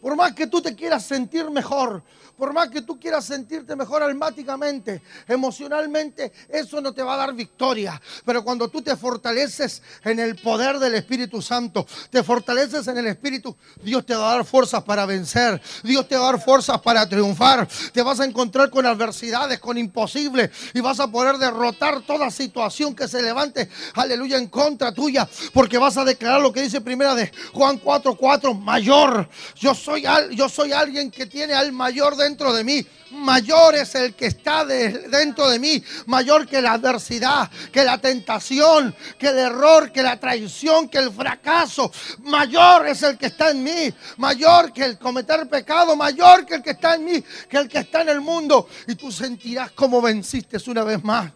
Por 0.00 0.14
más 0.16 0.32
que 0.32 0.46
tú 0.46 0.60
te 0.60 0.74
quieras 0.74 1.04
sentir 1.04 1.50
mejor, 1.50 2.02
por 2.38 2.52
más 2.52 2.68
que 2.70 2.82
tú 2.82 2.98
quieras 2.98 3.24
sentirte 3.24 3.74
mejor 3.74 4.02
almáticamente, 4.02 5.02
emocionalmente, 5.26 6.32
eso 6.48 6.80
no 6.80 6.92
te 6.92 7.02
va 7.02 7.14
a 7.14 7.16
dar 7.16 7.34
victoria. 7.34 8.00
Pero 8.24 8.44
cuando 8.44 8.68
tú 8.68 8.80
te 8.80 8.96
fortaleces 8.96 9.82
en 10.04 10.20
el 10.20 10.36
poder 10.36 10.78
del 10.78 10.94
Espíritu 10.94 11.42
Santo, 11.42 11.84
te 12.10 12.22
fortaleces 12.22 12.86
en 12.86 12.98
el 12.98 13.06
Espíritu, 13.08 13.56
Dios 13.82 14.06
te 14.06 14.14
va 14.14 14.30
a 14.30 14.36
dar 14.36 14.44
fuerzas 14.44 14.84
para 14.84 15.04
vencer, 15.04 15.60
Dios 15.82 16.06
te 16.06 16.16
va 16.16 16.28
a 16.28 16.32
dar 16.32 16.40
fuerzas 16.40 16.80
para 16.80 17.08
triunfar. 17.08 17.68
Te 17.92 18.02
vas 18.02 18.20
a 18.20 18.24
encontrar 18.24 18.70
con 18.70 18.86
adversidades, 18.86 19.58
con 19.58 19.76
imposibles, 19.76 20.50
y 20.74 20.80
vas 20.80 21.00
a 21.00 21.10
poder 21.10 21.38
derrotar 21.38 22.02
toda 22.02 22.30
situación 22.30 22.94
que 22.94 23.08
se 23.08 23.20
levante, 23.20 23.68
aleluya, 23.94 24.38
en 24.38 24.46
contra 24.46 24.92
tuya, 24.92 25.28
porque 25.52 25.78
vas 25.78 25.96
a 25.96 26.04
declarar 26.04 26.40
lo 26.40 26.52
que 26.52 26.62
dice 26.62 26.80
primera 26.80 27.16
de 27.16 27.32
Juan 27.52 27.80
4:4, 27.80 28.54
mayor. 28.54 29.28
Yo 29.56 29.74
soy, 29.74 30.04
yo 30.32 30.48
soy 30.48 30.72
alguien 30.72 31.10
que 31.10 31.26
tiene 31.26 31.54
al 31.54 31.72
mayor 31.72 32.14
de 32.14 32.27
dentro 32.28 32.52
de 32.52 32.62
mí. 32.62 32.86
Mayor 33.10 33.74
es 33.74 33.94
el 33.94 34.14
que 34.14 34.26
está 34.26 34.64
dentro 34.64 35.48
de 35.48 35.58
mí. 35.58 35.82
Mayor 36.06 36.46
que 36.46 36.60
la 36.60 36.72
adversidad, 36.72 37.50
que 37.72 37.82
la 37.82 37.98
tentación, 37.98 38.94
que 39.18 39.28
el 39.28 39.38
error, 39.38 39.90
que 39.90 40.02
la 40.02 40.20
traición, 40.20 40.88
que 40.88 40.98
el 40.98 41.10
fracaso. 41.10 41.90
Mayor 42.24 42.86
es 42.86 43.02
el 43.02 43.16
que 43.16 43.26
está 43.26 43.50
en 43.50 43.62
mí. 43.62 43.92
Mayor 44.18 44.72
que 44.72 44.84
el 44.84 44.98
cometer 44.98 45.48
pecado. 45.48 45.96
Mayor 45.96 46.44
que 46.44 46.56
el 46.56 46.62
que 46.62 46.70
está 46.70 46.94
en 46.96 47.04
mí, 47.04 47.24
que 47.48 47.56
el 47.56 47.68
que 47.68 47.78
está 47.78 48.02
en 48.02 48.10
el 48.10 48.20
mundo. 48.20 48.68
Y 48.86 48.94
tú 48.94 49.10
sentirás 49.10 49.72
cómo 49.72 50.02
venciste 50.02 50.58
una 50.68 50.84
vez 50.84 51.02
más. 51.02 51.32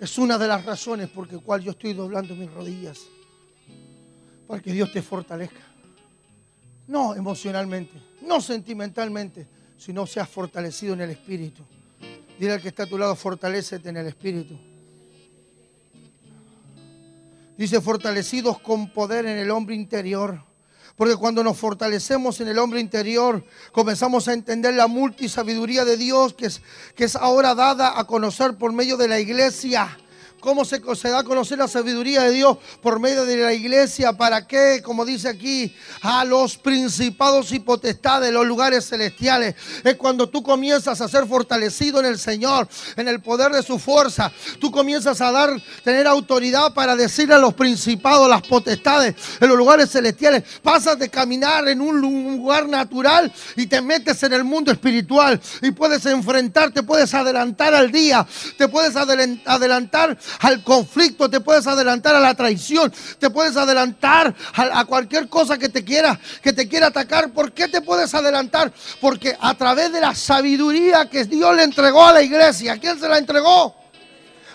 Es 0.00 0.18
una 0.18 0.36
de 0.36 0.48
las 0.48 0.64
razones 0.64 1.08
por 1.08 1.28
las 1.28 1.40
cual 1.40 1.62
yo 1.62 1.70
estoy 1.70 1.94
doblando 1.94 2.34
mis 2.34 2.52
rodillas. 2.52 2.98
Para 4.48 4.60
que 4.60 4.72
Dios 4.72 4.92
te 4.92 5.00
fortalezca. 5.00 5.74
No 6.86 7.14
emocionalmente, 7.14 7.94
no 8.22 8.42
sentimentalmente, 8.42 9.46
si 9.76 9.92
no 9.92 10.06
seas 10.06 10.28
fortalecido 10.28 10.94
en 10.94 11.02
el 11.02 11.10
Espíritu. 11.10 11.62
Dile 12.38 12.54
al 12.54 12.62
que 12.62 12.68
está 12.68 12.84
a 12.84 12.86
tu 12.86 12.98
lado, 12.98 13.14
fortalecete 13.14 13.88
en 13.88 13.96
el 13.96 14.06
Espíritu. 14.06 14.58
Dice, 17.56 17.80
fortalecidos 17.80 18.58
con 18.60 18.92
poder 18.92 19.26
en 19.26 19.38
el 19.38 19.50
hombre 19.50 19.74
interior. 19.74 20.42
Porque 20.96 21.16
cuando 21.16 21.42
nos 21.42 21.58
fortalecemos 21.58 22.40
en 22.40 22.48
el 22.48 22.58
hombre 22.58 22.80
interior, 22.80 23.44
comenzamos 23.72 24.28
a 24.28 24.32
entender 24.32 24.74
la 24.74 24.86
multisabiduría 24.86 25.84
de 25.84 25.96
Dios 25.96 26.34
que 26.34 26.46
es, 26.46 26.62
que 26.94 27.04
es 27.04 27.16
ahora 27.16 27.54
dada 27.54 27.98
a 27.98 28.04
conocer 28.04 28.56
por 28.56 28.72
medio 28.72 28.96
de 28.96 29.08
la 29.08 29.18
iglesia. 29.18 29.98
¿Cómo 30.44 30.66
se, 30.66 30.78
da 31.08 31.20
a 31.20 31.24
conocer 31.24 31.56
la 31.56 31.66
sabiduría 31.66 32.24
de 32.24 32.32
Dios? 32.32 32.58
Por 32.82 33.00
medio 33.00 33.24
de 33.24 33.38
la 33.38 33.54
iglesia. 33.54 34.12
¿Para 34.12 34.46
qué? 34.46 34.82
Como 34.84 35.06
dice 35.06 35.30
aquí, 35.30 35.74
a 36.02 36.22
los 36.26 36.58
principados 36.58 37.50
y 37.52 37.60
potestades, 37.60 38.30
los 38.30 38.46
lugares 38.46 38.86
celestiales. 38.86 39.54
Es 39.82 39.94
cuando 39.94 40.28
tú 40.28 40.42
comienzas 40.42 41.00
a 41.00 41.08
ser 41.08 41.26
fortalecido 41.26 41.98
en 42.00 42.04
el 42.04 42.18
Señor, 42.18 42.68
en 42.94 43.08
el 43.08 43.22
poder 43.22 43.52
de 43.52 43.62
su 43.62 43.78
fuerza. 43.78 44.30
Tú 44.60 44.70
comienzas 44.70 45.18
a 45.22 45.32
dar, 45.32 45.50
tener 45.82 46.06
autoridad 46.06 46.74
para 46.74 46.94
decirle 46.94 47.36
a 47.36 47.38
los 47.38 47.54
principados, 47.54 48.28
las 48.28 48.42
potestades, 48.42 49.14
en 49.40 49.48
los 49.48 49.56
lugares 49.56 49.90
celestiales. 49.90 50.42
Pasas 50.62 50.98
de 50.98 51.08
caminar 51.08 51.66
en 51.68 51.80
un 51.80 52.02
lugar 52.02 52.68
natural 52.68 53.32
y 53.56 53.66
te 53.66 53.80
metes 53.80 54.22
en 54.22 54.34
el 54.34 54.44
mundo 54.44 54.70
espiritual. 54.70 55.40
Y 55.62 55.70
puedes 55.70 56.04
enfrentarte, 56.04 56.82
puedes 56.82 57.14
adelantar 57.14 57.74
al 57.74 57.90
día, 57.90 58.26
te 58.58 58.68
puedes 58.68 58.94
adelantar 58.94 60.18
al 60.40 60.62
conflicto, 60.62 61.28
te 61.28 61.40
puedes 61.40 61.66
adelantar 61.66 62.14
a 62.14 62.20
la 62.20 62.34
traición, 62.34 62.92
te 63.18 63.30
puedes 63.30 63.56
adelantar 63.56 64.34
a, 64.54 64.84
cualquier 64.84 65.28
cosa 65.28 65.58
que 65.58 65.68
te 65.68 65.84
quiera, 65.84 66.18
que 66.42 66.52
te 66.52 66.68
quiera 66.68 66.88
atacar. 66.88 67.30
¿Por 67.30 67.52
qué 67.52 67.68
te 67.68 67.80
puedes 67.80 68.14
adelantar? 68.14 68.72
Porque 69.00 69.36
a 69.40 69.54
través 69.54 69.92
de 69.92 70.00
la 70.00 70.14
sabiduría 70.14 71.08
que 71.08 71.24
Dios 71.24 71.54
le 71.56 71.62
entregó 71.62 72.04
a 72.04 72.12
la 72.12 72.22
iglesia, 72.22 72.78
¿quién 72.78 72.98
se 72.98 73.08
la 73.08 73.18
entregó? 73.18 73.83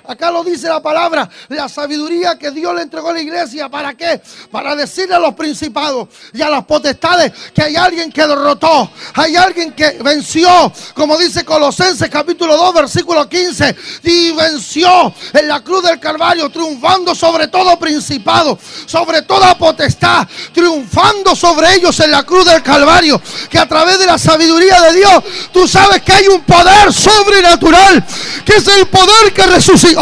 Acá 0.10 0.32
lo 0.32 0.43
dice 0.43 0.68
la 0.68 0.82
palabra, 0.82 1.30
la 1.49 1.70
sabiduría 1.70 2.36
que 2.36 2.49
Dios 2.49 2.74
le 2.74 2.82
entregó 2.82 3.10
a 3.10 3.14
la 3.14 3.22
iglesia. 3.22 3.70
¿Para 3.70 3.93
qué? 3.93 4.20
Para 4.49 4.76
decirle 4.76 5.14
a 5.14 5.20
los 5.20 5.36
principados 5.36 6.07
y 6.34 6.41
a 6.41 6.49
las 6.49 6.66
potestades 6.66 7.32
que 7.53 7.62
hay 7.62 7.76
alguien 7.76 8.12
que 8.12 8.26
derrotó, 8.26 8.89
hay 9.14 9.36
alguien 9.36 9.72
que 9.74 9.99
venció, 10.03 10.74
como 10.95 11.16
dice 11.16 11.45
Colosenses 11.45 12.10
capítulo 12.10 12.57
2, 12.57 12.74
versículo 12.74 13.30
15, 13.30 13.76
y 14.01 14.32
venció 14.32 15.14
en 15.32 15.47
la 15.47 15.62
cruz 15.62 15.84
del 15.84 15.99
Calvario, 15.99 16.49
triunfando 16.49 17.14
sobre 17.14 17.47
todo 17.47 17.78
principado, 17.78 18.57
sobre 18.88 19.22
toda 19.22 19.55
potestad, 19.60 20.28
triunfando 20.51 21.36
sobre 21.36 21.76
ellos 21.76 21.99
en 21.99 22.10
la 22.10 22.24
cruz 22.24 22.45
del 22.45 22.64
Calvario, 22.64 23.22
que 23.47 23.60
a 23.60 23.68
través 23.68 23.99
de 23.99 24.07
la 24.07 24.18
sabiduría 24.18 24.82
de 24.82 24.93
Dios, 24.93 25.24
tú 25.53 25.68
sabes 25.68 26.01
que 26.01 26.14
hay 26.14 26.28
un 26.30 26.41
poder 26.41 26.91
sobrenatural, 26.91 28.03
que 28.43 28.55
es 28.55 28.68
el 28.70 28.88
poder 28.88 29.34
que 29.36 29.43
resucitó, 29.43 29.98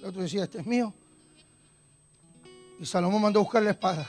la 0.00 0.08
otra 0.08 0.22
decía, 0.22 0.44
este 0.44 0.60
es 0.60 0.66
mío. 0.66 0.94
Y 2.80 2.86
Salomón 2.86 3.20
mandó 3.20 3.40
a 3.40 3.42
buscar 3.42 3.62
la 3.62 3.72
espada, 3.72 4.08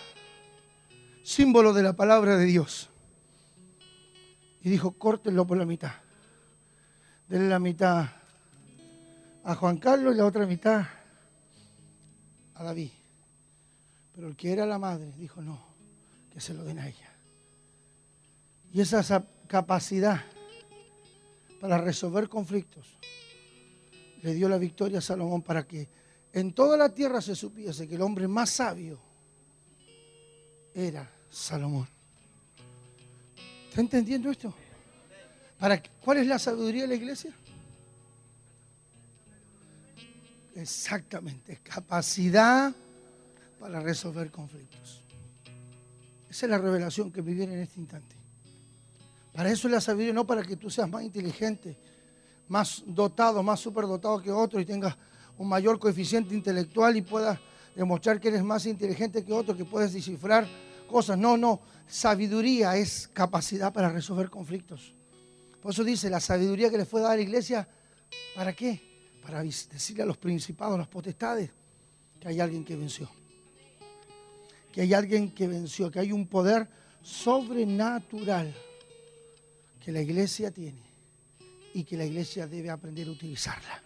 símbolo 1.22 1.74
de 1.74 1.84
la 1.84 1.92
palabra 1.92 2.38
de 2.38 2.46
Dios. 2.46 2.90
Y 4.66 4.70
dijo, 4.72 4.94
córtenlo 4.94 5.46
por 5.46 5.60
la 5.60 5.66
mitad. 5.66 5.92
Denle 7.30 7.50
la 7.50 7.60
mitad 7.60 8.10
a 9.44 9.54
Juan 9.54 9.78
Carlos 9.78 10.16
y 10.16 10.18
la 10.18 10.26
otra 10.26 10.48
mitad 10.48 10.88
a 12.56 12.64
David. 12.64 12.90
Pero 14.16 14.28
el 14.28 14.36
que 14.36 14.52
era 14.52 14.66
la 14.66 14.80
madre 14.80 15.14
dijo, 15.20 15.40
no, 15.40 15.64
que 16.34 16.42
se 16.42 16.56
lo 16.56 16.64
den 16.64 16.80
a 16.80 16.88
ella. 16.88 17.14
Y 18.74 18.82
esa 18.82 19.24
capacidad 19.46 20.24
para 21.62 21.78
resolver 21.78 22.28
conflictos 22.28 22.98
le 24.24 24.34
dio 24.34 24.50
la 24.50 24.58
victoria 24.58 24.98
a 24.98 25.02
Salomón 25.02 25.44
para 25.44 25.68
que 25.68 25.88
en 26.34 26.54
toda 26.54 26.76
la 26.76 26.90
tierra 26.90 27.22
se 27.22 27.36
supiese 27.36 27.88
que 27.88 27.94
el 27.94 28.02
hombre 28.02 28.28
más 28.28 28.50
sabio 28.50 29.00
era 30.74 31.08
Salomón. 31.30 31.95
¿Está 33.76 33.82
entendiendo 33.82 34.32
esto? 34.32 34.54
¿Para 35.60 35.84
¿Cuál 36.00 36.20
es 36.20 36.28
la 36.28 36.40
sabiduría 36.40 36.84
de 36.84 36.88
la 36.88 36.96
iglesia? 36.96 37.34
Exactamente, 40.56 41.60
capacidad 41.62 42.74
para 43.60 43.82
resolver 43.82 44.32
conflictos. 44.32 45.02
Esa 46.30 46.46
es 46.46 46.50
la 46.50 46.58
revelación 46.58 47.12
que 47.12 47.20
viene 47.20 47.54
en 47.54 47.60
este 47.60 47.82
instante. 47.82 48.16
Para 49.34 49.52
eso 49.52 49.68
es 49.68 49.74
la 49.74 49.82
sabiduría, 49.82 50.14
no 50.14 50.26
para 50.26 50.42
que 50.44 50.56
tú 50.56 50.70
seas 50.70 50.90
más 50.90 51.04
inteligente, 51.04 51.78
más 52.48 52.82
dotado, 52.86 53.44
más 53.44 53.60
superdotado 53.60 54.22
que 54.22 54.32
otro 54.32 54.62
y 54.62 54.66
tengas 54.66 54.96
un 55.38 55.50
mayor 55.50 55.80
coeficiente 55.80 56.34
intelectual 56.34 56.96
y 56.96 57.02
puedas 57.02 57.38
demostrar 57.76 58.22
que 58.22 58.30
eres 58.30 58.42
más 58.42 58.66
inteligente 58.68 59.26
que 59.26 59.34
otro, 59.34 59.54
que 59.54 59.66
puedes 59.66 59.92
descifrar 59.92 60.48
cosas. 60.86 61.18
No, 61.18 61.38
no, 61.38 61.62
sabiduría 61.88 62.78
es 62.78 63.08
capacidad 63.08 63.74
para 63.74 63.90
resolver 63.90 64.30
conflictos. 64.30 64.94
Por 65.62 65.72
eso 65.72 65.84
dice, 65.84 66.10
la 66.10 66.20
sabiduría 66.20 66.70
que 66.70 66.78
le 66.78 66.86
fue 66.86 67.02
dada 67.02 67.14
a 67.14 67.18
la 67.18 67.24
iglesia, 67.24 67.68
¿para 68.36 68.54
qué? 68.54 68.82
Para 69.22 69.42
decirle 69.44 70.04
a 70.04 70.06
los 70.06 70.18
principados, 70.18 70.76
a 70.76 70.80
las 70.80 70.88
potestades, 70.88 71.50
que 72.20 72.28
hay 72.28 72.40
alguien 72.40 72.64
que 72.64 72.76
venció. 72.76 73.10
Que 74.72 74.82
hay 74.82 74.94
alguien 74.94 75.32
que 75.32 75.48
venció, 75.48 75.90
que 75.90 76.00
hay 76.00 76.12
un 76.12 76.28
poder 76.28 76.68
sobrenatural 77.02 78.54
que 79.80 79.92
la 79.92 80.02
iglesia 80.02 80.52
tiene 80.52 80.82
y 81.74 81.84
que 81.84 81.98
la 81.98 82.06
iglesia 82.06 82.48
debe 82.48 82.70
aprender 82.70 83.08
a 83.08 83.12
utilizarla. 83.12 83.85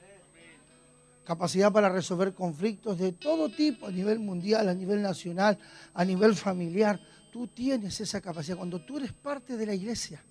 Capacidad 1.29 1.71
para 1.71 1.89
resolver 1.89 2.33
conflictos 2.33 2.97
de 2.97 3.11
todo 3.11 3.49
tipo, 3.49 3.85
a 3.85 3.91
nivel 3.91 4.17
mundial, 4.17 4.67
a 4.67 4.73
nivel 4.73 4.99
nacional, 4.99 5.59
a 5.93 6.03
nivel 6.03 6.33
familiar. 6.33 6.99
Tú 7.31 7.45
tienes 7.45 8.01
esa 8.01 8.19
capacidad. 8.19 8.57
Cuando 8.57 8.81
tú 8.81 8.97
eres 8.97 9.13
parte 9.13 9.55
de 9.55 9.63
la 9.63 9.75
iglesia, 9.75 10.23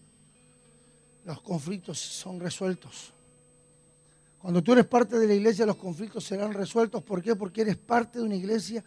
los 1.25 1.41
conflictos 1.41 2.01
son 2.01 2.41
resueltos. 2.41 3.15
Cuando 4.41 4.61
tú 4.61 4.73
eres 4.73 4.87
parte 4.87 5.21
de 5.21 5.29
la 5.29 5.35
iglesia, 5.35 5.65
los 5.67 5.77
conflictos 5.77 6.25
serán 6.25 6.53
resueltos. 6.53 7.01
¿Por 7.05 7.23
qué? 7.23 7.37
Porque 7.37 7.61
eres 7.61 7.77
parte 7.77 8.19
de 8.19 8.25
una 8.25 8.35
iglesia 8.35 8.83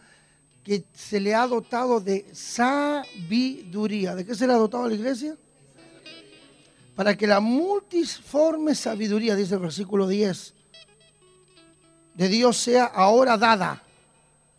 que 0.62 0.84
se 0.92 1.18
le 1.18 1.34
ha 1.34 1.46
dotado 1.46 1.98
de 1.98 2.26
sabiduría. 2.34 4.14
¿De 4.14 4.26
qué 4.26 4.34
se 4.34 4.46
le 4.46 4.52
ha 4.52 4.56
dotado 4.56 4.86
la 4.86 4.94
iglesia? 4.94 5.34
para 6.94 7.16
que 7.16 7.26
la 7.26 7.40
multiforme 7.40 8.74
sabiduría, 8.74 9.34
dice 9.34 9.54
el 9.54 9.60
versículo 9.60 10.06
10, 10.06 10.54
de 12.14 12.28
Dios 12.28 12.56
sea 12.56 12.84
ahora 12.84 13.36
dada, 13.36 13.82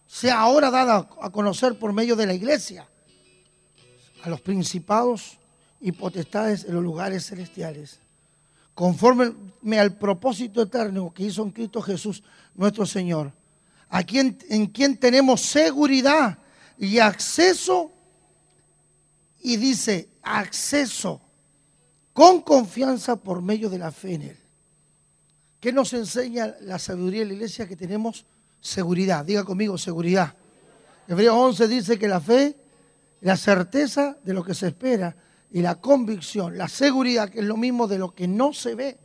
sea 0.08 0.40
ahora 0.40 0.72
dada 0.72 1.08
a 1.22 1.30
conocer 1.30 1.78
por 1.78 1.94
medio 1.94 2.16
de 2.16 2.26
la 2.26 2.34
iglesia 2.34 2.88
a 4.24 4.30
los 4.30 4.42
principados 4.42 5.38
y 5.82 5.92
potestades 5.92 6.64
en 6.64 6.76
los 6.76 6.84
lugares 6.84 7.28
celestiales, 7.28 8.00
conforme 8.74 9.80
al 9.80 9.98
propósito 9.98 10.62
eterno 10.62 11.14
que 11.14 11.24
hizo 11.24 11.44
en 11.44 11.52
Cristo 11.52 11.82
Jesús 11.82 12.24
nuestro 12.56 12.86
Señor, 12.86 13.34
a 13.90 14.04
quien, 14.04 14.38
en 14.50 14.68
quien 14.68 14.98
tenemos 14.98 15.42
seguridad 15.42 16.38
y 16.78 17.00
acceso, 17.00 17.92
y 19.42 19.58
dice 19.58 20.10
acceso 20.22 21.22
con 22.14 22.42
confianza 22.42 23.16
por 23.16 23.42
medio 23.42 23.70
de 23.70 23.78
la 23.78 23.92
fe 23.92 24.14
en 24.14 24.22
Él. 24.22 24.43
¿Qué 25.64 25.72
nos 25.72 25.94
enseña 25.94 26.58
la 26.60 26.78
sabiduría 26.78 27.22
de 27.22 27.28
la 27.28 27.34
iglesia? 27.36 27.66
Que 27.66 27.78
tenemos 27.78 28.26
seguridad. 28.60 29.24
Diga 29.24 29.46
conmigo, 29.46 29.78
seguridad. 29.78 30.36
Hebreos 31.08 31.38
11 31.38 31.70
dice 31.70 31.98
que 31.98 32.10
la 32.10 32.20
fe, 32.20 32.58
la 33.22 33.38
certeza 33.38 34.18
de 34.26 34.34
lo 34.34 34.44
que 34.44 34.54
se 34.56 34.68
espera 34.68 35.16
y 35.50 35.62
la 35.62 35.76
convicción, 35.76 36.58
la 36.58 36.68
seguridad, 36.68 37.30
que 37.30 37.40
es 37.40 37.46
lo 37.46 37.56
mismo 37.56 37.88
de 37.88 37.98
lo 37.98 38.14
que 38.14 38.28
no 38.28 38.52
se 38.52 38.76
ve. 38.76 38.98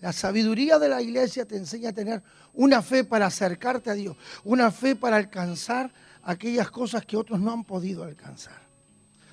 La 0.00 0.12
sabiduría 0.12 0.78
de 0.78 0.90
la 0.90 1.00
iglesia 1.00 1.46
te 1.46 1.56
enseña 1.56 1.88
a 1.88 1.94
tener 1.94 2.22
una 2.52 2.82
fe 2.82 3.04
para 3.04 3.24
acercarte 3.24 3.88
a 3.88 3.94
Dios, 3.94 4.14
una 4.44 4.70
fe 4.70 4.94
para 4.94 5.16
alcanzar 5.16 5.90
aquellas 6.24 6.70
cosas 6.70 7.06
que 7.06 7.16
otros 7.16 7.40
no 7.40 7.50
han 7.50 7.64
podido 7.64 8.04
alcanzar. 8.04 8.60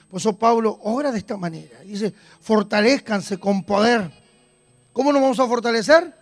Por 0.10 0.22
eso 0.22 0.40
Pablo 0.40 0.80
ora 0.84 1.12
de 1.12 1.18
esta 1.18 1.36
manera. 1.36 1.82
Dice, 1.82 2.14
fortalezcanse 2.40 3.38
con 3.38 3.66
poder. 3.66 4.23
¿Cómo 4.94 5.12
nos 5.12 5.22
vamos 5.22 5.40
a 5.40 5.48
fortalecer? 5.48 6.14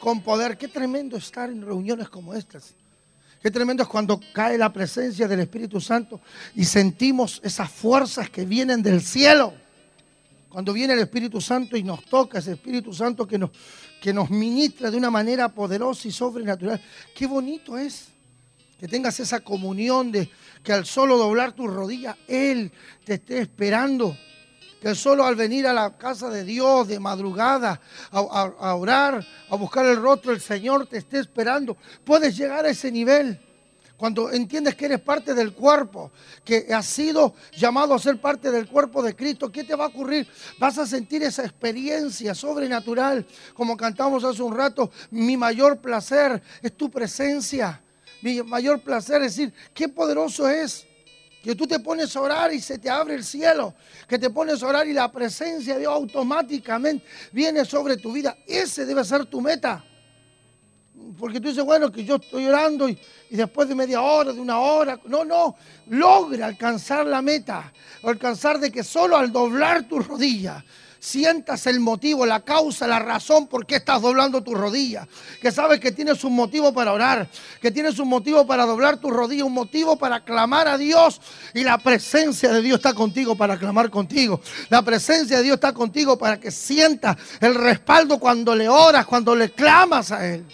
Con 0.00 0.20
poder. 0.20 0.58
Qué 0.58 0.66
tremendo 0.66 1.16
estar 1.16 1.48
en 1.48 1.64
reuniones 1.64 2.08
como 2.08 2.34
estas. 2.34 2.74
Qué 3.40 3.50
tremendo 3.52 3.84
es 3.84 3.88
cuando 3.88 4.20
cae 4.32 4.58
la 4.58 4.72
presencia 4.72 5.28
del 5.28 5.40
Espíritu 5.40 5.80
Santo 5.80 6.20
y 6.56 6.64
sentimos 6.64 7.40
esas 7.44 7.70
fuerzas 7.70 8.28
que 8.28 8.44
vienen 8.44 8.82
del 8.82 9.00
cielo. 9.00 9.54
Cuando 10.48 10.72
viene 10.72 10.94
el 10.94 10.98
Espíritu 11.00 11.40
Santo 11.40 11.76
y 11.76 11.84
nos 11.84 12.04
toca, 12.06 12.38
ese 12.38 12.52
Espíritu 12.52 12.92
Santo 12.92 13.26
que 13.26 13.38
nos, 13.38 13.50
que 14.00 14.12
nos 14.12 14.30
ministra 14.30 14.90
de 14.90 14.96
una 14.96 15.10
manera 15.10 15.48
poderosa 15.48 16.08
y 16.08 16.10
sobrenatural. 16.10 16.80
Qué 17.14 17.26
bonito 17.26 17.78
es 17.78 18.08
que 18.80 18.88
tengas 18.88 19.20
esa 19.20 19.40
comunión 19.40 20.10
de 20.10 20.28
que 20.64 20.72
al 20.72 20.84
solo 20.84 21.16
doblar 21.16 21.52
tus 21.52 21.72
rodillas, 21.72 22.16
Él 22.26 22.72
te 23.04 23.14
esté 23.14 23.38
esperando. 23.38 24.16
Que 24.80 24.94
solo 24.94 25.24
al 25.24 25.36
venir 25.36 25.66
a 25.66 25.72
la 25.72 25.96
casa 25.96 26.28
de 26.28 26.44
Dios 26.44 26.88
de 26.88 27.00
madrugada 27.00 27.80
a, 28.10 28.74
orar, 28.74 29.26
a 29.48 29.56
buscar 29.56 29.86
el 29.86 29.96
rostro 29.96 30.32
del 30.32 30.40
Señor, 30.40 30.86
te 30.86 30.98
esté 30.98 31.18
esperando. 31.18 31.76
Puedes 32.04 32.36
llegar 32.36 32.64
a 32.64 32.70
ese 32.70 32.92
nivel. 32.92 33.40
Cuando 33.96 34.30
entiendes 34.30 34.74
que 34.74 34.84
eres 34.84 35.00
parte 35.00 35.32
del 35.32 35.54
cuerpo, 35.54 36.12
que 36.44 36.66
has 36.72 36.84
sido 36.84 37.34
llamado 37.56 37.94
a 37.94 37.98
ser 37.98 38.20
parte 38.20 38.50
del 38.50 38.68
cuerpo 38.68 39.02
de 39.02 39.16
Cristo, 39.16 39.50
¿qué 39.50 39.64
te 39.64 39.74
va 39.74 39.84
a 39.84 39.88
ocurrir? 39.88 40.28
Vas 40.58 40.76
a 40.76 40.86
sentir 40.86 41.22
esa 41.22 41.42
experiencia 41.42 42.34
sobrenatural, 42.34 43.26
como 43.54 43.76
cantamos 43.76 44.22
hace 44.22 44.42
un 44.42 44.54
rato, 44.54 44.90
mi 45.10 45.36
mayor 45.38 45.78
placer 45.78 46.42
es 46.60 46.76
tu 46.76 46.90
presencia. 46.90 47.80
Mi 48.20 48.42
mayor 48.42 48.80
placer 48.80 49.22
es 49.22 49.36
decir, 49.36 49.54
qué 49.72 49.88
poderoso 49.88 50.48
es 50.48 50.85
que 51.46 51.54
tú 51.54 51.64
te 51.64 51.78
pones 51.78 52.16
a 52.16 52.20
orar 52.20 52.52
y 52.52 52.60
se 52.60 52.76
te 52.76 52.90
abre 52.90 53.14
el 53.14 53.22
cielo, 53.22 53.72
que 54.08 54.18
te 54.18 54.30
pones 54.30 54.60
a 54.64 54.66
orar 54.66 54.88
y 54.88 54.92
la 54.92 55.12
presencia 55.12 55.74
de 55.74 55.80
Dios 55.80 55.92
automáticamente 55.92 57.06
viene 57.30 57.64
sobre 57.64 57.96
tu 57.98 58.10
vida. 58.10 58.36
Ese 58.44 58.84
debe 58.84 59.04
ser 59.04 59.26
tu 59.26 59.40
meta. 59.40 59.84
Porque 61.16 61.40
tú 61.40 61.46
dices, 61.46 61.64
bueno, 61.64 61.92
que 61.92 62.04
yo 62.04 62.16
estoy 62.16 62.46
orando 62.46 62.88
y, 62.88 62.98
después 63.30 63.68
de 63.68 63.76
media 63.76 64.02
hora, 64.02 64.32
de 64.32 64.40
una 64.40 64.58
hora, 64.58 64.98
no, 65.04 65.24
no, 65.24 65.54
logra 65.86 66.46
alcanzar 66.46 67.06
la 67.06 67.22
meta, 67.22 67.72
alcanzar 68.02 68.58
de 68.58 68.72
que 68.72 68.82
solo 68.82 69.16
al 69.16 69.30
doblar 69.30 69.86
tu 69.86 70.00
rodilla 70.00 70.64
sientas 70.98 71.66
el 71.66 71.80
motivo, 71.80 72.26
la 72.26 72.40
causa, 72.40 72.86
la 72.86 72.98
razón 72.98 73.46
por 73.46 73.66
qué 73.66 73.76
estás 73.76 74.02
doblando 74.02 74.42
tu 74.42 74.54
rodilla. 74.54 75.06
Que 75.40 75.52
sabes 75.52 75.80
que 75.80 75.92
tienes 75.92 76.24
un 76.24 76.34
motivo 76.34 76.72
para 76.72 76.92
orar, 76.92 77.28
que 77.60 77.70
tienes 77.70 77.98
un 77.98 78.08
motivo 78.08 78.46
para 78.46 78.64
doblar 78.64 78.98
tu 78.98 79.10
rodilla, 79.10 79.44
un 79.44 79.52
motivo 79.52 79.96
para 79.96 80.24
clamar 80.24 80.68
a 80.68 80.78
Dios. 80.78 81.20
Y 81.54 81.64
la 81.64 81.78
presencia 81.78 82.52
de 82.52 82.62
Dios 82.62 82.76
está 82.76 82.94
contigo 82.94 83.36
para 83.36 83.58
clamar 83.58 83.90
contigo. 83.90 84.40
La 84.68 84.82
presencia 84.82 85.38
de 85.38 85.42
Dios 85.42 85.54
está 85.54 85.72
contigo 85.72 86.18
para 86.18 86.38
que 86.40 86.50
sientas 86.50 87.16
el 87.40 87.54
respaldo 87.54 88.18
cuando 88.18 88.54
le 88.54 88.68
oras, 88.68 89.06
cuando 89.06 89.34
le 89.34 89.50
clamas 89.50 90.12
a 90.12 90.26
Él. 90.26 90.46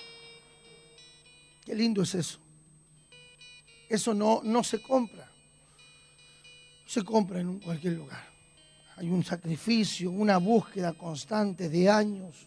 Qué 1.65 1.75
lindo 1.75 2.03
es 2.03 2.15
eso. 2.15 2.39
Eso 3.89 4.15
no, 4.15 4.41
no 4.43 4.65
se 4.65 4.81
compra. 4.81 5.31
Se 6.87 7.05
compra 7.05 7.41
en 7.41 7.61
cualquier 7.61 7.95
lugar. 7.95 8.32
Hay 9.03 9.11
un 9.11 9.25
sacrificio, 9.25 10.13
una 10.13 10.39
búsqueda 10.39 10.93
constante 10.93 11.69
de 11.69 11.91
años. 11.91 12.47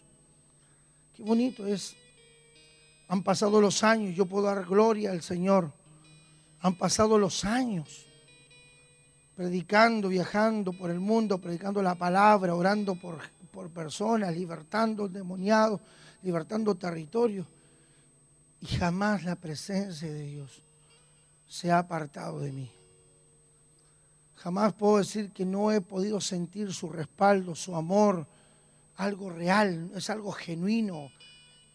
Qué 1.14 1.22
bonito 1.22 1.66
es. 1.66 1.94
Han 3.08 3.22
pasado 3.22 3.60
los 3.60 3.84
años, 3.84 4.16
yo 4.16 4.24
puedo 4.24 4.46
dar 4.46 4.64
gloria 4.64 5.10
al 5.10 5.20
Señor. 5.20 5.70
Han 6.60 6.78
pasado 6.78 7.18
los 7.18 7.44
años 7.44 8.06
predicando, 9.34 10.08
viajando 10.08 10.72
por 10.72 10.90
el 10.90 10.98
mundo, 10.98 11.36
predicando 11.36 11.82
la 11.82 11.94
palabra, 11.94 12.54
orando 12.54 12.94
por, 12.94 13.18
por 13.50 13.68
personas, 13.68 14.34
libertando 14.34 15.08
demoniados, 15.08 15.78
libertando 16.22 16.74
territorios. 16.74 17.46
Y 18.62 18.66
jamás 18.66 19.24
la 19.24 19.36
presencia 19.36 20.10
de 20.10 20.22
Dios 20.22 20.62
se 21.46 21.70
ha 21.70 21.80
apartado 21.80 22.40
de 22.40 22.50
mí. 22.50 22.75
Jamás 24.36 24.74
puedo 24.74 24.98
decir 24.98 25.30
que 25.32 25.44
no 25.44 25.72
he 25.72 25.80
podido 25.80 26.20
sentir 26.20 26.72
su 26.72 26.88
respaldo, 26.88 27.54
su 27.54 27.74
amor, 27.74 28.26
algo 28.96 29.30
real, 29.30 29.90
es 29.94 30.10
algo 30.10 30.32
genuino, 30.32 31.10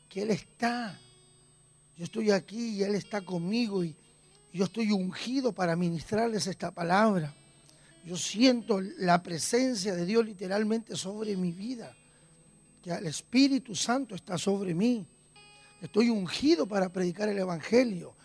que 0.08 0.24
Él 0.24 0.32
está. 0.32 1.00
Yo 1.98 2.06
estoy 2.06 2.32
aquí 2.32 2.78
y 2.78 2.84
Él 2.84 2.96
está 2.96 3.22
conmigo 3.22 3.84
y 3.84 3.96
yo 4.54 4.66
estoy 4.66 4.92
ungido 4.92 5.54
para 5.54 5.76
ministrarles 5.76 6.48
esta 6.48 6.72
palabra. 6.72 7.34
Yo 8.06 8.18
siento 8.18 8.82
la 8.82 9.22
presencia 9.22 9.96
de 9.96 10.06
Dios 10.06 10.26
literalmente 10.26 10.96
sobre 10.96 11.36
mi 11.38 11.52
vida, 11.52 11.96
que 12.82 12.92
el 12.92 13.08
Espíritu 13.08 13.76
Santo 13.76 14.16
está 14.16 14.38
sobre 14.38 14.74
mí. 14.74 15.06
Estoy 15.82 16.10
ungido 16.10 16.68
para 16.68 16.90
predicar 16.90 17.30
el 17.30 17.38
Evangelio 17.38 18.16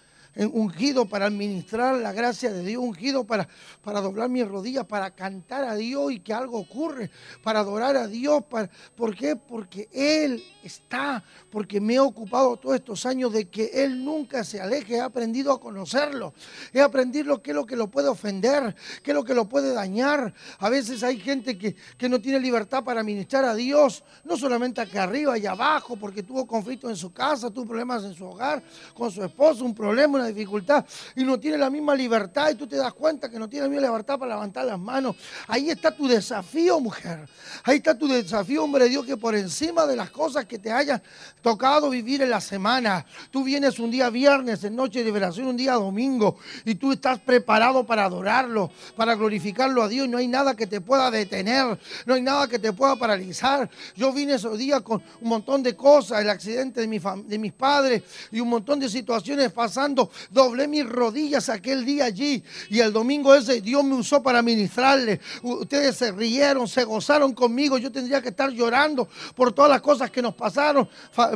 ungido 0.44 1.06
para 1.06 1.26
administrar 1.26 1.96
la 1.96 2.12
gracia 2.12 2.52
de 2.52 2.62
Dios, 2.62 2.82
ungido 2.82 3.24
para, 3.24 3.48
para 3.82 4.00
doblar 4.00 4.28
mis 4.28 4.46
rodillas, 4.46 4.84
para 4.84 5.10
cantar 5.12 5.64
a 5.64 5.74
Dios 5.74 6.12
y 6.12 6.20
que 6.20 6.34
algo 6.34 6.58
ocurre, 6.58 7.10
para 7.42 7.60
adorar 7.60 7.96
a 7.96 8.06
Dios. 8.06 8.44
Para, 8.44 8.70
¿Por 8.94 9.16
qué? 9.16 9.36
Porque 9.36 9.88
Él 9.92 10.42
está, 10.62 11.24
porque 11.50 11.80
me 11.80 11.94
he 11.94 12.00
ocupado 12.00 12.56
todos 12.56 12.76
estos 12.76 13.06
años 13.06 13.32
de 13.32 13.48
que 13.48 13.70
Él 13.72 14.04
nunca 14.04 14.44
se 14.44 14.60
aleje, 14.60 14.96
he 14.96 15.00
aprendido 15.00 15.52
a 15.52 15.60
conocerlo, 15.60 16.34
he 16.72 16.80
aprendido 16.80 17.40
qué 17.42 17.52
es 17.52 17.54
lo 17.56 17.64
que 17.64 17.76
lo 17.76 17.88
puede 17.88 18.08
ofender, 18.08 18.74
qué 19.02 19.12
es 19.12 19.14
lo 19.14 19.24
que 19.24 19.34
lo 19.34 19.48
puede 19.48 19.72
dañar. 19.72 20.34
A 20.58 20.68
veces 20.68 21.02
hay 21.02 21.18
gente 21.18 21.56
que, 21.56 21.76
que 21.96 22.08
no 22.08 22.20
tiene 22.20 22.40
libertad 22.40 22.84
para 22.84 23.02
ministrar 23.02 23.44
a 23.44 23.54
Dios, 23.54 24.04
no 24.24 24.36
solamente 24.36 24.80
acá 24.80 25.04
arriba 25.04 25.38
y 25.38 25.46
abajo, 25.46 25.96
porque 25.96 26.22
tuvo 26.22 26.46
conflicto 26.46 26.90
en 26.90 26.96
su 26.96 27.12
casa, 27.12 27.50
tuvo 27.50 27.66
problemas 27.66 28.04
en 28.04 28.14
su 28.14 28.26
hogar, 28.26 28.62
con 28.94 29.10
su 29.10 29.24
esposo, 29.24 29.64
un 29.64 29.74
problema, 29.74 30.18
una 30.18 30.25
dificultad, 30.26 30.84
y 31.14 31.24
no 31.24 31.38
tiene 31.38 31.58
la 31.58 31.70
misma 31.70 31.94
libertad, 31.94 32.50
y 32.50 32.54
tú 32.54 32.66
te 32.66 32.76
das 32.76 32.92
cuenta 32.92 33.28
que 33.28 33.38
no 33.38 33.48
tiene 33.48 33.66
la 33.66 33.70
misma 33.70 33.86
libertad 33.86 34.18
para 34.18 34.34
levantar 34.34 34.64
las 34.64 34.78
manos. 34.78 35.16
Ahí 35.48 35.70
está 35.70 35.90
tu 35.90 36.06
desafío, 36.06 36.80
mujer. 36.80 37.28
Ahí 37.64 37.78
está 37.78 37.96
tu 37.96 38.08
desafío, 38.08 38.64
hombre 38.64 38.84
de 38.84 38.90
Dios, 38.90 39.06
que 39.06 39.16
por 39.16 39.34
encima 39.34 39.86
de 39.86 39.96
las 39.96 40.10
cosas 40.10 40.44
que 40.46 40.58
te 40.58 40.72
hayan 40.72 41.02
tocado 41.42 41.90
vivir 41.90 42.22
en 42.22 42.30
la 42.30 42.40
semana, 42.40 43.06
tú 43.30 43.44
vienes 43.44 43.78
un 43.78 43.90
día 43.90 44.10
viernes, 44.10 44.64
en 44.64 44.76
noche 44.76 45.00
de 45.00 45.04
liberación, 45.06 45.46
un 45.46 45.56
día 45.56 45.74
domingo, 45.74 46.38
y 46.64 46.74
tú 46.74 46.92
estás 46.92 47.18
preparado 47.18 47.84
para 47.84 48.04
adorarlo, 48.04 48.70
para 48.96 49.14
glorificarlo 49.14 49.82
a 49.82 49.88
Dios, 49.88 50.08
no 50.08 50.18
hay 50.18 50.28
nada 50.28 50.54
que 50.54 50.66
te 50.66 50.80
pueda 50.80 51.10
detener, 51.10 51.78
no 52.04 52.14
hay 52.14 52.22
nada 52.22 52.48
que 52.48 52.58
te 52.58 52.72
pueda 52.72 52.96
paralizar. 52.96 53.68
Yo 53.94 54.12
vine 54.12 54.34
esos 54.34 54.58
días 54.58 54.82
con 54.82 55.02
un 55.20 55.28
montón 55.28 55.62
de 55.62 55.74
cosas, 55.76 56.20
el 56.20 56.30
accidente 56.30 56.80
de, 56.80 56.86
mi 56.86 56.98
de 56.98 57.38
mis 57.38 57.52
padres 57.52 58.02
y 58.30 58.40
un 58.40 58.48
montón 58.48 58.80
de 58.80 58.88
situaciones 58.88 59.52
pasando, 59.52 60.10
doblé 60.30 60.68
mis 60.68 60.86
rodillas 60.86 61.48
aquel 61.48 61.84
día 61.84 62.06
allí 62.06 62.42
y 62.68 62.80
el 62.80 62.92
domingo 62.92 63.34
ese 63.34 63.60
Dios 63.60 63.84
me 63.84 63.94
usó 63.94 64.22
para 64.22 64.42
ministrarle. 64.42 65.20
Ustedes 65.42 65.96
se 65.96 66.12
rieron, 66.12 66.68
se 66.68 66.84
gozaron 66.84 67.34
conmigo. 67.34 67.78
Yo 67.78 67.90
tendría 67.90 68.20
que 68.20 68.28
estar 68.28 68.50
llorando 68.50 69.08
por 69.34 69.52
todas 69.52 69.70
las 69.70 69.80
cosas 69.80 70.10
que 70.10 70.22
nos 70.22 70.34
pasaron, 70.34 70.88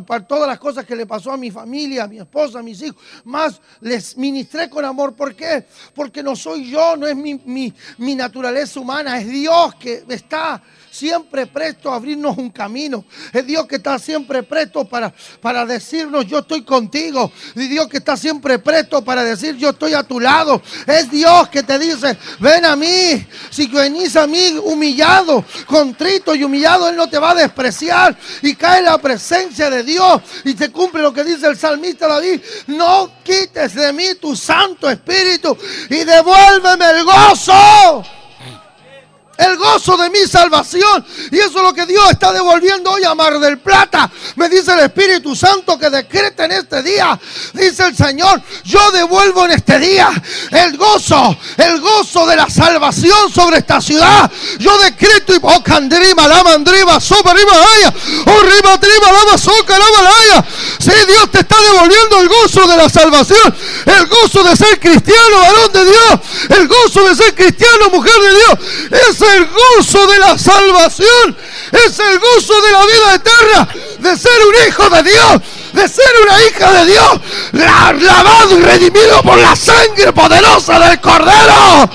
por 0.07 0.23
todas 0.27 0.49
las 0.49 0.59
cosas 0.59 0.85
que 0.85 0.97
le 0.97 1.07
pasó 1.07 1.33
a 1.33 1.37
mi 1.37 1.51
familia, 1.51 2.05
a 2.05 2.09
mi 2.09 2.19
esposa, 2.19 2.61
a 2.61 2.63
mis 2.63 2.81
hijos. 2.83 3.03
Más 3.25 3.61
les 3.81 4.17
ministré 4.17 4.69
con 4.69 4.85
amor. 4.85 5.15
¿Por 5.15 5.35
qué? 5.35 5.65
Porque 5.95 6.23
no 6.23 6.37
soy 6.37 6.71
yo, 6.71 6.97
no 6.97 7.07
es 7.07 7.17
mi, 7.17 7.35
mi, 7.45 7.73
mi 7.99 8.15
naturaleza 8.15 8.81
humana, 8.81 9.19
es 9.19 9.29
Dios 9.29 9.75
que 9.77 10.05
está 10.09 10.63
siempre 10.91 11.47
presto 11.47 11.91
a 11.91 11.97
abrirnos 11.97 12.37
un 12.37 12.51
camino. 12.51 13.05
Es 13.33 13.47
Dios 13.47 13.67
que 13.67 13.77
está 13.77 13.99
siempre 13.99 14.43
presto 14.43 14.85
para, 14.85 15.13
para 15.41 15.65
decirnos 15.65 16.27
yo 16.27 16.41
estoy 16.41 16.63
contigo. 16.63 17.31
Es 17.55 17.69
Dios 17.69 17.89
que 17.89 17.99
está 17.99 18.17
siempre 18.17 18.59
presto 18.59 19.03
para 19.03 19.23
decir 19.23 19.57
yo 19.57 19.71
estoy 19.71 19.95
a 19.95 20.03
tu 20.03 20.21
lado. 20.21 20.61
Es 20.87 21.11
Dios 21.11 21.49
que 21.49 21.63
te 21.63 21.79
dice 21.79 22.19
ven 22.41 22.65
a 22.65 22.77
mí. 22.77 23.27
Si 23.51 23.67
venís 23.67 24.17
a 24.17 24.27
mí 24.27 24.59
humillado, 24.63 25.45
contrito 25.67 26.35
y 26.35 26.45
humillado, 26.45 26.89
Él 26.89 26.97
no 26.97 27.09
te 27.09 27.19
va 27.19 27.31
a 27.31 27.35
despreciar. 27.35 28.17
Y 28.43 28.55
cae 28.55 28.83
la 28.83 28.99
presencia 28.99 29.71
de 29.71 29.83
Dios 29.83 30.23
y 30.45 30.55
te 30.55 30.71
cumple 30.71 31.03
lo 31.03 31.13
que 31.13 31.25
dice 31.25 31.47
el 31.47 31.57
salmista 31.57 32.09
David. 32.09 32.41
No 32.67 33.11
quites 33.23 33.75
de 33.75 33.93
mí 33.93 34.15
tu 34.21 34.35
Santo 34.35 34.89
Espíritu 34.91 35.57
y 35.89 36.05
devuélveme 36.05 36.91
el 36.91 37.05
gozo 37.05 38.20
el 39.41 39.57
gozo 39.57 39.97
de 39.97 40.11
mi 40.11 40.27
salvación. 40.27 41.05
Y 41.31 41.39
eso 41.39 41.59
es 41.59 41.63
lo 41.63 41.73
que 41.73 41.87
Dios 41.87 42.11
está 42.11 42.33
devolviendo 42.33 42.91
hoy 42.91 43.05
a 43.05 43.15
Mar 43.15 43.39
del 43.39 43.59
Plata. 43.59 44.11
Me 44.37 44.49
dice 44.49 44.73
el 44.73 44.81
Espíritu 44.81 45.35
Santo 45.35 45.79
que 45.79 45.89
decreta 45.89 46.45
en 46.45 46.53
este 46.53 46.83
día. 46.83 47.19
Dice 47.55 47.87
el 47.87 47.97
Señor, 47.97 48.43
yo 48.65 48.91
devuelvo 48.93 49.47
en 49.47 49.53
este 49.53 49.79
día 49.79 50.11
el 50.51 50.77
gozo, 50.77 51.37
el 51.57 51.81
gozo 51.81 52.27
de 52.27 52.37
la 52.37 52.51
salvación 52.51 53.33
sobre 53.33 53.59
esta 53.59 53.81
ciudad. 53.81 54.31
Yo 54.59 54.79
decreto 54.79 55.35
y 55.35 55.41
candrima, 55.63 56.29
la 56.29 56.43
mandriba, 56.43 57.01
sopa, 57.01 57.31
arriba, 57.31 57.53
oh, 58.27 58.43
riba, 58.43 58.79
triba, 58.79 59.13
lava, 59.13 59.39
soca, 59.39 59.79
lava, 59.79 60.03
laya. 60.03 60.45
Sí, 60.79 60.93
Dios 61.07 61.31
te 61.31 61.41
está 61.41 61.57
devolviendo 61.61 62.21
el 62.21 62.29
gozo 62.29 62.67
de 62.67 62.77
la 62.77 62.89
salvación, 62.89 63.55
el 63.87 64.07
gozo 64.07 64.43
de 64.43 64.57
ser 64.57 64.79
cristiano, 64.81 65.39
varón 65.41 65.73
de 65.73 65.85
Dios, 65.85 66.21
el 66.51 66.69
gozo 66.69 67.09
de 67.09 67.15
ser 67.15 67.35
cristiano, 67.35 67.91
mujer 67.91 68.21
de 68.21 68.31
Dios. 68.31 69.11
Ese 69.11 69.30
el 69.37 69.47
gozo 69.47 70.07
de 70.07 70.19
la 70.19 70.39
salvación, 70.39 71.37
es 71.73 71.99
el 71.99 72.19
gozo 72.19 72.61
de 72.63 72.73
la 72.73 72.87
vida 72.87 73.15
eterna, 73.15 73.69
de 73.99 74.17
ser 74.17 74.33
un 74.47 74.69
hijo 74.69 74.91
de 74.91 75.03
Dios, 75.03 75.43
de 75.73 75.89
ser 75.89 76.13
una 76.23 76.43
hija 76.45 76.73
de 76.73 76.87
Dios, 76.87 77.21
lavado 78.03 78.59
y 78.59 78.63
redimido 78.63 79.23
por 79.23 79.39
la 79.39 79.55
sangre 79.55 80.13
poderosa 80.13 80.79
del 80.79 81.01
Cordero. 81.01 81.91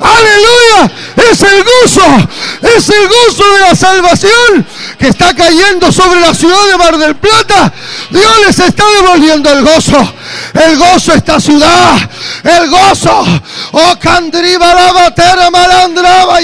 Aleluya. 0.00 0.92
Es 1.30 1.42
el 1.42 1.64
gozo. 1.64 2.28
Es 2.62 2.88
el 2.88 3.08
gozo 3.08 3.52
de 3.54 3.60
la 3.60 3.74
salvación 3.74 4.66
que 4.98 5.08
está 5.08 5.34
cayendo 5.34 5.90
sobre 5.92 6.20
la 6.20 6.34
ciudad 6.34 6.66
de 6.70 6.78
Mar 6.78 6.96
del 6.98 7.16
Plata. 7.16 7.72
Dios 8.10 8.32
les 8.46 8.58
está 8.58 8.84
devolviendo 9.00 9.50
el 9.52 9.64
gozo. 9.64 10.14
El 10.54 10.78
gozo 10.78 11.14
esta 11.14 11.40
ciudad. 11.40 11.98
El 12.44 12.70
gozo. 12.70 13.24
Oh, 13.72 13.94
candriba 14.00 14.74
la 14.74 14.92
batera 14.92 15.50
malandraba. 15.50 16.38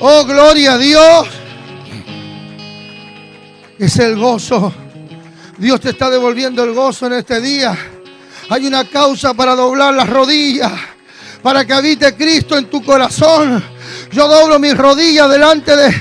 Oh, 0.00 0.24
gloria 0.24 0.74
a 0.74 0.78
Dios. 0.78 1.28
Es 3.78 3.98
el 3.98 4.16
gozo. 4.16 4.72
Dios 5.58 5.80
te 5.80 5.90
está 5.90 6.10
devolviendo 6.10 6.62
el 6.64 6.72
gozo 6.72 7.06
en 7.06 7.14
este 7.14 7.40
día. 7.40 7.76
Hay 8.48 8.66
una 8.66 8.84
causa 8.84 9.34
para 9.34 9.56
doblar 9.56 9.94
las 9.94 10.08
rodillas, 10.08 10.72
para 11.46 11.64
que 11.64 11.72
habite 11.72 12.12
Cristo 12.16 12.58
en 12.58 12.68
tu 12.68 12.84
corazón. 12.84 13.64
Yo 14.10 14.26
doblo 14.26 14.58
mis 14.58 14.76
rodillas 14.76 15.30
delante 15.30 15.76
de, 15.76 15.94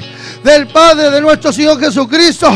del 0.44 0.66
Padre 0.70 1.12
de 1.12 1.22
nuestro 1.22 1.54
Señor 1.54 1.80
Jesucristo. 1.80 2.50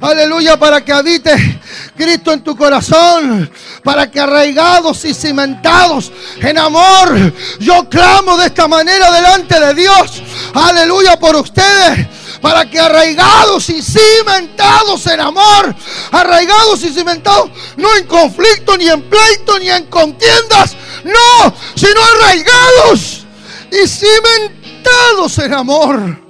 Aleluya, 0.00 0.58
para 0.58 0.82
que 0.82 0.94
habite 0.94 1.60
Cristo 1.94 2.32
en 2.32 2.42
tu 2.42 2.56
corazón, 2.56 3.50
para 3.84 4.10
que 4.10 4.18
arraigados 4.18 5.04
y 5.04 5.12
cimentados 5.12 6.10
en 6.40 6.56
amor, 6.56 7.34
yo 7.60 7.86
clamo 7.90 8.38
de 8.38 8.46
esta 8.46 8.66
manera 8.66 9.12
delante 9.12 9.60
de 9.60 9.74
Dios. 9.74 10.22
Aleluya 10.54 11.18
por 11.18 11.36
ustedes 11.36 12.08
para 12.40 12.68
que 12.68 12.80
arraigados 12.80 13.70
y 13.70 13.80
cimentados 13.80 15.06
en 15.06 15.20
amor, 15.20 15.74
arraigados 16.10 16.82
y 16.82 16.92
cimentados, 16.92 17.50
no 17.76 17.94
en 17.96 18.06
conflicto, 18.06 18.76
ni 18.76 18.88
en 18.88 19.02
pleito, 19.02 19.58
ni 19.60 19.70
en 19.70 19.84
contiendas, 19.86 20.76
no, 21.04 21.54
sino 21.74 22.00
arraigados 22.16 23.26
y 23.70 23.86
cimentados 23.86 25.38
en 25.38 25.54
amor. 25.54 26.20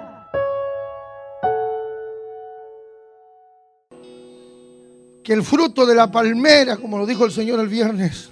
que 5.23 5.35
el 5.35 5.43
fruto 5.43 5.85
de 5.85 5.95
la 5.95 6.11
palmera, 6.11 6.79
como 6.79 6.97
lo 6.97 7.05
dijo 7.05 7.27
el 7.27 7.31
Señor 7.31 7.61
el 7.61 7.69
viernes, 7.69 8.31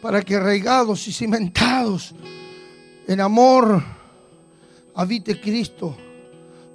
para 0.00 0.22
que 0.22 0.36
arraigados 0.36 1.08
y 1.08 1.12
cimentados 1.12 2.14
en 3.08 3.20
amor 3.20 3.82
habite 4.94 5.40
Cristo 5.40 5.96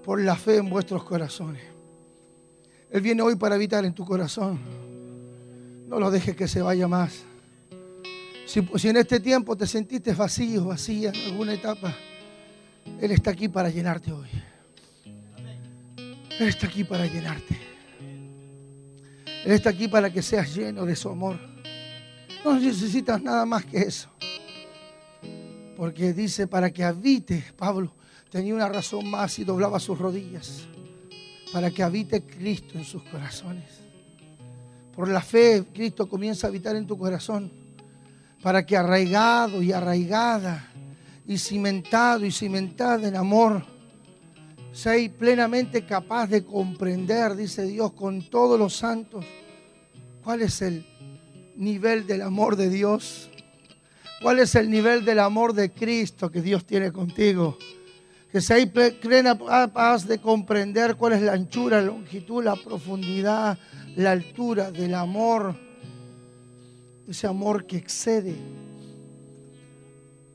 por 0.06 0.22
la 0.22 0.36
fe 0.36 0.58
en 0.58 0.70
vuestros 0.70 1.04
corazones. 1.04 1.64
Él 2.92 3.02
viene 3.02 3.24
hoy 3.24 3.36
para 3.36 3.56
habitar 3.56 3.84
en 3.86 3.94
tu 3.94 4.06
corazón. 4.06 4.60
No 5.88 6.00
lo 6.00 6.12
dejes 6.12 6.36
que 6.36 6.48
se 6.48 6.62
vaya 6.62 6.88
más. 6.88 7.24
Si, 8.46 8.88
en 8.88 8.98
este 8.98 9.20
tiempo 9.20 9.58
te 9.58 9.66
sentiste 9.66 10.14
vacío, 10.14 10.66
vacía 10.66 11.10
en 11.10 11.32
alguna 11.32 11.56
etapa, 11.56 11.92
Él 13.02 13.12
está 13.12 13.32
aquí 13.32 13.50
para 13.50 13.72
llenarte 13.72 14.12
hoy. 14.12 14.30
Él 16.40 16.50
está 16.50 16.68
aquí 16.68 16.84
para 16.84 17.08
llenarte. 17.08 17.58
Él 19.44 19.52
está 19.52 19.72
aquí 19.72 19.88
para 19.88 20.12
que 20.14 20.22
seas 20.22 20.54
lleno 20.54 20.86
de 20.86 20.96
su 20.96 21.10
amor. 21.10 21.40
No 22.44 22.60
necesitas 22.60 23.20
nada 23.24 23.44
más 23.48 23.66
que 23.66 23.80
eso. 23.80 24.10
Porque 25.76 26.14
dice, 26.14 26.46
para 26.46 26.70
que 26.70 26.84
habite, 26.84 27.44
Pablo 27.58 27.96
tenía 28.36 28.54
una 28.54 28.68
razón 28.68 29.10
más 29.10 29.40
y 29.40 29.46
doblaba 29.46 29.80
sus 29.80 29.98
rodillas. 29.98 30.64
Para 31.54 31.72
que 31.72 31.82
habite 31.82 32.22
Cristo 32.22 32.78
en 32.78 32.84
sus 32.84 33.02
corazones. 33.04 33.64
Por 34.94 35.08
la 35.08 35.22
fe, 35.22 35.64
Cristo 35.74 36.10
comienza 36.10 36.46
a 36.46 36.50
habitar 36.50 36.76
en 36.76 36.86
tu 36.86 36.98
corazón. 36.98 37.50
Para 38.44 38.66
que 38.66 38.76
arraigado 38.76 39.62
y 39.62 39.72
arraigada 39.72 40.70
y 41.26 41.38
cimentado 41.38 42.26
y 42.26 42.32
cimentada 42.32 43.08
en 43.08 43.16
amor, 43.16 43.64
Sé 44.74 45.10
plenamente 45.18 45.86
capaz 45.86 46.28
de 46.28 46.44
comprender, 46.44 47.38
dice 47.38 47.64
Dios, 47.64 47.94
con 47.94 48.22
todos 48.24 48.60
los 48.60 48.76
santos, 48.76 49.24
cuál 50.22 50.42
es 50.42 50.62
el 50.62 50.86
nivel 51.56 52.06
del 52.06 52.22
amor 52.22 52.58
de 52.58 52.70
Dios. 52.70 53.30
¿Cuál 54.22 54.40
es 54.40 54.56
el 54.56 54.70
nivel 54.70 55.06
del 55.06 55.20
amor 55.20 55.54
de 55.54 55.72
Cristo 55.72 56.30
que 56.30 56.42
Dios 56.42 56.66
tiene 56.66 56.92
contigo? 56.92 57.58
Que 58.36 58.42
seáis 58.42 58.68
paz 59.74 60.06
de 60.06 60.20
comprender 60.20 60.98
cuál 60.98 61.14
es 61.14 61.22
la 61.22 61.32
anchura, 61.32 61.80
la 61.80 61.88
longitud, 61.88 62.44
la 62.44 62.58
profundidad, 62.58 63.58
la 63.96 64.12
altura 64.12 64.72
del 64.72 64.94
amor. 64.94 65.56
Ese 67.08 67.28
amor 67.28 67.66
que 67.66 67.78
excede. 67.78 68.36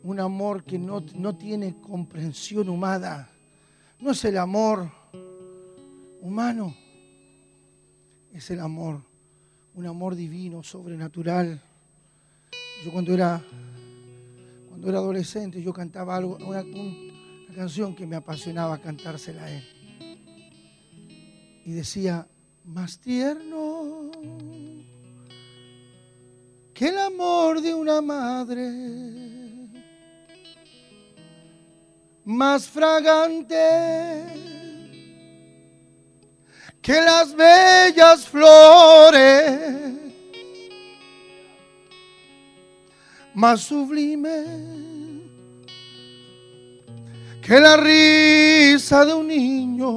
Un 0.03 0.19
amor 0.19 0.65
que 0.65 0.79
no, 0.79 1.05
no 1.15 1.37
tiene 1.37 1.79
comprensión 1.79 2.71
humana 2.71 3.29
no 3.99 4.13
es 4.13 4.25
el 4.25 4.39
amor 4.39 4.91
humano, 6.23 6.75
es 8.33 8.51
el 8.51 8.61
amor, 8.61 9.03
un 9.75 9.85
amor 9.85 10.15
divino, 10.15 10.63
sobrenatural. 10.63 11.61
Yo 12.83 12.93
cuando 12.93 13.13
era, 13.13 13.43
cuando 14.71 14.89
era 14.89 14.97
adolescente, 15.01 15.63
yo 15.63 15.75
cantaba 15.75 16.17
algo, 16.17 16.39
una, 16.47 16.65
una 17.51 17.57
canción 17.57 17.97
que 17.97 18.07
me 18.07 18.17
apasionaba 18.17 18.79
cantársela 18.79 19.45
a 19.45 19.51
él. 19.51 19.65
Y 21.65 21.73
decía, 21.73 22.27
más 22.65 22.99
tierno 23.01 24.11
que 26.73 26.89
el 26.89 26.99
amor 26.99 27.61
de 27.61 27.75
una 27.75 28.01
madre 28.01 28.71
más 32.25 32.69
fragante 32.69 33.57
que 36.81 36.93
las 36.93 37.35
bellas 37.35 38.27
flores, 38.27 39.61
más 43.35 43.61
sublime 43.61 44.90
que 47.51 47.59
la 47.59 47.77
risa 47.77 49.05
de 49.05 49.13
un 49.13 49.27
niño. 49.27 49.89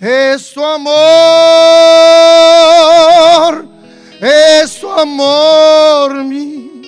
Es 0.00 0.42
su 0.42 0.64
amor, 0.64 0.86
es 4.20 4.70
su 4.70 4.88
amor, 4.88 6.22
mi 6.22 6.82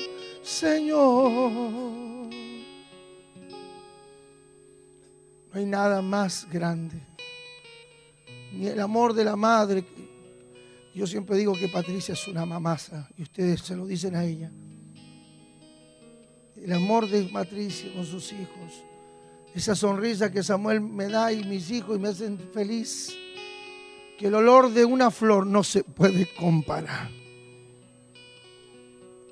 Señor. 0.45 1.51
No 5.51 5.55
hay 5.55 5.67
nada 5.67 6.01
más 6.01 6.47
grande. 6.49 7.05
Ni 8.53 8.69
el 8.69 8.79
amor 8.79 9.13
de 9.13 9.25
la 9.25 9.35
madre. 9.35 9.85
Yo 10.95 11.05
siempre 11.05 11.37
digo 11.37 11.53
que 11.55 11.67
Patricia 11.67 12.13
es 12.13 12.29
una 12.29 12.47
mamasa 12.47 13.09
y 13.17 13.23
ustedes 13.23 13.63
se 13.63 13.75
lo 13.75 13.87
dicen 13.87 14.15
a 14.15 14.25
ella. 14.25 14.53
El 16.63 16.73
amor 16.73 17.09
de 17.09 17.25
Patricia 17.25 17.93
con 17.95 18.05
sus 18.05 18.33
hijos. 18.33 18.85
Esa 19.55 19.75
sonrisa 19.75 20.31
que 20.31 20.43
Samuel 20.43 20.81
me 20.81 21.09
da 21.09 21.33
y 21.33 21.45
mis 21.45 21.71
hijos 21.71 21.97
y 21.97 22.01
me 22.01 22.09
hacen 22.09 22.39
feliz. 22.53 23.17
Que 24.19 24.27
el 24.27 24.35
olor 24.35 24.73
de 24.73 24.85
una 24.85 25.11
flor 25.11 25.47
no 25.47 25.63
se 25.63 25.85
puede 25.85 26.29
comparar 26.35 27.11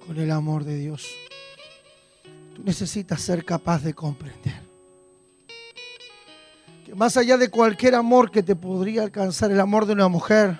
con 0.06 0.18
el 0.18 0.30
amor 0.30 0.64
de 0.64 0.76
Dios. 0.76 1.08
Tú 2.54 2.62
necesitas 2.62 3.20
ser 3.20 3.44
capaz 3.44 3.82
de 3.82 3.92
comprender 3.92 4.66
más 6.96 7.16
allá 7.18 7.36
de 7.36 7.50
cualquier 7.50 7.94
amor 7.94 8.30
que 8.30 8.42
te 8.42 8.56
podría 8.56 9.02
alcanzar, 9.02 9.50
el 9.50 9.60
amor 9.60 9.84
de 9.84 9.92
una 9.92 10.08
mujer, 10.08 10.58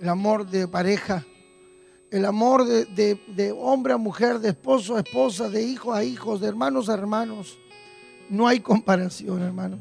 el 0.00 0.08
amor 0.08 0.46
de 0.46 0.68
pareja, 0.68 1.24
el 2.12 2.26
amor 2.26 2.66
de, 2.66 3.56
hombre 3.58 3.94
a 3.94 3.96
mujer, 3.96 4.38
de 4.38 4.50
esposo 4.50 4.96
a 4.96 5.00
esposa, 5.00 5.48
de 5.48 5.62
hijo 5.62 5.94
a 5.94 6.04
hijos, 6.04 6.42
de 6.42 6.46
hermanos 6.46 6.90
a 6.90 6.94
hermanos, 6.94 7.56
no 8.28 8.46
hay 8.46 8.60
comparación, 8.60 9.40
hermano. 9.40 9.78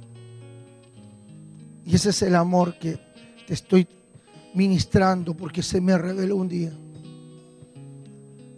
Y 1.86 1.94
ese 1.94 2.12
es 2.12 2.22
el 2.22 2.36
amor 2.36 2.80
que 2.80 2.98
te 3.46 3.54
estoy 3.54 3.86
ministrando 4.54 5.34
porque 5.36 5.62
se 5.62 5.82
me 5.82 5.98
reveló 5.98 6.38
un 6.38 6.48
día. 6.48 6.72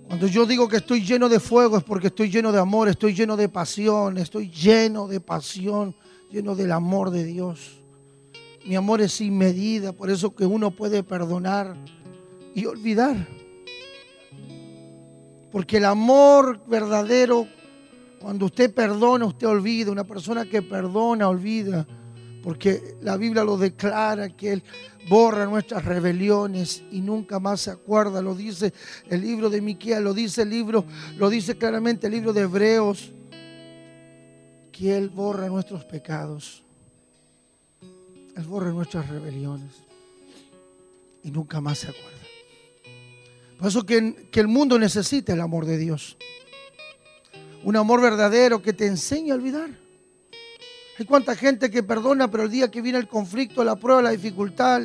Cuando 0.05 0.27
yo 0.27 0.45
digo 0.45 0.67
que 0.67 0.77
estoy 0.77 1.03
lleno 1.03 1.27
de 1.27 1.39
fuego 1.39 1.75
es 1.75 1.83
porque 1.83 2.07
estoy 2.07 2.29
lleno 2.29 2.51
de 2.51 2.59
amor, 2.59 2.89
estoy 2.89 3.15
lleno 3.15 3.35
de 3.35 3.49
pasión, 3.49 4.19
estoy 4.19 4.51
lleno 4.51 5.07
de 5.07 5.19
pasión 5.19 5.95
lleno 6.29 6.55
del 6.55 6.71
amor 6.73 7.09
de 7.09 7.23
Dios. 7.23 7.81
Mi 8.67 8.75
amor 8.75 9.01
es 9.01 9.13
sin 9.13 9.35
medida, 9.35 9.93
por 9.93 10.11
eso 10.11 10.35
que 10.35 10.45
uno 10.45 10.69
puede 10.69 11.01
perdonar 11.01 11.75
y 12.53 12.65
olvidar. 12.65 13.42
Porque 15.53 15.77
el 15.77 15.85
amor 15.85 16.59
verdadero 16.67 17.47
Cuando 18.19 18.45
usted 18.45 18.73
perdona, 18.73 19.25
usted 19.25 19.47
olvida. 19.47 19.91
Una 19.91 20.03
persona 20.03 20.45
que 20.45 20.61
perdona, 20.61 21.29
olvida. 21.29 21.85
Porque 22.41 22.95
la 23.01 23.17
Biblia 23.17 23.43
lo 23.43 23.57
declara 23.57 24.29
que 24.29 24.53
Él 24.53 24.63
borra 25.09 25.45
nuestras 25.45 25.85
rebeliones 25.85 26.83
y 26.91 27.01
nunca 27.01 27.39
más 27.39 27.61
se 27.61 27.71
acuerda. 27.71 28.21
Lo 28.21 28.33
dice 28.33 28.73
el 29.09 29.21
libro 29.21 29.49
de 29.49 29.61
Miqueas, 29.61 30.01
lo 30.01 30.13
dice 30.13 30.41
el 30.41 30.49
libro, 30.49 30.85
lo 31.17 31.29
dice 31.29 31.57
claramente 31.57 32.07
el 32.07 32.13
libro 32.13 32.33
de 32.33 32.41
Hebreos, 32.41 33.11
que 34.71 34.97
Él 34.97 35.09
borra 35.09 35.47
nuestros 35.47 35.85
pecados. 35.85 36.63
Él 38.35 38.43
borra 38.45 38.71
nuestras 38.71 39.07
rebeliones 39.07 39.83
y 41.23 41.29
nunca 41.29 41.61
más 41.61 41.79
se 41.79 41.89
acuerda. 41.89 42.22
Por 43.63 43.69
eso 43.69 43.85
que, 43.85 44.27
el 44.33 44.47
mundo 44.49 44.77
necesita 44.77 45.31
el 45.31 45.39
amor 45.39 45.65
de 45.65 45.77
Dios. 45.77 46.17
Un 47.63 47.77
amor 47.77 48.01
verdadero 48.01 48.61
que 48.61 48.73
te 48.73 48.87
enseñe 48.87 49.31
a 49.31 49.35
olvidar. 49.35 49.69
Hay 50.99 51.05
cuánta 51.05 51.33
gente 51.33 51.71
que 51.71 51.81
perdona, 51.81 52.29
pero 52.29 52.43
el 52.43 52.51
día 52.51 52.69
que 52.69 52.81
viene 52.81 52.99
el 52.99 53.07
conflicto, 53.07 53.63
la 53.63 53.77
prueba, 53.77 54.01
la 54.01 54.09
dificultad, 54.09 54.81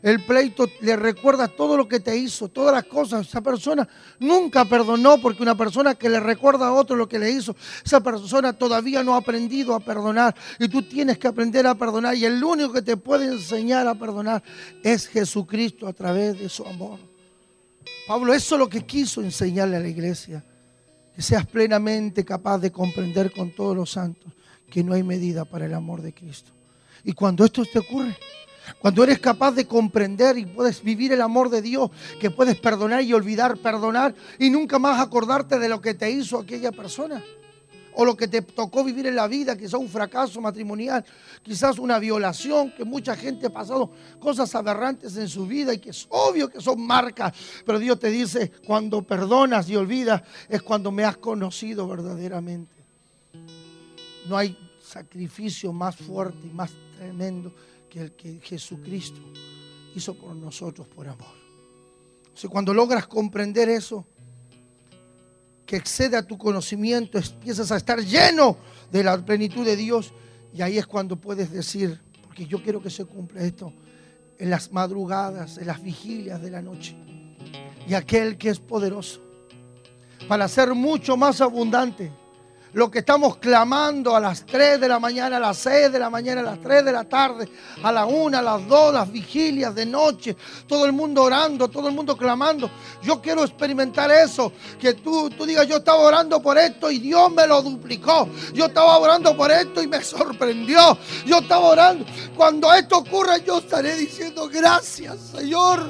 el 0.00 0.24
pleito, 0.24 0.68
le 0.80 0.94
recuerda 0.94 1.48
todo 1.48 1.76
lo 1.76 1.88
que 1.88 1.98
te 1.98 2.16
hizo, 2.16 2.46
todas 2.46 2.72
las 2.72 2.84
cosas. 2.84 3.26
Esa 3.26 3.40
persona 3.40 3.88
nunca 4.20 4.64
perdonó 4.64 5.20
porque 5.20 5.42
una 5.42 5.56
persona 5.56 5.96
que 5.96 6.08
le 6.08 6.20
recuerda 6.20 6.68
a 6.68 6.72
otro 6.72 6.94
lo 6.94 7.08
que 7.08 7.18
le 7.18 7.32
hizo, 7.32 7.56
esa 7.84 7.98
persona 7.98 8.52
todavía 8.52 9.02
no 9.02 9.14
ha 9.14 9.18
aprendido 9.18 9.74
a 9.74 9.80
perdonar. 9.80 10.36
Y 10.60 10.68
tú 10.68 10.82
tienes 10.82 11.18
que 11.18 11.26
aprender 11.26 11.66
a 11.66 11.74
perdonar. 11.74 12.14
Y 12.14 12.26
el 12.26 12.44
único 12.44 12.74
que 12.74 12.82
te 12.82 12.96
puede 12.96 13.26
enseñar 13.26 13.88
a 13.88 13.96
perdonar 13.96 14.40
es 14.84 15.08
Jesucristo 15.08 15.88
a 15.88 15.92
través 15.92 16.38
de 16.38 16.48
su 16.48 16.64
amor. 16.64 17.09
Pablo, 18.10 18.34
eso 18.34 18.56
es 18.56 18.58
lo 18.58 18.68
que 18.68 18.84
quiso 18.84 19.22
enseñarle 19.22 19.76
a 19.76 19.78
la 19.78 19.86
iglesia. 19.86 20.42
Que 21.14 21.22
seas 21.22 21.46
plenamente 21.46 22.24
capaz 22.24 22.58
de 22.58 22.72
comprender 22.72 23.30
con 23.30 23.52
todos 23.52 23.76
los 23.76 23.92
santos 23.92 24.32
que 24.68 24.82
no 24.82 24.94
hay 24.94 25.04
medida 25.04 25.44
para 25.44 25.66
el 25.66 25.74
amor 25.74 26.02
de 26.02 26.12
Cristo. 26.12 26.50
Y 27.04 27.12
cuando 27.12 27.44
esto 27.44 27.64
te 27.64 27.78
ocurre, 27.78 28.16
cuando 28.80 29.04
eres 29.04 29.20
capaz 29.20 29.52
de 29.52 29.64
comprender 29.64 30.36
y 30.38 30.44
puedes 30.44 30.82
vivir 30.82 31.12
el 31.12 31.20
amor 31.20 31.50
de 31.50 31.62
Dios, 31.62 31.88
que 32.20 32.32
puedes 32.32 32.56
perdonar 32.56 33.04
y 33.04 33.12
olvidar, 33.12 33.56
perdonar 33.58 34.12
y 34.40 34.50
nunca 34.50 34.80
más 34.80 35.00
acordarte 35.00 35.60
de 35.60 35.68
lo 35.68 35.80
que 35.80 35.94
te 35.94 36.10
hizo 36.10 36.40
aquella 36.40 36.72
persona. 36.72 37.22
O 38.00 38.04
lo 38.06 38.16
que 38.16 38.28
te 38.28 38.40
tocó 38.40 38.82
vivir 38.82 39.06
en 39.08 39.14
la 39.14 39.28
vida, 39.28 39.58
quizás 39.58 39.74
un 39.74 39.86
fracaso 39.86 40.40
matrimonial, 40.40 41.04
quizás 41.42 41.78
una 41.78 41.98
violación, 41.98 42.72
que 42.74 42.82
mucha 42.82 43.14
gente 43.14 43.48
ha 43.48 43.50
pasado 43.50 43.92
cosas 44.18 44.54
aberrantes 44.54 45.18
en 45.18 45.28
su 45.28 45.46
vida 45.46 45.74
y 45.74 45.78
que 45.80 45.90
es 45.90 46.06
obvio 46.08 46.48
que 46.48 46.62
son 46.62 46.80
marcas. 46.80 47.34
Pero 47.62 47.78
Dios 47.78 47.98
te 47.98 48.08
dice, 48.08 48.52
cuando 48.66 49.02
perdonas 49.02 49.68
y 49.68 49.76
olvidas, 49.76 50.22
es 50.48 50.62
cuando 50.62 50.90
me 50.90 51.04
has 51.04 51.18
conocido 51.18 51.86
verdaderamente. 51.86 52.72
No 54.26 54.34
hay 54.34 54.56
sacrificio 54.82 55.70
más 55.70 55.94
fuerte 55.94 56.46
y 56.46 56.54
más 56.54 56.70
tremendo 56.96 57.52
que 57.90 58.00
el 58.00 58.12
que 58.12 58.40
Jesucristo 58.40 59.20
hizo 59.94 60.14
por 60.14 60.34
nosotros 60.34 60.88
por 60.88 61.06
amor. 61.06 61.36
O 62.42 62.48
cuando 62.48 62.72
logras 62.72 63.06
comprender 63.06 63.68
eso, 63.68 64.06
que 65.70 65.76
excede 65.76 66.16
a 66.16 66.22
tu 66.24 66.36
conocimiento, 66.36 67.16
empiezas 67.16 67.70
a 67.70 67.76
estar 67.76 68.00
lleno 68.00 68.56
de 68.90 69.04
la 69.04 69.24
plenitud 69.24 69.64
de 69.64 69.76
Dios 69.76 70.12
y 70.52 70.62
ahí 70.62 70.78
es 70.78 70.84
cuando 70.84 71.14
puedes 71.14 71.52
decir, 71.52 72.00
porque 72.24 72.44
yo 72.44 72.60
quiero 72.60 72.82
que 72.82 72.90
se 72.90 73.04
cumpla 73.04 73.42
esto, 73.42 73.72
en 74.36 74.50
las 74.50 74.72
madrugadas, 74.72 75.58
en 75.58 75.68
las 75.68 75.80
vigilias 75.80 76.42
de 76.42 76.50
la 76.50 76.60
noche. 76.60 76.96
Y 77.86 77.94
aquel 77.94 78.36
que 78.36 78.48
es 78.48 78.58
poderoso 78.58 79.20
para 80.26 80.48
ser 80.48 80.74
mucho 80.74 81.16
más 81.16 81.40
abundante 81.40 82.10
lo 82.72 82.90
que 82.90 83.00
estamos 83.00 83.36
clamando 83.38 84.14
a 84.14 84.20
las 84.20 84.46
3 84.46 84.80
de 84.80 84.88
la 84.88 85.00
mañana, 85.00 85.38
a 85.38 85.40
las 85.40 85.58
6 85.58 85.92
de 85.92 85.98
la 85.98 86.08
mañana, 86.08 86.40
a 86.40 86.44
las 86.44 86.60
3 86.60 86.84
de 86.84 86.92
la 86.92 87.04
tarde, 87.04 87.48
a 87.82 87.90
la 87.90 88.06
1, 88.06 88.38
a 88.38 88.42
las 88.42 88.66
2, 88.66 88.94
las 88.94 89.10
vigilias 89.10 89.74
de 89.74 89.86
noche, 89.86 90.36
todo 90.68 90.86
el 90.86 90.92
mundo 90.92 91.22
orando, 91.22 91.68
todo 91.68 91.88
el 91.88 91.94
mundo 91.94 92.16
clamando. 92.16 92.70
Yo 93.02 93.20
quiero 93.20 93.42
experimentar 93.42 94.10
eso, 94.10 94.52
que 94.78 94.94
tú, 94.94 95.30
tú 95.30 95.44
digas, 95.44 95.66
yo 95.66 95.78
estaba 95.78 95.98
orando 95.98 96.40
por 96.40 96.58
esto 96.58 96.90
y 96.90 96.98
Dios 96.98 97.32
me 97.32 97.46
lo 97.46 97.60
duplicó. 97.62 98.28
Yo 98.54 98.66
estaba 98.66 98.98
orando 98.98 99.36
por 99.36 99.50
esto 99.50 99.82
y 99.82 99.88
me 99.88 100.02
sorprendió. 100.02 100.96
Yo 101.26 101.38
estaba 101.38 101.66
orando. 101.66 102.04
Cuando 102.36 102.72
esto 102.72 102.98
ocurra, 102.98 103.38
yo 103.38 103.58
estaré 103.58 103.96
diciendo 103.96 104.48
gracias, 104.48 105.18
Señor, 105.34 105.88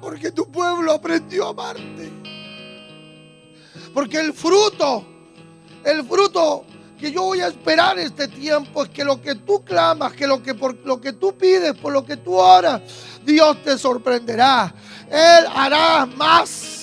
porque 0.00 0.32
tu 0.32 0.50
pueblo 0.50 0.92
aprendió 0.92 1.46
a 1.46 1.50
amarte. 1.50 2.12
Porque 3.94 4.18
el 4.18 4.32
fruto 4.32 5.17
el 5.84 6.04
fruto 6.04 6.64
que 6.98 7.12
yo 7.12 7.22
voy 7.22 7.40
a 7.40 7.48
esperar 7.48 7.98
este 7.98 8.28
tiempo 8.28 8.82
es 8.82 8.90
que 8.90 9.04
lo 9.04 9.20
que 9.22 9.36
tú 9.36 9.62
clamas, 9.64 10.12
que 10.12 10.26
lo 10.26 10.42
que 10.42 10.54
por 10.54 10.74
lo 10.84 11.00
que 11.00 11.12
tú 11.12 11.36
pides, 11.36 11.74
por 11.74 11.92
lo 11.92 12.04
que 12.04 12.16
tú 12.16 12.34
oras, 12.34 12.82
Dios 13.24 13.62
te 13.62 13.78
sorprenderá. 13.78 14.74
Él 15.08 15.46
hará 15.54 16.06
más 16.06 16.77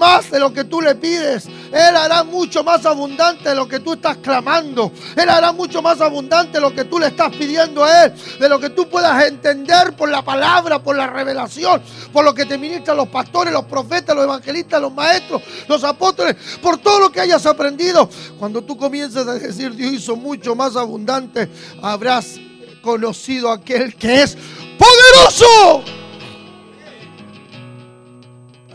más 0.00 0.30
de 0.30 0.40
lo 0.40 0.52
que 0.52 0.64
tú 0.64 0.80
le 0.80 0.94
pides. 0.94 1.46
Él 1.46 1.94
hará 1.94 2.24
mucho 2.24 2.64
más 2.64 2.84
abundante 2.86 3.50
de 3.50 3.54
lo 3.54 3.68
que 3.68 3.80
tú 3.80 3.92
estás 3.92 4.16
clamando. 4.16 4.90
Él 5.14 5.28
hará 5.28 5.52
mucho 5.52 5.82
más 5.82 6.00
abundante 6.00 6.54
de 6.54 6.60
lo 6.60 6.74
que 6.74 6.84
tú 6.84 6.98
le 6.98 7.08
estás 7.08 7.30
pidiendo 7.36 7.84
a 7.84 8.06
Él. 8.06 8.14
De 8.40 8.48
lo 8.48 8.58
que 8.58 8.70
tú 8.70 8.88
puedas 8.88 9.22
entender 9.24 9.94
por 9.94 10.08
la 10.08 10.22
palabra, 10.22 10.82
por 10.82 10.96
la 10.96 11.06
revelación, 11.06 11.82
por 12.12 12.24
lo 12.24 12.34
que 12.34 12.46
te 12.46 12.56
ministran 12.56 12.96
los 12.96 13.08
pastores, 13.08 13.52
los 13.52 13.66
profetas, 13.66 14.16
los 14.16 14.24
evangelistas, 14.24 14.80
los 14.80 14.92
maestros, 14.92 15.42
los 15.68 15.84
apóstoles, 15.84 16.34
por 16.62 16.78
todo 16.78 16.98
lo 16.98 17.12
que 17.12 17.20
hayas 17.20 17.44
aprendido. 17.44 18.08
Cuando 18.38 18.62
tú 18.62 18.76
comiences 18.78 19.26
a 19.28 19.34
decir 19.34 19.74
Dios 19.74 19.92
hizo 19.92 20.16
mucho 20.16 20.56
más 20.56 20.76
abundante, 20.76 21.50
habrás 21.82 22.40
conocido 22.80 23.52
aquel 23.52 23.94
que 23.94 24.22
es 24.22 24.36
poderoso 24.78 25.99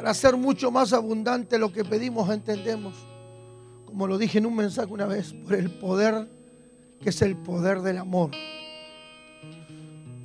para 0.05 0.13
ser 0.13 0.37
mucho 0.37 0.69
más 0.69 0.93
abundante 0.93 1.57
lo 1.57 1.73
que 1.73 1.83
pedimos, 1.83 2.29
entendemos, 2.29 2.93
como 3.87 4.05
lo 4.05 4.19
dije 4.19 4.37
en 4.37 4.45
un 4.45 4.55
mensaje 4.55 4.93
una 4.93 5.07
vez, 5.07 5.33
por 5.33 5.55
el 5.55 5.71
poder 5.79 6.29
que 7.01 7.09
es 7.09 7.23
el 7.23 7.35
poder 7.35 7.81
del 7.81 7.97
amor. 7.97 8.29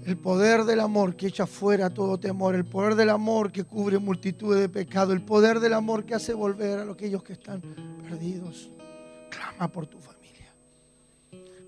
El 0.04 0.18
poder 0.18 0.64
del 0.64 0.80
amor 0.80 1.16
que 1.16 1.28
echa 1.28 1.46
fuera 1.46 1.88
todo 1.88 2.20
temor, 2.20 2.56
el 2.56 2.66
poder 2.66 2.94
del 2.94 3.08
amor 3.08 3.50
que 3.50 3.64
cubre 3.64 3.98
multitudes 3.98 4.60
de 4.60 4.68
pecados, 4.68 5.14
el 5.14 5.22
poder 5.22 5.60
del 5.60 5.72
amor 5.72 6.04
que 6.04 6.14
hace 6.14 6.34
volver 6.34 6.80
a 6.80 6.92
aquellos 6.92 7.22
que 7.22 7.32
están 7.32 7.62
perdidos. 8.02 8.70
Clama 9.30 9.72
por 9.72 9.86
tu 9.86 9.98
familia, 9.98 10.52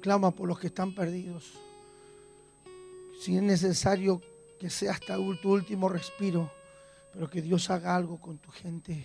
clama 0.03 0.31
por 0.33 0.49
los 0.49 0.59
que 0.59 0.67
están 0.67 0.95
perdidos. 0.95 1.55
Si 3.23 3.35
es 3.39 3.43
necesario 3.43 4.21
que 4.61 4.69
sea 4.69 4.93
hasta 4.93 5.17
tu 5.17 5.51
último 5.51 5.89
respiro, 5.89 6.51
pero 7.13 7.29
que 7.29 7.43
Dios 7.43 7.71
haga 7.71 7.95
algo 7.95 8.19
con 8.21 8.39
tu 8.39 8.51
gente. 8.51 9.05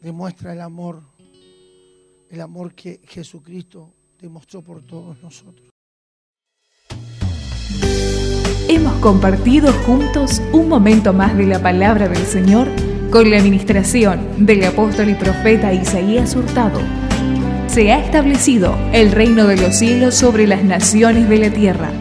Demuestra 0.00 0.52
el 0.52 0.60
amor, 0.60 1.02
el 2.30 2.40
amor 2.40 2.74
que 2.74 3.00
Jesucristo 3.04 3.92
demostró 4.18 4.62
por 4.62 4.82
todos 4.82 5.20
nosotros. 5.22 5.68
Hemos 8.68 8.94
compartido 9.00 9.72
juntos 9.84 10.42
un 10.52 10.68
momento 10.68 11.12
más 11.12 11.36
de 11.36 11.46
la 11.46 11.62
palabra 11.62 12.08
del 12.08 12.26
Señor 12.26 12.68
con 13.10 13.30
la 13.30 13.38
administración 13.38 14.44
del 14.44 14.62
apóstol 14.64 15.08
y 15.08 15.14
profeta 15.14 15.72
Isaías 15.72 16.36
Hurtado. 16.36 16.80
Se 17.66 17.92
ha 17.92 18.04
establecido 18.04 18.76
el 18.92 19.12
reino 19.12 19.46
de 19.46 19.56
los 19.56 19.78
cielos 19.78 20.14
sobre 20.16 20.46
las 20.46 20.64
naciones 20.64 21.28
de 21.28 21.38
la 21.38 21.50
tierra. 21.50 21.92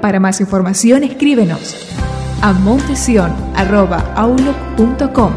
Para 0.00 0.20
más 0.20 0.40
información 0.40 1.04
escríbenos 1.04 1.76
a 2.42 2.52
montesion.com 2.52 5.32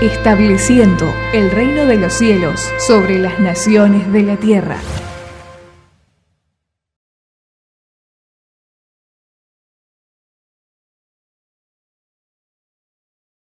estableciendo 0.00 1.12
el 1.32 1.50
reino 1.50 1.86
de 1.86 1.96
los 1.96 2.12
cielos 2.12 2.60
sobre 2.86 3.18
las 3.18 3.40
naciones 3.40 4.12
de 4.12 4.22
la 4.22 4.36
tierra. 4.36 4.76